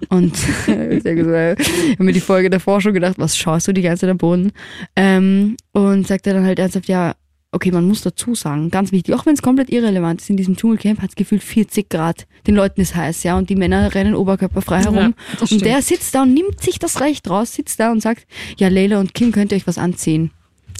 Und 0.09 0.33
ich 0.35 1.05
äh, 1.05 1.53
ich 1.53 1.93
habe 1.93 2.03
mir 2.03 2.13
die 2.13 2.19
Folge 2.19 2.49
davor 2.49 2.81
schon 2.81 2.93
gedacht, 2.93 3.15
was 3.17 3.37
schaust 3.37 3.67
du 3.67 3.73
die 3.73 3.81
ganze 3.81 4.01
Zeit 4.01 4.09
am 4.09 4.17
Boden? 4.17 4.51
Ähm, 4.95 5.57
und 5.71 6.07
sagt 6.07 6.25
er 6.27 6.33
dann 6.33 6.45
halt 6.45 6.59
ernsthaft, 6.59 6.87
ja, 6.87 7.15
okay, 7.51 7.71
man 7.71 7.87
muss 7.87 8.01
dazu 8.01 8.35
sagen, 8.35 8.69
ganz 8.69 8.91
wichtig, 8.91 9.15
auch 9.15 9.25
wenn 9.25 9.33
es 9.33 9.41
komplett 9.41 9.69
irrelevant 9.69 10.21
ist, 10.21 10.29
in 10.29 10.37
diesem 10.37 10.55
Dschungelcamp 10.55 11.01
hat 11.01 11.09
es 11.09 11.15
gefühlt 11.15 11.43
40 11.43 11.89
Grad. 11.89 12.27
Den 12.47 12.55
Leuten 12.55 12.81
ist 12.81 12.95
heiß, 12.95 13.23
ja, 13.23 13.37
und 13.37 13.49
die 13.49 13.55
Männer 13.55 13.93
rennen 13.95 14.15
oberkörperfrei 14.15 14.83
herum. 14.83 15.15
das 15.39 15.51
und 15.51 15.65
der 15.65 15.81
sitzt 15.81 16.13
da 16.15 16.23
und 16.23 16.33
nimmt 16.33 16.61
sich 16.61 16.79
das 16.79 17.01
Recht 17.01 17.29
raus, 17.29 17.53
sitzt 17.53 17.79
da 17.79 17.91
und 17.91 18.01
sagt, 18.01 18.27
ja, 18.57 18.67
Leila 18.67 18.99
und 18.99 19.13
Kim, 19.13 19.31
könnt 19.31 19.51
ihr 19.51 19.57
euch 19.57 19.67
was 19.67 19.77
anziehen? 19.77 20.31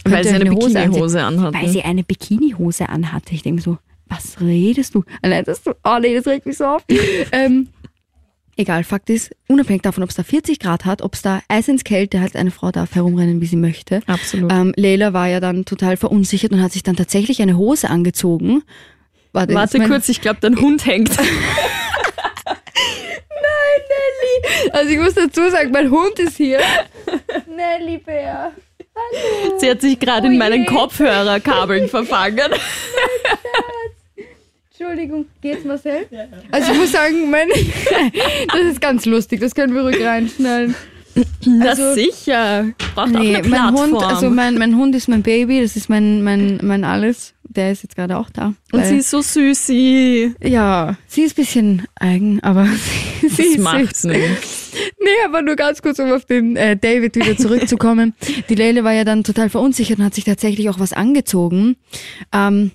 Weil 0.06 0.24
sie 0.24 0.30
eine 0.30 0.50
anziehen? 0.50 0.74
Bikinihose 0.74 1.24
anhatten. 1.24 1.58
Weil 1.58 1.70
sie 1.70 1.82
eine 1.82 2.04
Bikinihose 2.04 2.90
anhatte. 2.90 3.34
Ich 3.34 3.44
denke 3.44 3.62
so, 3.62 3.78
was 4.08 4.40
redest 4.42 4.96
du? 4.96 5.04
Allein 5.22 5.44
das 5.44 5.62
oh 5.68 6.00
nee, 6.02 6.16
das 6.16 6.26
regt 6.26 6.46
mich 6.46 6.58
so 6.58 6.66
auf. 6.66 6.84
ähm, 7.32 7.68
egal, 8.60 8.84
Fakt 8.84 9.10
ist, 9.10 9.32
unabhängig 9.48 9.82
davon, 9.82 10.04
ob 10.04 10.10
es 10.10 10.16
da 10.16 10.24
40 10.24 10.60
Grad 10.60 10.86
hat, 10.86 11.02
ob 11.02 11.16
es 11.16 11.22
da 11.22 11.42
Eis 11.48 11.68
ins 11.68 11.84
Kälte 11.84 12.22
hat, 12.22 12.36
eine 12.36 12.52
Frau 12.52 12.72
darf 12.72 12.94
herumrennen, 12.94 13.42
wie 13.42 13.46
sie 13.46 13.56
möchte. 13.56 14.02
Absolut. 14.06 14.52
Ähm, 14.52 14.74
Leila 14.76 15.14
war 15.14 15.28
ja 15.28 15.40
dann 15.40 15.66
total 15.66 15.98
verunsichert 15.98 16.52
und 16.52 16.62
hat 16.62 16.72
sich 16.74 16.84
dann 16.84 16.96
tatsächlich 16.96 17.42
eine 17.42 17.58
Hose 17.58 17.90
angezogen. 17.90 18.64
Warte, 19.34 19.54
Warte 19.54 19.78
mein- 19.80 19.90
kurz, 19.90 20.10
ich 20.10 20.22
glaube, 20.22 20.40
dein 20.42 20.60
Hund 20.60 20.86
hängt. 20.86 21.12
Also 24.72 24.92
ich 24.92 25.00
muss 25.00 25.14
dazu 25.16 25.50
sagen, 25.50 25.72
mein 25.72 25.90
Hund 25.90 26.18
ist 26.20 26.38
hier. 26.38 26.60
Nelly 27.48 27.98
Bär. 27.98 28.52
Sie 29.58 29.70
hat 29.70 29.82
sich 29.82 30.00
gerade 30.00 30.28
Oh 30.28 30.32
in 30.32 30.38
meinen. 30.38 30.66
Kopfhörerkabeln 30.66 31.88
verfangen. 31.90 32.52
Entschuldigung, 34.84 35.26
geht's 35.42 35.66
Marcel? 35.66 36.08
Also 36.52 36.72
ich 36.72 36.78
muss 36.78 36.92
sagen, 36.94 37.30
mein, 37.30 37.50
das 38.48 38.62
ist 38.72 38.80
ganz 38.80 39.06
lustig, 39.06 39.42
das 39.42 39.54
können 39.54 39.74
wir 39.76 39.82
ruhig 39.82 40.02
reinschneiden. 40.02 40.74
Na 41.46 41.70
Also- 41.72 41.96
sicher. 41.96 42.70
Braucht 42.96 43.14
auch 43.14 43.20
Nee, 43.20 43.36
eine 43.36 43.48
mein 43.50 43.60
Plattform. 43.74 43.92
Hund, 43.92 44.04
also 44.04 44.30
mein, 44.30 44.58
mein 44.58 44.78
Hund 44.78 44.96
ist 44.96 45.10
mein 45.10 45.22
Baby, 45.22 45.62
das 45.62 45.76
ist 45.76 45.90
mein, 45.90 46.24
mein, 46.24 46.60
mein 46.64 46.86
Alles. 46.86 47.34
Der 47.44 47.72
ist 47.74 47.84
jetzt 47.84 47.96
gerade 47.98 48.16
auch 48.18 48.30
da. 48.30 48.54
Und 48.72 48.86
sie 48.86 48.98
ist 48.98 49.10
so 49.10 49.22
süßi. 49.22 50.36
ja, 50.44 50.96
sie 51.08 51.24
ist 51.24 51.34
ein 51.34 51.42
bisschen 51.42 51.88
eigen, 51.96 52.40
aber 52.44 52.66
sie, 53.22 53.28
sie 53.28 53.36
Das 53.38 53.46
ist 53.48 53.58
macht 53.60 53.96
süß. 53.98 54.04
nichts. 54.12 54.66
Nee, 55.02 55.10
aber 55.26 55.42
nur 55.42 55.56
ganz 55.56 55.82
kurz, 55.82 55.98
um 56.00 56.12
auf 56.12 56.26
den 56.26 56.56
äh, 56.56 56.78
David 56.78 57.16
wieder 57.16 57.36
zurückzukommen. 57.36 58.14
Die 58.50 58.56
Leile 58.56 58.84
war 58.84 58.94
ja 58.94 59.04
dann 59.04 59.24
total 59.24 59.50
verunsichert 59.50 59.98
und 59.98 60.06
hat 60.06 60.14
sich 60.14 60.26
tatsächlich 60.26 60.70
auch 60.70 60.80
was 60.80 60.94
angezogen. 60.94 61.76
Ähm, 62.32 62.72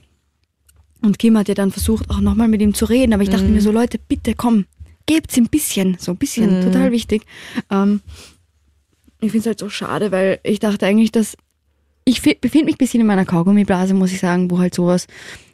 und 1.05 1.19
Kim 1.19 1.37
hat 1.39 1.49
ja 1.49 1.55
dann 1.55 1.71
versucht, 1.71 2.11
auch 2.11 2.21
nochmal 2.21 2.49
mit 2.49 2.61
ihm 2.63 2.75
zu 2.75 2.85
reden. 2.87 3.13
Aber 3.13 3.23
ich 3.23 3.31
dachte 3.31 3.45
mir 3.45 3.61
so, 3.61 3.71
Leute, 3.71 3.99
bitte 3.99 4.35
komm, 4.35 4.67
gebt's 5.07 5.37
ihm 5.37 5.45
ein 5.45 5.49
bisschen. 5.51 5.97
So 6.01 6.13
ein 6.13 6.17
bisschen, 6.17 6.63
total 6.63 6.91
wichtig. 6.93 7.25
Ähm, 7.71 8.01
ich 9.21 9.31
finde 9.31 9.39
es 9.41 9.47
halt 9.47 9.59
so 9.59 9.69
schade, 9.69 10.11
weil 10.13 10.41
ich 10.43 10.59
dachte 10.59 10.87
eigentlich, 10.87 11.13
dass 11.13 11.37
ich 12.05 12.21
fi- 12.21 12.37
befinde 12.41 12.67
mich 12.67 12.75
ein 12.75 12.79
bisschen 12.79 13.01
in 13.01 13.07
meiner 13.07 13.25
Kaugummiblase, 13.25 13.95
muss 13.95 14.13
ich 14.13 14.21
sagen, 14.21 14.51
wo 14.51 14.59
halt 14.59 14.75
sowas 14.75 15.07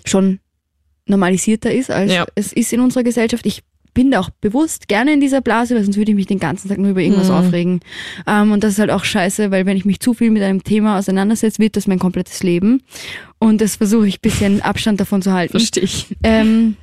schon 0.04 0.40
normalisierter 1.06 1.72
ist, 1.72 1.90
als 1.90 2.12
Ja. 2.12 2.26
es 2.34 2.52
ist 2.52 2.72
in 2.72 2.80
unserer 2.80 3.02
Gesellschaft. 3.04 3.44
Ich 3.46 3.62
bin 4.00 4.10
da 4.10 4.20
auch 4.20 4.30
bewusst 4.40 4.88
gerne 4.88 5.12
in 5.12 5.20
dieser 5.20 5.42
Blase, 5.42 5.74
weil 5.74 5.84
sonst 5.84 5.98
würde 5.98 6.12
ich 6.12 6.16
mich 6.16 6.26
den 6.26 6.38
ganzen 6.38 6.70
Tag 6.70 6.78
nur 6.78 6.92
über 6.92 7.02
irgendwas 7.02 7.28
Mhm. 7.28 7.34
aufregen. 7.34 7.80
Ähm, 8.26 8.50
und 8.50 8.64
das 8.64 8.72
ist 8.72 8.78
halt 8.78 8.90
auch 8.90 9.04
scheiße, 9.04 9.50
weil 9.50 9.66
wenn 9.66 9.76
ich 9.76 9.84
mich 9.84 10.00
zu 10.00 10.14
viel 10.14 10.30
mit 10.30 10.42
einem 10.42 10.64
Thema 10.64 10.98
auseinandersetze, 10.98 11.58
wird 11.58 11.76
das 11.76 11.86
mein 11.86 11.98
komplettes 11.98 12.42
Leben. 12.42 12.82
Und 13.38 13.60
das 13.60 13.76
versuche 13.76 14.08
ich 14.08 14.16
ein 14.16 14.22
bisschen 14.22 14.62
Abstand 14.62 15.00
davon 15.00 15.20
zu 15.20 15.32
halten. 15.34 15.50
Verstehe 15.52 15.82
ich. 15.82 16.06
Ähm, 16.22 16.76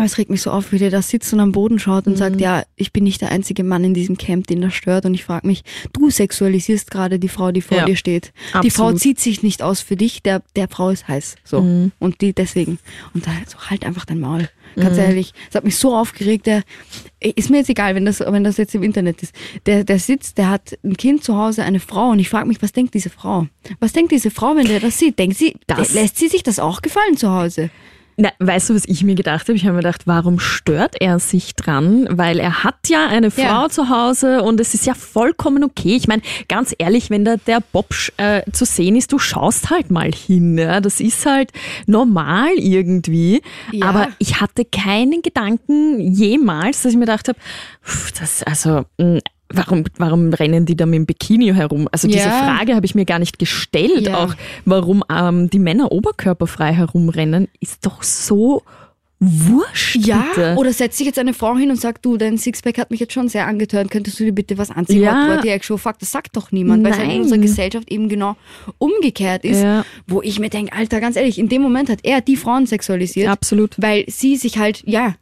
aber 0.00 0.06
es 0.06 0.18
regt 0.18 0.30
mich 0.30 0.42
so 0.42 0.50
auf, 0.50 0.72
wie 0.72 0.78
der 0.78 0.90
da 0.90 1.02
sitzt 1.02 1.32
und 1.32 1.40
am 1.40 1.52
Boden 1.52 1.78
schaut 1.78 2.06
Mhm. 2.06 2.12
und 2.12 2.18
sagt, 2.18 2.40
ja, 2.40 2.64
ich 2.76 2.92
bin 2.92 3.04
nicht 3.04 3.20
der 3.20 3.30
einzige 3.30 3.62
Mann 3.64 3.84
in 3.84 3.94
diesem 3.94 4.16
Camp, 4.18 4.46
den 4.46 4.60
das 4.60 4.74
stört. 4.74 5.04
Und 5.06 5.14
ich 5.14 5.24
frage 5.24 5.46
mich, 5.46 5.62
du 5.92 6.10
sexualisierst 6.10 6.90
gerade 6.90 7.18
die 7.18 7.28
Frau, 7.28 7.52
die 7.52 7.60
vor 7.62 7.78
Ja, 7.78 7.84
dir 7.84 7.96
steht. 7.96 8.32
Die 8.62 8.70
Frau 8.70 8.84
absolut. 8.84 9.00
zieht 9.00 9.20
sich 9.20 9.42
nicht 9.42 9.62
aus 9.62 9.80
für 9.80 9.96
dich, 9.96 10.22
der, 10.22 10.42
der 10.56 10.68
Frau 10.68 10.90
ist 10.90 11.08
heiß. 11.08 11.36
So. 11.44 11.60
Mhm. 11.62 11.92
Und 11.98 12.20
die 12.20 12.32
deswegen. 12.32 12.78
Und 13.14 13.26
da 13.26 13.30
so 13.46 13.58
halt 13.70 13.84
einfach 13.84 14.04
dein 14.04 14.20
Maul. 14.20 14.48
Ganz 14.76 14.98
ehrlich, 14.98 15.34
es 15.48 15.56
hat 15.56 15.64
mich 15.64 15.74
so 15.76 15.96
aufgeregt, 15.96 16.46
der 16.46 16.62
ist 17.18 17.50
mir 17.50 17.56
jetzt 17.58 17.68
egal, 17.70 17.96
wenn 17.96 18.04
das, 18.04 18.20
wenn 18.20 18.44
das 18.44 18.56
jetzt 18.56 18.72
im 18.76 18.84
Internet 18.84 19.20
ist. 19.20 19.34
Der, 19.66 19.82
der 19.82 19.98
sitzt, 19.98 20.38
der 20.38 20.48
hat 20.48 20.78
ein 20.84 20.96
Kind 20.96 21.24
zu 21.24 21.36
Hause, 21.36 21.64
eine 21.64 21.80
Frau, 21.80 22.10
und 22.10 22.20
ich 22.20 22.28
frage 22.28 22.46
mich, 22.46 22.62
was 22.62 22.70
denkt 22.70 22.94
diese 22.94 23.10
Frau? 23.10 23.48
Was 23.80 23.92
denkt 23.92 24.12
diese 24.12 24.30
Frau, 24.30 24.54
wenn 24.54 24.66
der 24.68 24.78
das 24.78 24.96
sieht? 24.96 25.18
Denkt 25.18 25.36
sie, 25.38 25.56
Das- 25.66 25.92
lässt 25.92 26.18
sie 26.18 26.28
sich 26.28 26.44
das 26.44 26.60
auch 26.60 26.82
gefallen 26.82 27.16
zu 27.16 27.30
Hause? 27.32 27.70
Na, 28.22 28.28
weißt 28.38 28.68
du, 28.68 28.74
was 28.74 28.84
ich 28.84 29.02
mir 29.02 29.14
gedacht 29.14 29.48
habe? 29.48 29.54
Ich 29.56 29.64
habe 29.64 29.72
mir 29.72 29.78
gedacht, 29.82 30.02
warum 30.06 30.38
stört 30.38 30.94
er 31.00 31.18
sich 31.18 31.54
dran? 31.56 32.06
Weil 32.10 32.38
er 32.38 32.64
hat 32.64 32.88
ja 32.88 33.06
eine 33.06 33.30
Frau 33.30 33.40
Ja. 33.42 33.68
zu 33.70 33.88
Hause 33.88 34.42
und 34.42 34.60
es 34.60 34.74
ist 34.74 34.84
ja 34.84 34.92
vollkommen 34.92 35.64
okay. 35.64 35.96
Ich 35.96 36.06
meine, 36.06 36.20
ganz 36.46 36.74
ehrlich, 36.76 37.08
wenn 37.08 37.24
da 37.24 37.36
der 37.36 37.60
Bobsch 37.72 38.12
äh, 38.18 38.42
zu 38.52 38.66
sehen 38.66 38.94
ist, 38.94 39.12
du 39.12 39.18
schaust 39.18 39.70
halt 39.70 39.90
mal 39.90 40.10
hin. 40.12 40.58
Ja? 40.58 40.82
Das 40.82 41.00
ist 41.00 41.24
halt 41.24 41.50
normal 41.86 42.50
irgendwie. 42.56 43.40
Ja. 43.72 43.86
Aber 43.86 44.08
ich 44.18 44.38
hatte 44.42 44.66
keinen 44.66 45.22
Gedanken 45.22 45.98
jemals, 46.12 46.82
dass 46.82 46.92
ich 46.92 46.98
mir 46.98 47.06
gedacht 47.06 47.28
habe, 47.28 47.38
pff, 47.82 48.12
das, 48.20 48.42
also, 48.42 48.84
mh, 48.98 49.20
Warum, 49.52 49.84
warum 49.98 50.32
rennen 50.32 50.64
die 50.66 50.76
da 50.76 50.86
mit 50.86 50.96
dem 50.96 51.06
Bikini 51.06 51.52
herum? 51.52 51.88
Also 51.90 52.06
diese 52.08 52.20
Ja. 52.28 52.44
Frage 52.56 52.74
habe 52.76 52.86
ich 52.86 52.94
mir 52.94 53.04
gar 53.04 53.18
nicht 53.18 53.38
gestellt. 53.38 54.06
Ja. 54.08 54.24
Auch 54.24 54.34
warum 54.64 55.02
ähm, 55.12 55.50
die 55.50 55.58
Männer 55.58 55.90
oberkörperfrei 55.92 56.72
herumrennen, 56.72 57.48
ist 57.60 57.84
doch 57.84 58.02
so 58.02 58.62
wurscht. 59.22 59.96
Ja, 59.96 60.24
bitte. 60.34 60.54
oder 60.56 60.72
setzt 60.72 60.96
sich 60.96 61.06
jetzt 61.06 61.18
eine 61.18 61.34
Frau 61.34 61.54
hin 61.56 61.70
und 61.70 61.78
sagt, 61.78 62.04
du, 62.06 62.16
dein 62.16 62.38
Sixpack 62.38 62.78
hat 62.78 62.90
mich 62.90 63.00
jetzt 63.00 63.12
schon 63.12 63.28
sehr 63.28 63.46
angetört, 63.46 63.90
könntest 63.90 64.18
du 64.18 64.24
dir 64.24 64.32
bitte 64.32 64.56
was 64.56 64.70
anziehen? 64.70 65.02
Ja. 65.02 65.36
What, 65.36 65.44
actual 65.44 65.78
fuck, 65.78 65.98
das 65.98 66.10
sagt 66.10 66.36
doch 66.36 66.52
niemand, 66.52 66.82
weil 66.84 66.92
es 66.92 66.98
halt 66.98 67.12
in 67.12 67.20
unserer 67.22 67.38
Gesellschaft 67.38 67.90
eben 67.92 68.08
genau 68.08 68.36
umgekehrt 68.78 69.44
ist, 69.44 69.62
Ja. 69.62 69.84
wo 70.06 70.22
ich 70.22 70.38
mir 70.38 70.48
denke, 70.48 70.72
Alter, 70.72 71.00
ganz 71.00 71.16
ehrlich, 71.16 71.38
in 71.38 71.50
dem 71.50 71.60
Moment 71.60 71.90
hat 71.90 71.98
er 72.02 72.22
die 72.22 72.36
Frauen 72.36 72.64
sexualisiert, 72.66 73.28
Absolut. 73.28 73.74
weil 73.76 74.04
sie 74.08 74.36
sich 74.36 74.56
halt, 74.58 74.82
ja, 74.86 75.14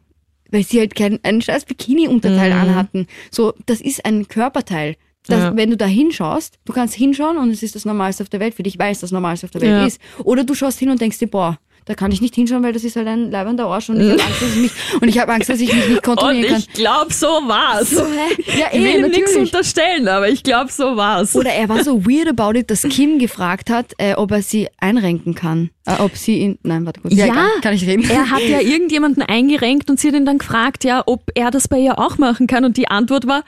weil 0.51 0.63
sie 0.63 0.79
halt 0.79 0.95
keinen 0.95 1.19
einen 1.23 1.41
scheiß 1.41 1.65
Bikini-Unterteil 1.65 2.51
anhatten. 2.51 3.07
So, 3.31 3.53
das 3.65 3.81
ist 3.81 4.05
ein 4.05 4.27
Körperteil. 4.27 4.95
Das, 5.27 5.37
Mhm. 5.39 5.43
Ja. 5.43 5.57
Wenn 5.57 5.69
du 5.71 5.77
da 5.77 5.85
hinschaust, 5.85 6.59
du 6.65 6.73
kannst 6.73 6.95
hinschauen 6.95 7.37
und 7.37 7.49
es 7.51 7.61
ist 7.61 7.75
das 7.75 7.85
Normalste 7.85 8.23
auf 8.23 8.29
der 8.29 8.39
Welt 8.39 8.55
für 8.55 8.63
dich, 8.63 8.79
weil 8.79 8.91
es 8.93 8.99
das 9.01 9.11
Normalste 9.11 9.45
auf 9.45 9.51
der 9.51 9.61
Welt 9.61 9.71
Ja. 9.71 9.85
ist. 9.85 9.99
Oder 10.23 10.43
du 10.43 10.53
schaust 10.55 10.79
hin 10.79 10.89
und 10.89 11.01
denkst 11.01 11.19
dir, 11.19 11.27
boah, 11.27 11.59
da 11.89 11.95
kann 11.95 12.11
ich 12.11 12.21
nicht 12.21 12.35
hinschauen, 12.35 12.61
weil 12.61 12.71
das 12.71 12.83
ist 12.83 12.95
halt 12.95 13.07
ein 13.07 13.31
leibender 13.31 13.65
Arsch 13.65 13.89
und 13.89 13.99
ich 13.99 14.11
habe 14.11 14.21
Angst, 14.21 14.41
dass 14.43 14.55
ich 14.55 14.61
mich, 14.61 14.71
und 15.01 15.07
ich 15.07 15.17
habe 15.17 15.33
Angst, 15.33 15.49
dass 15.49 15.59
ich 15.59 15.73
mich 15.73 15.87
nicht 15.87 15.95
Und 15.97 16.03
kontrollieren 16.03 16.51
kann. 16.51 16.59
ich 16.59 16.73
glaube, 16.73 17.11
so 17.11 17.25
war's. 17.25 17.89
So, 17.89 18.05
hä? 18.05 18.59
Ja, 18.59 18.67
ich 18.71 18.79
eh, 18.79 18.83
will 18.83 19.09
nichts 19.09 19.31
natürlich. 19.31 19.37
unterstellen, 19.37 20.07
aber 20.07 20.29
ich 20.29 20.43
glaube, 20.43 20.71
so 20.71 20.95
war's. 20.95 21.35
Oder 21.35 21.49
er 21.49 21.67
war 21.67 21.83
so 21.83 22.05
weird 22.05 22.27
about 22.27 22.55
it, 22.59 22.69
dass 22.69 22.83
Kim 22.83 23.17
gefragt 23.17 23.71
hat, 23.71 23.93
äh, 23.97 24.13
ob 24.13 24.29
er 24.31 24.43
sie 24.43 24.67
einrenken 24.77 25.33
kann. 25.33 25.71
Äh, 25.87 25.99
ob 25.99 26.15
sie 26.15 26.37
ihn. 26.37 26.59
Nein, 26.61 26.85
warte 26.85 27.01
kurz. 27.01 27.15
Ja, 27.15 27.25
egal. 27.25 27.47
kann 27.63 27.73
ich 27.73 27.87
reden. 27.87 28.07
Er 28.07 28.29
hat 28.29 28.43
ja 28.43 28.59
irgendjemanden 28.61 29.23
eingerenkt 29.23 29.89
und 29.89 29.99
sie 29.99 30.09
hat 30.09 30.15
ihn 30.15 30.27
dann 30.27 30.37
gefragt, 30.37 30.83
ja, 30.83 31.01
ob 31.07 31.23
er 31.33 31.49
das 31.49 31.67
bei 31.67 31.79
ihr 31.79 31.97
auch 31.97 32.19
machen 32.19 32.45
kann. 32.45 32.65
Und 32.65 32.77
die 32.77 32.87
Antwort 32.87 33.25
war, 33.25 33.43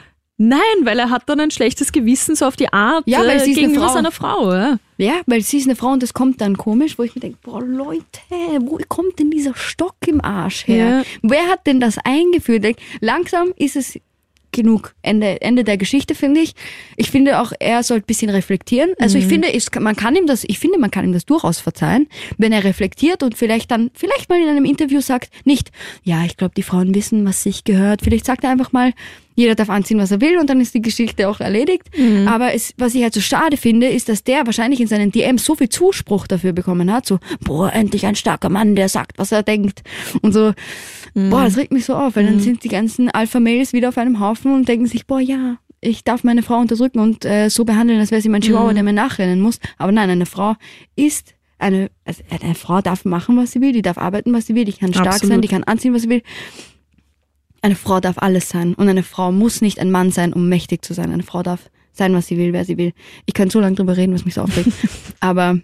nein, 0.49 0.60
weil 0.84 0.97
er 0.99 1.10
hat 1.10 1.23
dann 1.27 1.39
ein 1.39 1.51
schlechtes 1.51 1.91
Gewissen 1.91 2.36
so 2.36 2.45
auf 2.45 2.56
die 2.56 2.71
Art 2.73 3.04
Ja, 3.06 3.19
weil 3.19 3.38
äh, 3.38 3.39
sie 3.39 3.51
ist 3.51 3.58
eine 3.58 3.67
gegenüber 3.67 3.86
Frau. 3.88 3.93
seiner 3.93 4.12
Frau. 4.12 4.54
Ja. 4.54 4.77
Ja, 4.97 5.21
weil 5.25 5.41
sie 5.41 5.58
ist 5.58 5.65
eine 5.67 5.75
Frau 5.75 5.89
und 5.93 6.04
das 6.04 6.13
kommt 6.13 6.41
dann 6.41 6.58
komisch, 6.58 6.97
wo 6.99 7.04
ich 7.04 7.15
mir 7.15 7.21
denke, 7.21 7.38
boah 7.41 7.62
Leute, 7.62 8.04
wo 8.62 8.77
kommt 8.88 9.17
denn 9.19 9.32
dieser 9.32 9.56
Stock 9.56 9.95
im 10.08 10.21
Arsch 10.23 10.67
her? 10.67 10.89
Ja. 10.99 11.04
Wer 11.21 11.47
hat 11.47 11.65
denn 11.67 11.80
das 11.80 11.97
eingeführt? 12.04 12.65
Langsam 12.99 13.54
ist 13.58 13.75
es 13.75 13.97
genug. 14.54 14.93
Ende, 15.01 15.41
Ende 15.41 15.63
der 15.63 15.77
Geschichte, 15.77 16.13
finde 16.13 16.41
ich. 16.41 16.54
Ich 16.97 17.10
finde 17.10 17.39
auch, 17.39 17.54
er 17.60 17.84
sollte 17.84 18.04
ein 18.04 18.08
bisschen 18.08 18.30
reflektieren. 18.30 18.91
Also 18.99 19.17
Mhm. 19.17 19.23
ich 19.23 19.30
finde, 19.30 19.54
es, 19.54 19.67
man 19.80 19.95
kann 19.95 20.13
ihm 20.15 20.27
das, 20.27 20.43
ich 20.45 20.60
finde, 20.60 20.77
man 20.77 20.91
kann 20.91 21.06
ihm 21.06 21.13
das 21.13 21.25
durchaus 21.25 21.60
verzeihen, 21.60 22.10
wenn 22.38 22.51
er 22.51 22.65
reflektiert 22.65 23.23
und 23.23 23.38
vielleicht 23.38 23.71
dann, 23.71 23.91
vielleicht 23.93 24.27
mal 24.30 24.41
in 24.41 24.49
einem 24.49 24.65
Interview 24.65 24.99
sagt, 24.99 25.32
nicht, 25.45 25.71
ja, 26.04 26.26
ich 26.26 26.36
glaube, 26.36 26.53
die 26.55 26.63
Frauen 26.63 26.93
wissen, 26.93 27.26
was 27.26 27.43
sich 27.43 27.63
gehört. 27.63 28.01
Vielleicht 28.01 28.26
sagt 28.26 28.43
er 28.43 28.49
einfach 28.49 28.74
mal, 28.74 28.91
Jeder 29.36 29.55
darf 29.55 29.69
anziehen, 29.69 29.97
was 29.97 30.11
er 30.11 30.21
will 30.21 30.38
und 30.38 30.49
dann 30.49 30.59
ist 30.61 30.73
die 30.73 30.82
Geschichte 30.82 31.27
auch 31.29 31.39
erledigt. 31.39 31.84
Mhm. 31.97 32.27
Aber 32.27 32.53
es, 32.53 32.73
was 32.77 32.95
ich 32.95 33.03
halt 33.03 33.13
so 33.13 33.21
schade 33.21 33.57
finde, 33.57 33.88
ist, 33.88 34.09
dass 34.09 34.23
der 34.23 34.45
wahrscheinlich 34.45 34.82
in 34.82 34.88
seinen 34.88 35.11
DMs 35.11 35.45
so 35.45 35.55
viel 35.55 35.69
Zuspruch 35.69 36.27
dafür 36.27 36.53
bekommen 36.53 36.91
hat. 36.91 37.05
So, 37.05 37.19
boah, 37.43 37.71
endlich 37.73 38.05
ein 38.05 38.15
starker 38.15 38.49
Mann, 38.49 38.75
der 38.75 38.89
sagt, 38.89 39.17
was 39.17 39.32
er 39.32 39.43
denkt. 39.43 39.82
Und 40.21 40.34
so, 40.34 40.53
Mhm. 41.13 41.29
boah, 41.29 41.43
das 41.43 41.57
regt 41.57 41.73
mich 41.73 41.84
so 41.86 41.93
auf, 41.95 42.15
weil 42.15 42.23
dann 42.25 42.39
sind 42.39 42.63
die 42.63 42.69
ganzen 42.69 43.09
Alpha-Mails 43.09 43.73
wieder 43.73 43.89
auf 43.89 43.97
einem 43.97 44.19
Haufen 44.21 44.53
und 44.53 44.67
denken 44.69 44.86
sich, 44.86 45.07
boah, 45.07 45.19
ja, 45.19 45.57
ich 45.82 46.03
darf 46.03 46.23
meine 46.23 46.41
Frau 46.43 46.57
unterdrücken 46.59 46.99
und 46.99 47.25
äh, 47.25 47.49
so 47.49 47.65
behandeln, 47.65 47.99
als 47.99 48.11
wäre 48.11 48.21
sie 48.21 48.29
mein 48.29 48.41
Chihuahua, 48.41 48.73
der 48.73 48.84
mir 48.84 48.93
nachrennen 48.93 49.41
muss. 49.41 49.59
Aber 49.77 49.91
nein, 49.91 50.09
eine 50.09 50.25
Frau 50.25 50.55
ist 50.95 51.34
eine, 51.57 51.89
also 52.05 52.23
eine 52.29 52.55
Frau 52.55 52.82
darf 52.82 53.03
machen, 53.03 53.36
was 53.38 53.51
sie 53.51 53.61
will, 53.61 53.71
die 53.73 53.82
darf 53.82 53.97
arbeiten, 53.97 54.32
was 54.34 54.45
sie 54.47 54.55
will, 54.55 54.63
die 54.65 54.73
kann 54.73 54.93
stark 54.93 55.07
Absolut. 55.07 55.34
sein, 55.34 55.41
die 55.41 55.47
kann 55.47 55.63
anziehen, 55.63 55.93
was 55.93 56.03
sie 56.03 56.09
will. 56.09 56.21
Eine 57.62 57.76
Frau 57.76 57.99
darf 57.99 58.18
alles 58.18 58.49
sein 58.49 58.74
und 58.74 58.89
eine 58.89 59.03
Frau 59.03 59.32
muss 59.32 59.62
nicht 59.62 59.80
ein 59.80 59.91
Mann 59.91 60.12
sein, 60.12 60.34
um 60.34 60.49
mächtig 60.49 60.84
zu 60.84 60.93
sein. 60.93 61.12
Eine 61.12 61.24
Frau 61.24 61.43
darf 61.43 61.70
sein, 61.93 62.14
was 62.14 62.28
sie 62.28 62.38
will, 62.38 62.53
wer 62.53 62.66
sie 62.66 62.78
will. 62.78 62.93
Ich 63.26 63.34
kann 63.34 63.49
so 63.49 63.59
lange 63.59 63.76
drüber 63.76 63.97
reden, 63.97 64.14
was 64.14 64.26
mich 64.26 64.34
so 64.34 64.41
aufregt. 64.41 64.72
Aber 65.20 65.59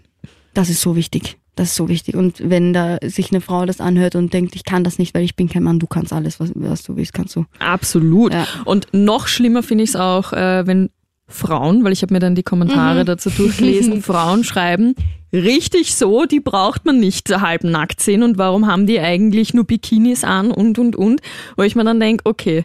das 0.54 0.68
ist 0.68 0.80
so 0.80 0.94
wichtig. 0.94 1.38
Das 1.56 1.70
ist 1.70 1.74
so 1.74 1.88
wichtig. 1.88 2.14
Und 2.14 2.48
wenn 2.48 2.72
da 2.72 2.98
sich 3.02 3.32
eine 3.32 3.40
Frau 3.40 3.66
das 3.66 3.80
anhört 3.80 4.14
und 4.14 4.32
denkt, 4.32 4.54
ich 4.54 4.64
kann 4.64 4.84
das 4.84 4.98
nicht, 4.98 5.12
weil 5.12 5.24
ich 5.24 5.34
bin 5.34 5.48
kein 5.48 5.64
Mann, 5.64 5.80
du 5.80 5.88
kannst 5.88 6.12
alles, 6.12 6.38
was, 6.38 6.52
was 6.54 6.84
du 6.84 6.96
willst, 6.96 7.14
kannst 7.14 7.34
du. 7.34 7.46
Absolut. 7.58 8.32
Ja. 8.32 8.46
Und 8.64 8.86
noch 8.92 9.26
schlimmer 9.26 9.64
finde 9.64 9.82
ich 9.82 9.90
es 9.90 9.96
auch, 9.96 10.32
äh, 10.32 10.66
wenn 10.68 10.90
Frauen, 11.28 11.84
weil 11.84 11.92
ich 11.92 12.02
habe 12.02 12.14
mir 12.14 12.20
dann 12.20 12.34
die 12.34 12.42
Kommentare 12.42 13.00
Mhm. 13.02 13.06
dazu 13.06 13.30
durchgelesen, 13.30 14.02
Frauen 14.02 14.44
schreiben, 14.44 14.94
richtig 15.32 15.94
so, 15.94 16.24
die 16.24 16.40
braucht 16.40 16.86
man 16.86 16.98
nicht 16.98 17.28
halbnackt 17.30 18.00
sehen 18.00 18.22
und 18.22 18.38
warum 18.38 18.66
haben 18.66 18.86
die 18.86 18.98
eigentlich 18.98 19.52
nur 19.54 19.64
Bikinis 19.64 20.24
an 20.24 20.50
und 20.50 20.78
und 20.78 20.96
und, 20.96 21.20
wo 21.56 21.62
ich 21.62 21.76
mir 21.76 21.84
dann 21.84 22.00
denke, 22.00 22.24
okay, 22.24 22.64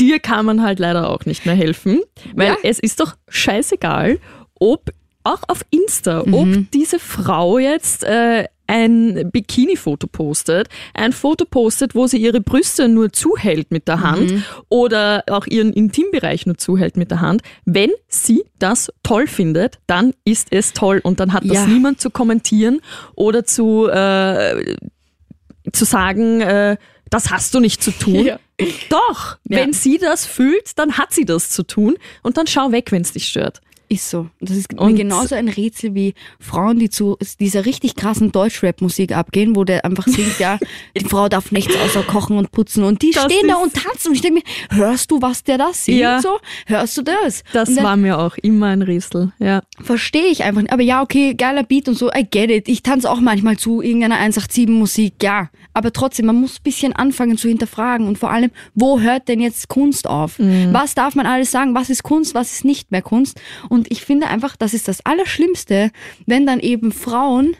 dir 0.00 0.18
kann 0.18 0.46
man 0.46 0.62
halt 0.62 0.78
leider 0.78 1.08
auch 1.10 1.24
nicht 1.26 1.46
mehr 1.46 1.54
helfen, 1.54 2.00
weil 2.34 2.48
Ja. 2.48 2.56
es 2.64 2.78
ist 2.78 3.00
doch 3.00 3.14
scheißegal, 3.28 4.18
ob 4.58 4.90
auch 5.22 5.42
auf 5.48 5.62
Insta, 5.70 6.22
Mhm. 6.26 6.34
ob 6.34 6.48
diese 6.72 6.98
Frau 6.98 7.58
jetzt 7.58 8.02
äh, 8.04 8.46
ein 8.70 9.30
Bikini-Foto 9.32 10.06
postet, 10.06 10.68
ein 10.94 11.12
Foto 11.12 11.44
postet, 11.44 11.94
wo 11.96 12.06
sie 12.06 12.18
ihre 12.18 12.40
Brüste 12.40 12.88
nur 12.88 13.12
zuhält 13.12 13.72
mit 13.72 13.88
der 13.88 14.00
Hand 14.00 14.30
Mhm. 14.30 14.44
oder 14.68 15.24
auch 15.28 15.46
ihren 15.46 15.72
Intimbereich 15.72 16.46
nur 16.46 16.56
zuhält 16.56 16.96
mit 16.96 17.10
der 17.10 17.20
Hand. 17.20 17.42
Wenn 17.64 17.90
sie 18.08 18.44
das 18.60 18.92
toll 19.02 19.26
findet, 19.26 19.78
dann 19.88 20.14
ist 20.24 20.48
es 20.52 20.72
toll 20.72 21.00
und 21.02 21.18
dann 21.18 21.32
hat 21.32 21.42
das 21.44 21.54
Ja. 21.54 21.66
niemand 21.66 22.00
zu 22.00 22.10
kommentieren 22.10 22.80
oder 23.16 23.44
zu, 23.44 23.88
äh, 23.88 24.76
zu 25.72 25.84
sagen, 25.84 26.40
äh, 26.40 26.76
das 27.10 27.30
hast 27.32 27.54
du 27.54 27.60
nicht 27.60 27.82
zu 27.82 27.90
tun. 27.90 28.24
Ja. 28.24 28.38
Doch, 28.88 29.36
Ja. 29.48 29.58
wenn 29.58 29.72
sie 29.72 29.98
das 29.98 30.26
fühlt, 30.26 30.78
dann 30.78 30.96
hat 30.98 31.12
sie 31.12 31.24
das 31.24 31.50
zu 31.50 31.64
tun 31.64 31.96
und 32.22 32.36
dann 32.36 32.46
schau 32.46 32.70
weg, 32.72 32.92
wenn 32.92 33.02
es 33.02 33.12
dich 33.12 33.26
stört. 33.26 33.60
Ist 33.92 34.08
so. 34.08 34.28
Das 34.40 34.56
ist 34.56 34.72
mir 34.72 34.78
Und- 34.80 34.94
genauso 34.94 35.34
ein 35.34 35.48
Rätsel 35.48 35.96
wie 35.96 36.14
Frauen, 36.38 36.78
die 36.78 36.90
zu 36.90 37.16
dieser 37.40 37.66
richtig 37.66 37.96
krassen 37.96 38.30
Deutschrap-Musik 38.30 39.16
abgehen, 39.16 39.56
wo 39.56 39.64
der 39.64 39.84
einfach 39.84 40.06
singt, 40.06 40.38
ja, 40.38 40.60
die 40.96 41.04
Frau 41.04 41.28
darf 41.28 41.50
nichts 41.50 41.74
außer 41.76 42.04
kochen 42.04 42.38
und 42.38 42.52
putzen. 42.52 42.84
Und 42.84 43.02
die 43.02 43.10
Das 43.10 43.24
stehen 43.24 43.48
da 43.48 43.56
und 43.56 43.74
tanzen. 43.74 44.10
Und 44.10 44.14
ich 44.14 44.20
denke 44.20 44.42
mir, 44.44 44.76
hörst 44.78 45.10
du, 45.10 45.20
was 45.20 45.42
der 45.42 45.58
da 45.58 45.72
singt? 45.72 45.98
Ja. 45.98 46.22
So? 46.22 46.38
Hörst 46.66 46.96
du 46.98 47.02
das? 47.02 47.42
Das 47.52 47.74
dann 47.74 47.82
war 47.84 47.96
mir 47.96 48.18
auch 48.20 48.36
immer 48.36 48.66
ein 48.68 48.82
Rätsel. 48.82 49.32
Ja. 49.40 49.62
verstehe 49.82 50.26
ich 50.28 50.44
einfach 50.44 50.62
nicht. 50.62 50.72
Aber 50.72 50.82
ja, 50.82 51.02
okay, 51.02 51.34
geiler 51.34 51.64
Beat 51.64 51.88
und 51.88 51.96
so, 51.98 52.10
I 52.12 52.24
get 52.30 52.48
it. 52.48 52.68
Ich 52.68 52.84
tanze 52.84 53.10
auch 53.10 53.20
manchmal 53.20 53.56
zu 53.56 53.82
irgendeiner 53.82 54.18
187-Musik, 54.20 55.14
ja. 55.22 55.50
Aber 55.72 55.92
trotzdem, 55.92 56.26
man 56.26 56.36
muss 56.40 56.58
ein 56.58 56.62
bisschen 56.62 56.92
anfangen 56.94 57.36
zu 57.38 57.48
hinterfragen. 57.48 58.06
Und 58.06 58.18
vor 58.18 58.30
allem, 58.30 58.50
wo 58.74 59.00
hört 59.00 59.28
denn 59.28 59.40
jetzt 59.40 59.68
Kunst 59.68 60.06
auf? 60.06 60.38
Was 60.38 60.94
darf 60.94 61.14
man 61.16 61.26
alles 61.26 61.50
sagen? 61.50 61.74
Was 61.74 61.90
ist 61.90 62.02
Kunst? 62.04 62.34
Was 62.34 62.52
ist 62.52 62.64
nicht 62.64 62.90
mehr 62.92 63.02
Kunst? 63.02 63.40
Und 63.68 63.79
ich 63.88 64.02
finde 64.02 64.26
einfach, 64.26 64.56
das 64.56 64.74
ist 64.74 64.88
das 64.88 65.04
Allerschlimmste, 65.06 65.90
wenn 66.26 66.46
dann 66.46 66.60
eben 66.60 66.92
Frauen, 66.92 67.56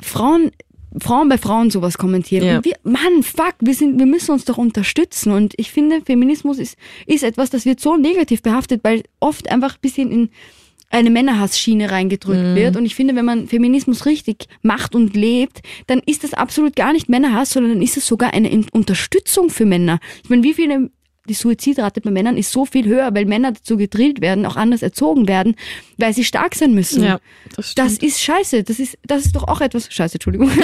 Frauen, 0.00 0.52
Frauen 0.98 1.28
bei 1.28 1.38
Frauen 1.38 1.70
sowas 1.70 1.98
kommentieren. 1.98 2.46
Ja. 2.46 2.56
Und 2.58 2.64
wir, 2.64 2.76
Mann, 2.82 3.22
fuck, 3.22 3.54
wir 3.60 3.74
sind, 3.74 3.98
wir 3.98 4.06
müssen 4.06 4.30
uns 4.32 4.44
doch 4.44 4.58
unterstützen. 4.58 5.32
Und 5.32 5.54
ich 5.56 5.70
finde, 5.70 6.02
Feminismus 6.04 6.58
ist, 6.58 6.76
ist 7.06 7.24
etwas, 7.24 7.50
das 7.50 7.64
wird 7.64 7.80
so 7.80 7.96
negativ 7.96 8.42
behaftet, 8.42 8.80
weil 8.84 9.02
oft 9.20 9.50
einfach 9.50 9.74
ein 9.74 9.80
bisschen 9.80 10.10
in 10.10 10.30
eine 10.90 11.08
Männerhassschiene 11.08 11.90
reingedrückt 11.90 12.54
wird. 12.54 12.76
Und 12.76 12.84
ich 12.84 12.94
finde, 12.94 13.16
wenn 13.16 13.24
man 13.24 13.48
Feminismus 13.48 14.04
richtig 14.04 14.46
macht 14.60 14.94
und 14.94 15.16
lebt, 15.16 15.62
dann 15.86 16.00
ist 16.04 16.22
das 16.22 16.34
absolut 16.34 16.76
gar 16.76 16.92
nicht 16.92 17.08
Männerhass, 17.08 17.50
sondern 17.50 17.72
dann 17.72 17.82
ist 17.82 17.96
es 17.96 18.06
sogar 18.06 18.34
eine 18.34 18.50
In- 18.50 18.66
Unterstützung 18.72 19.48
für 19.48 19.64
Männer. 19.64 20.00
Ich 20.22 20.28
meine, 20.28 20.42
wie 20.42 20.52
viele 20.52 20.90
die 21.28 21.34
Suizidrate 21.34 22.00
bei 22.00 22.10
Männern 22.10 22.36
ist 22.36 22.50
so 22.50 22.64
viel 22.64 22.86
höher, 22.86 23.14
weil 23.14 23.26
Männer 23.26 23.52
dazu 23.52 23.76
gedrillt 23.76 24.20
werden, 24.20 24.44
auch 24.44 24.56
anders 24.56 24.82
erzogen 24.82 25.28
werden, 25.28 25.54
weil 25.96 26.12
sie 26.12 26.24
stark 26.24 26.54
sein 26.54 26.74
müssen. 26.74 27.04
Ja, 27.04 27.20
das 27.54 27.74
Das 27.74 27.98
ist 27.98 28.20
scheiße. 28.20 28.64
Das 28.64 28.80
ist, 28.80 28.98
das 29.06 29.26
ist 29.26 29.36
doch 29.36 29.44
auch 29.44 29.60
etwas, 29.60 29.92
scheiße, 29.92 30.16
Entschuldigung. 30.16 30.50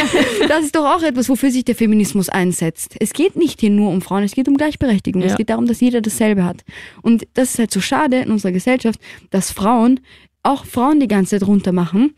Das 0.49 0.65
ist 0.65 0.75
doch 0.75 0.85
auch 0.85 1.03
etwas, 1.03 1.29
wofür 1.29 1.51
sich 1.51 1.65
der 1.65 1.75
Feminismus 1.75 2.29
einsetzt. 2.29 2.97
Es 3.01 3.13
geht 3.13 3.37
nicht 3.37 3.61
hier 3.61 3.71
nur 3.71 3.91
um 3.91 4.01
Frauen, 4.01 4.25
es 4.25 4.33
geht 4.33 4.49
um 4.49 4.57
Gleichberechtigung. 4.57 5.23
Ja. 5.23 5.29
Es 5.29 5.37
geht 5.37 5.51
darum, 5.51 5.67
dass 5.67 5.81
jeder 5.81 6.01
dasselbe 6.01 6.45
hat. 6.45 6.65
Und 7.03 7.27
das 7.35 7.51
ist 7.51 7.59
halt 7.59 7.71
so 7.71 7.81
schade 7.81 8.21
in 8.21 8.31
unserer 8.31 8.53
Gesellschaft, 8.53 8.99
dass 9.31 9.53
Frauen, 9.53 10.01
auch 10.43 10.65
Frauen 10.65 11.01
die 11.01 11.09
ganze 11.09 11.39
Zeit 11.39 11.47
runter 11.47 11.73
machen. 11.73 12.15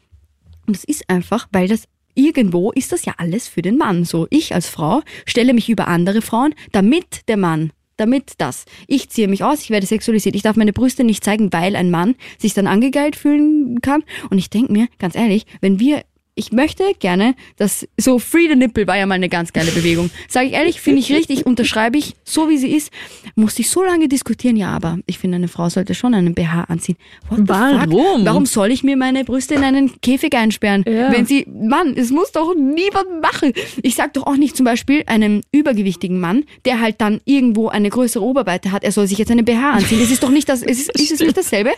Und 0.66 0.76
es 0.76 0.84
ist 0.84 1.10
einfach, 1.10 1.48
weil 1.52 1.68
das 1.68 1.84
irgendwo 2.14 2.70
ist 2.70 2.92
das 2.92 3.04
ja 3.04 3.14
alles 3.18 3.48
für 3.48 3.62
den 3.62 3.76
Mann. 3.76 4.04
So, 4.04 4.26
ich 4.30 4.54
als 4.54 4.68
Frau 4.68 5.02
stelle 5.26 5.54
mich 5.54 5.68
über 5.68 5.88
andere 5.88 6.22
Frauen, 6.22 6.54
damit 6.72 7.28
der 7.28 7.36
Mann 7.36 7.72
damit 8.00 8.34
das. 8.38 8.64
Ich 8.86 9.10
ziehe 9.10 9.28
mich 9.28 9.44
aus, 9.44 9.62
ich 9.62 9.70
werde 9.70 9.86
sexualisiert. 9.86 10.34
Ich 10.34 10.42
darf 10.42 10.56
meine 10.56 10.72
Brüste 10.72 11.04
nicht 11.04 11.22
zeigen, 11.22 11.52
weil 11.52 11.76
ein 11.76 11.90
Mann 11.90 12.14
sich 12.38 12.54
dann 12.54 12.66
angegeilt 12.66 13.16
fühlen 13.16 13.80
kann. 13.82 14.02
Und 14.30 14.38
ich 14.38 14.50
denke 14.50 14.72
mir, 14.72 14.88
ganz 14.98 15.14
ehrlich, 15.14 15.44
wenn 15.60 15.78
wir 15.78 16.02
ich 16.34 16.52
möchte 16.52 16.84
gerne, 16.98 17.34
dass 17.56 17.86
so 17.96 18.18
Free 18.18 18.48
the 18.48 18.56
Nipple 18.56 18.86
war 18.86 18.96
ja 18.96 19.06
mal 19.06 19.14
eine 19.14 19.28
ganz 19.28 19.52
geile 19.52 19.70
Bewegung. 19.72 20.10
Sage 20.28 20.46
ich 20.46 20.52
ehrlich, 20.52 20.80
finde 20.80 21.00
ich 21.00 21.12
richtig, 21.12 21.44
unterschreibe 21.50 21.98
ich, 21.98 22.14
so 22.24 22.48
wie 22.48 22.56
sie 22.56 22.70
ist. 22.74 22.90
Musste 23.34 23.62
ich 23.62 23.70
so 23.70 23.82
lange 23.82 24.08
diskutieren, 24.08 24.56
ja, 24.56 24.70
aber 24.70 24.98
ich 25.06 25.18
finde, 25.18 25.36
eine 25.36 25.48
Frau 25.48 25.68
sollte 25.68 25.94
schon 25.94 26.14
einen 26.14 26.34
BH 26.34 26.64
anziehen. 26.64 26.96
What 27.28 27.40
Warum? 27.42 28.24
Warum 28.24 28.46
soll 28.46 28.70
ich 28.70 28.82
mir 28.82 28.96
meine 28.96 29.24
Brüste 29.24 29.54
in 29.54 29.64
einen 29.64 30.00
Käfig 30.00 30.34
einsperren? 30.34 30.84
Ja. 30.86 31.12
Wenn 31.12 31.26
sie, 31.26 31.46
Mann, 31.46 31.94
es 31.96 32.10
muss 32.10 32.32
doch 32.32 32.54
niemand 32.54 33.20
machen. 33.20 33.52
Ich 33.82 33.96
sag 33.96 34.14
doch 34.14 34.26
auch 34.26 34.36
nicht 34.36 34.56
zum 34.56 34.64
Beispiel 34.64 35.02
einem 35.06 35.42
übergewichtigen 35.52 36.20
Mann, 36.20 36.44
der 36.64 36.80
halt 36.80 37.00
dann 37.00 37.20
irgendwo 37.24 37.68
eine 37.68 37.90
größere 37.90 38.24
Oberweite 38.24 38.72
hat, 38.72 38.84
er 38.84 38.92
soll 38.92 39.06
sich 39.06 39.18
jetzt 39.18 39.30
einen 39.30 39.44
BH 39.44 39.72
anziehen. 39.72 40.00
Es 40.00 40.10
ist 40.10 40.22
doch 40.22 40.30
nicht 40.30 40.48
das, 40.48 40.62
es 40.62 40.80
ist, 40.80 41.00
ist 41.00 41.12
es 41.12 41.20
nicht 41.20 41.36
dasselbe? 41.36 41.70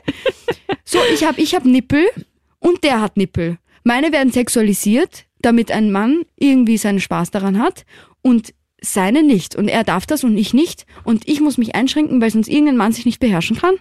So, 0.85 0.99
ich 1.13 1.25
habe 1.25 1.41
ich 1.41 1.55
hab 1.55 1.65
Nippel 1.65 2.05
und 2.59 2.85
der 2.85 3.01
hat 3.01 3.17
Nippel. 3.17 3.59
Meine 3.85 4.13
werden 4.13 4.33
sexualisiert, 4.33 5.25
damit 5.41 5.71
ein 5.71 5.91
Mann 5.91 6.23
irgendwie 6.39 6.77
seinen 6.77 7.01
Spaß 7.01 7.31
daran 7.31 7.59
hat 7.59 7.85
und 8.23 8.55
seine 8.81 9.23
nicht. 9.23 9.57
Und 9.57 9.69
er 9.69 9.85
darf 9.85 10.07
das 10.07 10.25
und 10.25 10.37
ich 10.37 10.55
nicht. 10.55 10.87
Und 11.05 11.29
ich 11.29 11.41
muss 11.41 11.59
mich 11.59 11.75
einschränken, 11.75 12.21
weil 12.21 12.31
sonst 12.31 12.49
irgendein 12.49 12.77
Mann 12.77 12.93
sich 12.93 13.07
nicht 13.07 13.21
beherrschen 13.21 13.57
kann. 13.57 13.75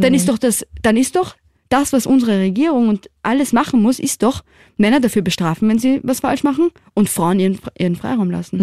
Dann 0.00 0.14
ist 0.14 0.28
doch 0.28 0.38
das, 0.38 0.66
dann 0.82 0.96
ist 0.96 1.16
doch 1.16 1.36
das, 1.68 1.92
was 1.92 2.04
unsere 2.04 2.38
Regierung 2.38 2.88
und 2.88 3.08
alles 3.22 3.52
machen 3.52 3.80
muss, 3.80 3.98
ist 3.98 4.22
doch 4.22 4.42
Männer 4.76 5.00
dafür 5.00 5.22
bestrafen, 5.22 5.68
wenn 5.68 5.78
sie 5.78 6.00
was 6.02 6.20
falsch 6.20 6.42
machen 6.42 6.70
und 6.94 7.08
Frauen 7.08 7.38
ihren, 7.38 7.58
ihren 7.78 7.96
Freiraum 7.96 8.30
lassen. 8.30 8.58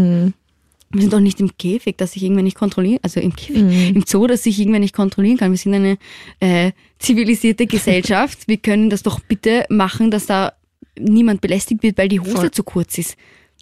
Wir 0.92 1.02
sind 1.02 1.14
doch 1.14 1.20
nicht 1.20 1.40
im 1.40 1.58
Käfig, 1.58 1.98
dass 1.98 2.16
ich 2.16 2.24
irgendwann 2.24 2.46
nicht 2.46 2.58
kontrollieren, 2.58 3.00
also 3.02 3.20
im 3.20 3.36
Käfig, 3.36 3.96
im 3.96 4.04
Zoo, 4.06 4.28
dass 4.28 4.46
ich 4.46 4.60
irgendwann 4.60 4.82
nicht 4.82 4.96
kontrollieren 4.96 5.38
kann. 5.38 5.52
Wir 5.52 5.58
sind 5.58 5.74
eine 5.74 5.98
äh, 6.40 6.72
zivilisierte 7.00 7.66
Gesellschaft. 7.66 8.48
Wir 8.48 8.58
können 8.58 8.90
das 8.90 9.04
doch 9.04 9.20
bitte 9.22 9.66
machen, 9.70 10.12
dass 10.12 10.28
da 10.28 10.54
niemand 11.00 11.42
belästigt 11.42 11.84
wird, 11.84 11.98
weil 11.98 12.08
die 12.10 12.20
Hose 12.20 12.32
Voll. 12.32 12.52
zu 12.52 12.64
kurz 12.64 12.98
ist. 12.98 13.16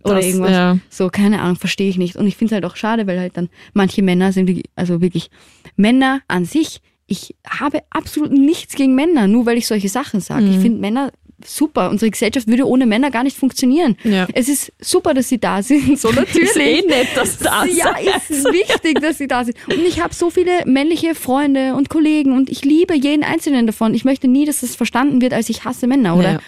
Oder 0.03 0.15
Das, 0.15 0.25
irgendwas. 0.25 0.51
ja. 0.51 0.77
So, 0.89 1.09
keine 1.09 1.41
Ahnung, 1.41 1.55
verstehe 1.55 1.89
ich 1.89 1.97
nicht. 1.97 2.15
Und 2.15 2.27
ich 2.27 2.35
finde 2.37 2.53
es 2.53 2.61
halt 2.61 2.65
auch 2.65 2.75
schade, 2.75 3.07
weil 3.07 3.19
halt 3.19 3.37
dann 3.37 3.49
manche 3.73 4.01
Männer 4.03 4.31
sind, 4.31 4.47
wirklich- 4.47 4.69
also 4.75 5.01
wirklich 5.01 5.29
Männer 5.75 6.21
an 6.27 6.45
sich. 6.45 6.79
Ich 7.07 7.35
habe 7.47 7.79
absolut 7.89 8.31
nichts 8.31 8.75
gegen 8.75 8.93
Männer, 8.95 9.27
nur 9.27 9.45
weil 9.45 9.57
ich 9.57 9.67
solche 9.67 9.89
Sachen 9.89 10.19
sage. 10.21 10.45
Mhm. 10.45 10.51
Ich 10.51 10.57
finde 10.59 10.79
Männer 10.79 11.11
super. 11.45 11.89
Unsere 11.89 12.09
Gesellschaft 12.09 12.47
würde 12.47 12.65
ohne 12.67 12.85
Männer 12.85 13.11
gar 13.11 13.23
nicht 13.23 13.37
funktionieren. 13.37 13.97
Ja. 14.03 14.25
Es 14.33 14.47
ist 14.47 14.71
super, 14.79 15.13
dass 15.13 15.27
sie 15.29 15.37
da 15.39 15.61
sind. 15.61 15.99
So 15.99 16.09
natürlich. 16.11 16.49
Ist 16.49 16.57
eh 16.57 16.81
nett, 16.87 17.07
dass 17.15 17.37
da 17.39 17.65
Ja, 17.65 17.93
seid. 17.95 18.29
ist 18.29 18.45
wichtig, 18.45 19.01
dass 19.01 19.17
sie 19.17 19.27
da 19.27 19.43
sind. 19.43 19.57
Und 19.67 19.85
ich 19.87 20.01
habe 20.01 20.13
so 20.13 20.29
viele 20.29 20.65
männliche 20.65 21.13
Freunde 21.13 21.75
und 21.75 21.89
Kollegen 21.89 22.31
und 22.31 22.49
ich 22.49 22.63
liebe 22.63 22.95
jeden 22.95 23.23
einzelnen 23.23 23.67
davon. 23.67 23.93
Ich 23.93 24.05
möchte 24.05 24.27
nie, 24.27 24.45
dass 24.45 24.61
das 24.61 24.75
verstanden 24.75 25.21
wird, 25.21 25.33
als 25.33 25.49
ich 25.49 25.65
hasse 25.65 25.87
Männer 25.87 26.15
oder 26.15 26.33
Ja. 26.33 26.39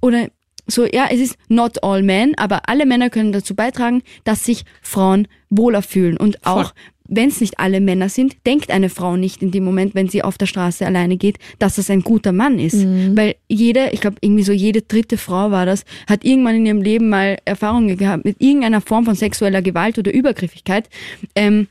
Oder 0.00 0.28
so. 0.66 0.84
Ja, 0.84 1.06
es 1.10 1.20
ist 1.20 1.36
not 1.48 1.82
all 1.82 2.02
men, 2.02 2.34
aber 2.36 2.68
alle 2.68 2.86
Männer 2.86 3.10
können 3.10 3.32
dazu 3.32 3.54
beitragen, 3.54 4.02
dass 4.24 4.44
sich 4.44 4.64
Frauen 4.82 5.28
wohler 5.50 5.82
fühlen 5.82 6.16
und 6.16 6.44
auch 6.46 6.74
wenn 7.08 7.28
es 7.28 7.40
nicht 7.40 7.60
alle 7.60 7.80
Männer 7.80 8.08
sind, 8.08 8.34
denkt 8.46 8.68
eine 8.72 8.88
Frau 8.88 9.16
nicht 9.16 9.40
in 9.40 9.52
dem 9.52 9.62
Moment, 9.62 9.94
wenn 9.94 10.08
sie 10.08 10.24
auf 10.24 10.38
der 10.38 10.46
Straße 10.46 10.84
alleine 10.84 11.16
geht, 11.16 11.38
dass 11.60 11.76
das 11.76 11.88
ein 11.88 12.02
guter 12.02 12.32
Mann 12.32 12.58
ist. 12.58 12.74
Weil 13.16 13.36
jede, 13.48 13.90
ich 13.92 14.00
glaube, 14.00 14.16
irgendwie 14.22 14.42
so 14.42 14.50
jede 14.50 14.82
dritte 14.82 15.16
Frau 15.16 15.52
war 15.52 15.66
das, 15.66 15.84
hat 16.08 16.24
irgendwann 16.24 16.56
in 16.56 16.66
ihrem 16.66 16.82
Leben 16.82 17.08
mal 17.08 17.38
Erfahrungen 17.44 17.96
gehabt 17.96 18.24
mit 18.24 18.42
irgendeiner 18.42 18.80
Form 18.80 19.04
von 19.04 19.14
sexueller 19.14 19.62
Gewalt 19.62 19.98
oder 20.00 20.12
Übergriffigkeit. 20.12 20.88
Ähm, 21.36 21.68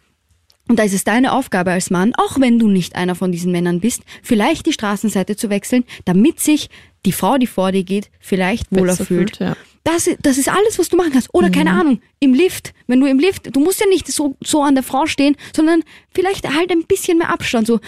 Und 0.70 0.80
da 0.80 0.84
ist 0.84 0.94
es 0.94 1.04
deine 1.04 1.34
Aufgabe 1.34 1.72
als 1.72 1.90
Mann, 1.90 2.14
auch 2.16 2.40
wenn 2.40 2.58
du 2.58 2.70
nicht 2.70 2.96
einer 2.96 3.14
von 3.16 3.34
diesen 3.34 3.52
Männern 3.52 3.82
bist, 3.82 4.04
vielleicht 4.24 4.66
die 4.66 4.74
Straßenseite 4.74 5.36
zu 5.36 5.50
wechseln, 5.50 5.84
damit 6.06 6.40
sich 6.40 6.70
die 7.06 7.12
Frau, 7.12 7.38
die 7.38 7.48
vor 7.48 7.72
dir 7.72 7.84
geht, 7.84 8.10
vielleicht 8.20 8.72
wohler 8.72 8.94
Besser 8.94 9.06
fühlt. 9.06 9.38
fühlt, 9.38 9.50
ja. 9.50 9.58
Das, 9.84 10.10
das 10.22 10.40
ist 10.40 10.50
alles, 10.50 10.80
was 10.80 10.90
du 10.90 10.98
machen 10.98 11.12
kannst. 11.12 11.32
Oder 11.34 11.52
keine 11.52 11.72
Ahnung, 11.72 12.02
im 12.20 12.34
Lift, 12.34 12.74
wenn 12.88 13.00
du 13.00 13.06
im 13.06 13.20
Lift, 13.20 13.56
du 13.56 13.60
musst 13.60 13.80
ja 13.80 13.86
nicht 13.86 14.08
so, 14.08 14.36
so 14.44 14.64
an 14.64 14.74
der 14.74 14.84
Frau 14.84 15.06
stehen, 15.06 15.38
sondern 15.56 15.84
vielleicht 16.14 16.52
halt 16.52 16.72
ein 16.72 16.86
bisschen 16.86 17.20
mehr 17.20 17.30
Abstand. 17.30 17.68
So, 17.68 17.80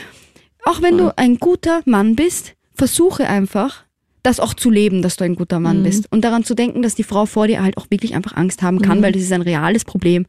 auch 0.66 0.84
wenn 0.84 0.98
du 0.98 1.18
ein 1.18 1.38
guter 1.40 1.82
Mann 1.86 2.16
bist, 2.16 2.54
versuche 2.76 3.28
einfach, 3.28 3.84
das 4.22 4.40
auch 4.40 4.54
zu 4.54 4.70
leben, 4.70 5.02
dass 5.02 5.16
du 5.16 5.24
ein 5.24 5.36
guter 5.36 5.60
Mann 5.60 5.84
bist. 5.84 6.12
Und 6.12 6.22
daran 6.22 6.44
zu 6.44 6.54
denken, 6.54 6.82
dass 6.82 6.96
die 6.96 7.04
Frau 7.04 7.26
vor 7.26 7.48
dir 7.48 7.64
halt 7.64 7.78
auch 7.78 7.88
wirklich 7.90 8.14
einfach 8.14 8.36
Angst 8.36 8.62
haben 8.62 8.82
kann, 8.82 9.02
weil 9.02 9.14
das 9.14 9.22
ist 9.24 9.32
ein 9.32 9.42
reales 9.42 9.86
Problem, 9.86 10.26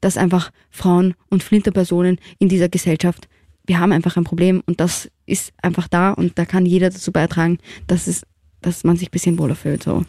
dass 0.00 0.16
einfach 0.16 0.50
Frauen 0.70 1.14
und 1.28 1.42
Flinterpersonen 1.42 2.18
in 2.38 2.48
dieser 2.48 2.68
Gesellschaft, 2.68 3.28
wir 3.70 3.78
haben 3.78 3.92
einfach 3.92 4.16
ein 4.16 4.24
Problem 4.24 4.64
und 4.66 4.80
das 4.80 5.08
ist 5.26 5.52
einfach 5.62 5.86
da 5.86 6.10
und 6.10 6.36
da 6.40 6.44
kann 6.44 6.66
jeder 6.66 6.90
dazu 6.90 7.12
beitragen, 7.12 7.58
dass 7.86 8.08
es, 8.08 8.22
dass 8.62 8.82
man 8.82 8.96
sich 8.96 9.08
ein 9.08 9.12
bisschen 9.12 9.38
wohler 9.38 9.54
fühlt. 9.54 9.84
So. 9.84 10.04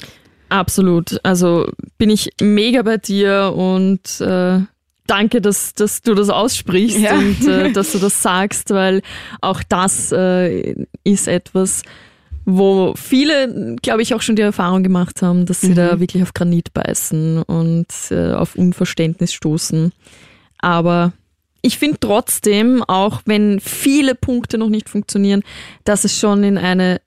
Absolut. 0.50 1.24
Also 1.24 1.70
bin 2.00 2.10
ich 2.10 2.32
mega 2.42 2.82
bei 2.82 2.98
dir 2.98 3.54
und 3.56 4.20
äh, 4.20 4.62
danke, 5.06 5.42
dass, 5.42 5.76
dass 5.76 6.02
du 6.02 6.16
das 6.16 6.30
aussprichst 6.32 6.98
Ja. 6.98 7.14
und 7.14 7.48
äh, 7.48 7.72
dass 7.74 7.92
du 7.92 8.00
das 8.00 8.24
sagst, 8.24 8.72
weil 8.72 9.04
auch 9.42 9.62
das 9.70 10.12
äh, 10.12 10.74
ist 11.04 11.28
etwas, 11.28 11.84
wo 12.46 12.96
viele, 12.98 13.76
glaube 13.84 14.02
ich, 14.02 14.16
auch 14.16 14.24
schon 14.24 14.36
die 14.36 14.42
Erfahrung 14.42 14.82
gemacht 14.82 15.22
haben, 15.22 15.46
dass 15.46 15.62
sie 15.62 15.76
da 15.76 16.00
wirklich 16.00 16.24
auf 16.24 16.34
Granit 16.34 16.74
beißen 16.74 17.44
und 17.44 17.86
äh, 18.10 18.34
auf 18.34 18.56
Unverständnis 18.56 19.32
stoßen. 19.34 19.92
Aber 20.58 21.14
ich 21.62 21.78
finde 21.78 21.98
trotzdem, 22.00 22.84
auch 22.84 23.22
wenn 23.26 23.60
viele 23.60 24.16
Punkte 24.16 24.58
noch 24.58 24.70
nicht 24.70 24.90
funktionieren, 24.90 25.44
dass 25.84 26.04
es 26.04 26.18
schon 26.18 26.44
in 26.44 26.58
eine 26.58 27.02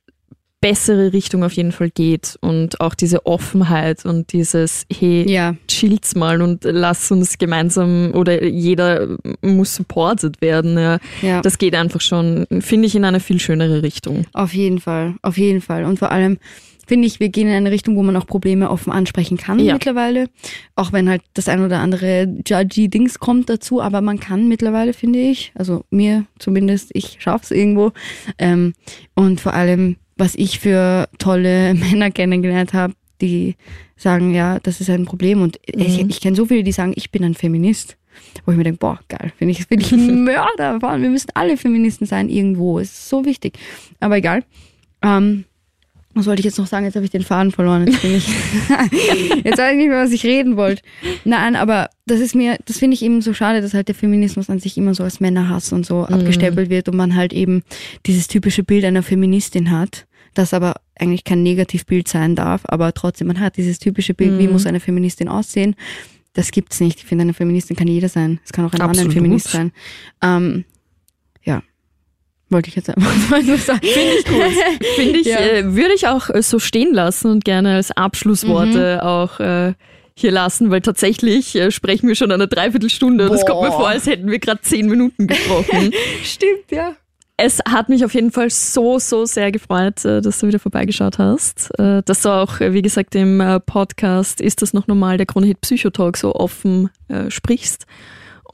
bessere 0.61 1.13
Richtung 1.13 1.45
auf 1.45 1.53
jeden 1.53 1.73
Fall 1.73 1.91
geht 1.91 2.39
und 2.41 2.81
auch 2.81 2.95
diese 2.95 3.27
Offenheit 3.27 4.07
und 4.07 4.33
dieses 4.33 4.87
hey 4.91 5.31
Ja. 5.31 5.57
chillt's 5.69 6.15
mal 6.15 6.41
und 6.41 6.65
lass 6.65 7.11
uns 7.11 7.37
gemeinsam 7.37 8.13
oder 8.15 8.43
jeder 8.43 9.19
muss 9.43 9.75
supported 9.75 10.41
werden 10.41 10.79
ja. 10.79 10.99
Ja. 11.21 11.43
das 11.43 11.59
geht 11.59 11.75
einfach 11.75 12.01
schon 12.01 12.47
finde 12.61 12.87
ich 12.87 12.95
in 12.97 13.05
eine 13.05 13.21
viel 13.21 13.41
schönere 13.41 13.83
Richtung 13.83 14.25
Auf 14.33 14.55
jeden 14.55 14.81
Fall, 14.81 15.17
auf 15.21 15.37
jeden 15.37 15.61
Fall. 15.61 15.85
Und 15.85 15.99
vor 15.99 16.11
allem 16.11 16.39
finde 16.87 17.07
ich, 17.07 17.21
wir 17.21 17.29
gehen 17.29 17.49
in 17.49 17.55
eine 17.55 17.71
Richtung, 17.71 17.97
wo 17.97 18.03
man 18.03 18.17
auch 18.17 18.27
Probleme 18.27 18.71
offen 18.71 18.93
ansprechen 18.93 19.37
kann 19.37 19.59
Ja. 19.59 19.75
mittlerweile. 19.75 20.29
Auch 20.77 20.93
wenn 20.93 21.09
halt 21.09 21.23
das 21.35 21.49
ein 21.49 21.65
oder 21.65 21.81
andere 21.81 22.27
Judgy-Dings 22.47 23.19
kommt 23.19 23.49
dazu, 23.49 23.81
aber 23.83 24.01
man 24.01 24.21
kann 24.21 24.49
mittlerweile, 24.49 24.93
finde 24.93 25.19
ich, 25.21 25.53
also 25.55 25.85
mir 25.91 26.27
zumindest, 26.39 26.91
ich 26.95 27.17
schaff's 27.21 27.51
irgendwo. 27.51 27.93
Ähm, 28.39 28.75
und 29.15 29.41
vor 29.41 29.55
allem, 29.55 29.97
was 30.17 30.35
ich 30.35 30.61
für 30.61 31.09
tolle 31.19 31.75
Männer 31.75 32.11
kennengelernt 32.11 32.73
habe, 32.73 32.95
die 33.21 33.57
sagen, 33.97 34.35
ja, 34.35 34.59
das 34.61 34.81
ist 34.81 34.91
ein 34.91 35.05
Problem. 35.05 35.41
Und 35.41 35.59
ich, 35.67 36.01
ich 36.01 36.21
kenne 36.21 36.37
so 36.37 36.47
viele, 36.47 36.63
die 36.65 36.73
sagen, 36.73 36.93
ich 36.97 37.11
bin 37.11 37.25
ein 37.25 37.35
Feminist. 37.35 37.97
Wo 38.45 38.53
ich 38.53 38.57
mir 38.59 38.63
denke, 38.65 38.79
boah, 38.79 39.01
geil, 39.09 39.33
finde 39.37 39.53
ich, 39.53 39.65
finde 39.67 39.85
ich 39.85 39.91
ein 39.93 40.23
Mörder. 40.25 40.81
Wir 40.81 41.11
müssen 41.11 41.31
alle 41.35 41.57
Feministen 41.57 42.07
sein 42.07 42.29
irgendwo. 42.29 42.79
Es 42.79 42.91
ist 42.93 43.09
so 43.09 43.25
wichtig. 43.25 43.59
Aber 43.99 44.17
egal. 44.17 44.45
Ähm, 45.03 45.45
was 46.15 46.27
wollte 46.27 46.41
ich 46.41 46.45
jetzt 46.45 46.59
noch 46.59 46.67
sagen? 46.67 46.85
Jetzt 46.85 46.95
habe 46.95 47.05
ich 47.05 47.11
den 47.11 47.23
Faden 47.23 47.51
verloren. 47.51 47.87
Jetzt, 47.87 48.03
bin 48.03 48.15
ich 48.15 48.27
jetzt 49.45 49.59
weiß 49.59 49.73
ich 49.73 49.79
nicht 49.79 49.89
mehr, 49.89 50.03
was 50.03 50.13
ich 50.13 50.25
reden 50.25 50.57
wollte. 50.57 50.83
Nein, 51.25 51.57
aber 51.57 51.91
das 52.07 52.21
ist 52.21 52.35
mir, 52.35 52.59
das 52.67 52.79
finde 52.79 52.95
ich 52.95 53.03
eben 53.03 53.21
so 53.21 53.35
schade, 53.35 53.61
dass 53.61 53.75
halt 53.75 53.89
der 53.89 53.95
Feminismus 53.95 54.51
an 54.51 54.61
sich 54.61 54.77
immer 54.77 54.95
so 54.95 55.03
als 55.03 55.21
Männerhass 55.21 55.73
und 55.73 55.85
so 55.85 56.05
abgestempelt 56.05 56.71
wird 56.71 56.89
und 56.89 56.97
man 56.97 57.17
halt 57.17 57.33
eben 57.33 57.63
dieses 58.07 58.29
typische 58.29 58.63
Bild 58.63 58.85
einer 58.85 59.03
Feministin 59.03 59.71
hat, 59.71 60.07
das 60.35 60.55
aber 60.55 60.77
eigentlich 60.99 61.25
kein 61.25 61.43
Negativbild 61.43 62.09
sein 62.09 62.37
darf, 62.37 62.63
aber 62.67 62.93
trotzdem, 62.93 63.27
man 63.27 63.41
hat 63.41 63.57
dieses 63.57 63.79
typische 63.79 64.15
Bild, 64.15 64.39
wie 64.39 64.49
muss 64.49 64.67
eine 64.67 64.81
Feministin 64.81 65.29
aussehen. 65.29 65.75
Das 66.35 66.51
gibt's 66.51 66.81
nicht. 66.81 66.99
Ich 66.99 67.05
finde, 67.05 67.23
eine 67.23 67.35
Feministin 67.35 67.77
kann 67.77 67.87
jeder 67.87 68.09
sein. 68.09 68.41
Es 68.45 68.53
kann 68.53 68.65
auch 68.65 68.73
ein 68.73 68.81
Absolut. 68.81 69.13
Feminist 69.13 69.51
sein. 69.51 69.73
Ähm. 70.23 70.65
Wollte 72.51 72.69
ich 72.69 72.77
jetzt 72.77 72.91
einfach 72.91 73.13
mal 73.31 73.43
so 73.43 73.57
sagen. 73.57 73.81
Finde 73.83 74.15
ich 74.19 74.25
gut. 74.27 74.87
finde 74.97 75.19
ich 75.21 75.27
Ja. 75.27 75.39
äh, 75.41 75.75
würde 75.75 75.95
ich 75.95 76.07
auch 76.07 76.31
äh, 76.31 76.43
so 76.43 76.59
stehen 76.59 76.93
lassen 76.93 77.31
und 77.31 77.45
gerne 77.45 77.75
als 77.77 77.91
Abschlussworte 77.91 78.97
Mhm. 78.97 79.07
auch 79.07 79.41
äh, 79.41 79.75
hier 80.17 80.31
lassen, 80.31 80.71
weil 80.71 80.81
tatsächlich 80.81 81.57
äh, 81.57 81.71
sprechen 81.73 82.07
wir 82.07 82.15
schon 82.15 82.31
eine 82.31 82.47
Dreiviertelstunde 82.47 83.29
und 83.29 83.35
es 83.35 83.45
kommt 83.45 83.63
mir 83.63 83.69
Boah. 83.71 83.79
vor, 83.79 83.89
als 83.89 84.07
hätten 84.07 84.31
wir 84.31 84.39
gerade 84.39 84.61
zehn 84.61 84.87
Minuten 84.89 85.27
gesprochen. 85.27 85.93
Stimmt, 86.23 86.71
ja. 86.71 86.95
Es 87.37 87.59
hat 87.69 87.89
mich 87.89 88.05
auf 88.05 88.15
jeden 88.15 88.31
Fall 88.31 88.49
so, 88.49 89.01
so 89.01 89.25
sehr 89.25 89.51
gefreut, 89.51 90.05
äh, 90.05 90.21
dass 90.21 90.39
du 90.39 90.47
wieder 90.47 90.61
vorbeigeschaut 90.61 91.19
hast. 91.19 91.77
Äh, 91.81 92.03
Dass 92.05 92.23
du 92.23 92.29
auch, 92.29 92.61
wie 92.61 92.83
gesagt, 92.83 93.17
im 93.17 93.43
Podcast 93.67 94.41
ist 94.41 94.63
das 94.63 94.73
noch 94.73 94.87
normal, 94.87 95.17
der 95.17 95.27
Kronehit 95.27 95.61
Psychotalk 95.61 96.17
so 96.17 96.33
offen 96.33 96.91
sprichst. 97.29 97.87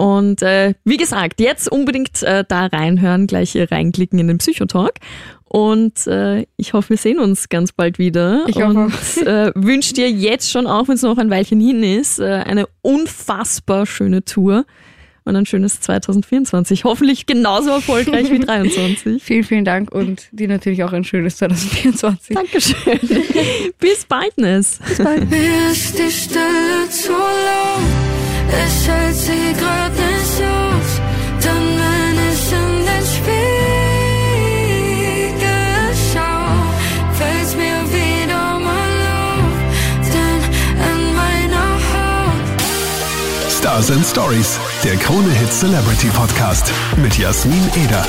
Und 0.01 0.40
äh, 0.40 0.72
wie 0.82 0.96
gesagt, 0.96 1.42
jetzt 1.42 1.70
unbedingt 1.70 2.22
äh, 2.22 2.42
da 2.48 2.64
reinhören, 2.64 3.26
gleich 3.26 3.53
hier 3.53 3.70
reinklicken 3.70 4.18
in 4.18 4.28
den 4.28 4.38
Psychotalk. 4.38 4.94
Und 5.44 6.07
äh, 6.07 6.46
ich 6.57 6.72
hoffe, 6.72 6.88
wir 6.90 6.96
sehen 6.96 7.18
uns 7.18 7.51
ganz 7.51 7.72
bald 7.72 7.98
wieder. 7.98 8.46
Ich 8.48 8.62
hoffe 8.62 8.78
und 8.78 9.26
äh, 9.26 9.53
wünsche 9.55 9.92
dir 9.92 10.11
jetzt 10.11 10.51
schon, 10.51 10.66
auch 10.66 10.88
wenn 10.88 10.94
es 10.94 11.03
noch 11.03 11.18
ein 11.18 11.28
Weilchen 11.28 11.61
hin 11.61 11.82
ist, 11.82 12.18
äh, 12.18 12.24
eine 12.24 12.66
unfassbar 12.80 13.84
schöne 13.84 14.24
Tour 14.24 14.64
und 15.24 15.36
ein 15.36 15.44
schönes 15.44 15.82
2024. 15.82 16.84
Hoffentlich 16.84 17.26
genauso 17.26 17.68
erfolgreich 17.68 18.30
wie 18.30 18.38
23. 18.38 19.22
Vielen, 19.22 19.44
vielen 19.44 19.66
Dank 19.66 19.92
und 19.92 20.28
dir 20.32 20.48
natürlich 20.48 20.82
auch 20.82 20.94
ein 20.94 21.05
schönes 21.05 21.36
2024. 21.36 22.34
Dankeschön. 22.34 23.01
Bis 23.78 24.07
bald, 24.07 24.38
Ness. 24.38 24.80
Mir 24.96 25.70
ist 25.70 25.98
die 25.98 26.11
Stille 26.11 26.88
zu 26.88 27.12
laut, 27.12 28.07
ich 28.53 28.88
hält 28.88 29.16
sie 29.16 29.53
grad 29.59 29.92
nicht 29.92 30.42
aus. 30.42 31.01
Dann 31.44 31.66
wenn 31.80 32.18
ich 32.32 32.53
in 32.53 32.72
den 32.88 33.05
Spiegel 33.14 33.51
schau, 36.12 36.46
fällt's 37.18 37.55
mir 37.57 37.80
wieder 37.92 38.44
mal 38.59 38.94
auf, 39.16 39.57
denn 40.14 40.42
in 40.90 41.01
meiner 41.14 41.68
Haut 41.90 42.59
Stars 43.59 43.88
and 43.90 44.07
Stories, 44.07 44.59
der 44.84 44.96
Krone 44.96 45.30
Hit 45.32 45.53
Celebrity 45.53 46.09
Podcast 46.09 46.72
mit 46.96 47.16
Jasmin 47.18 47.70
Eder. 47.76 48.07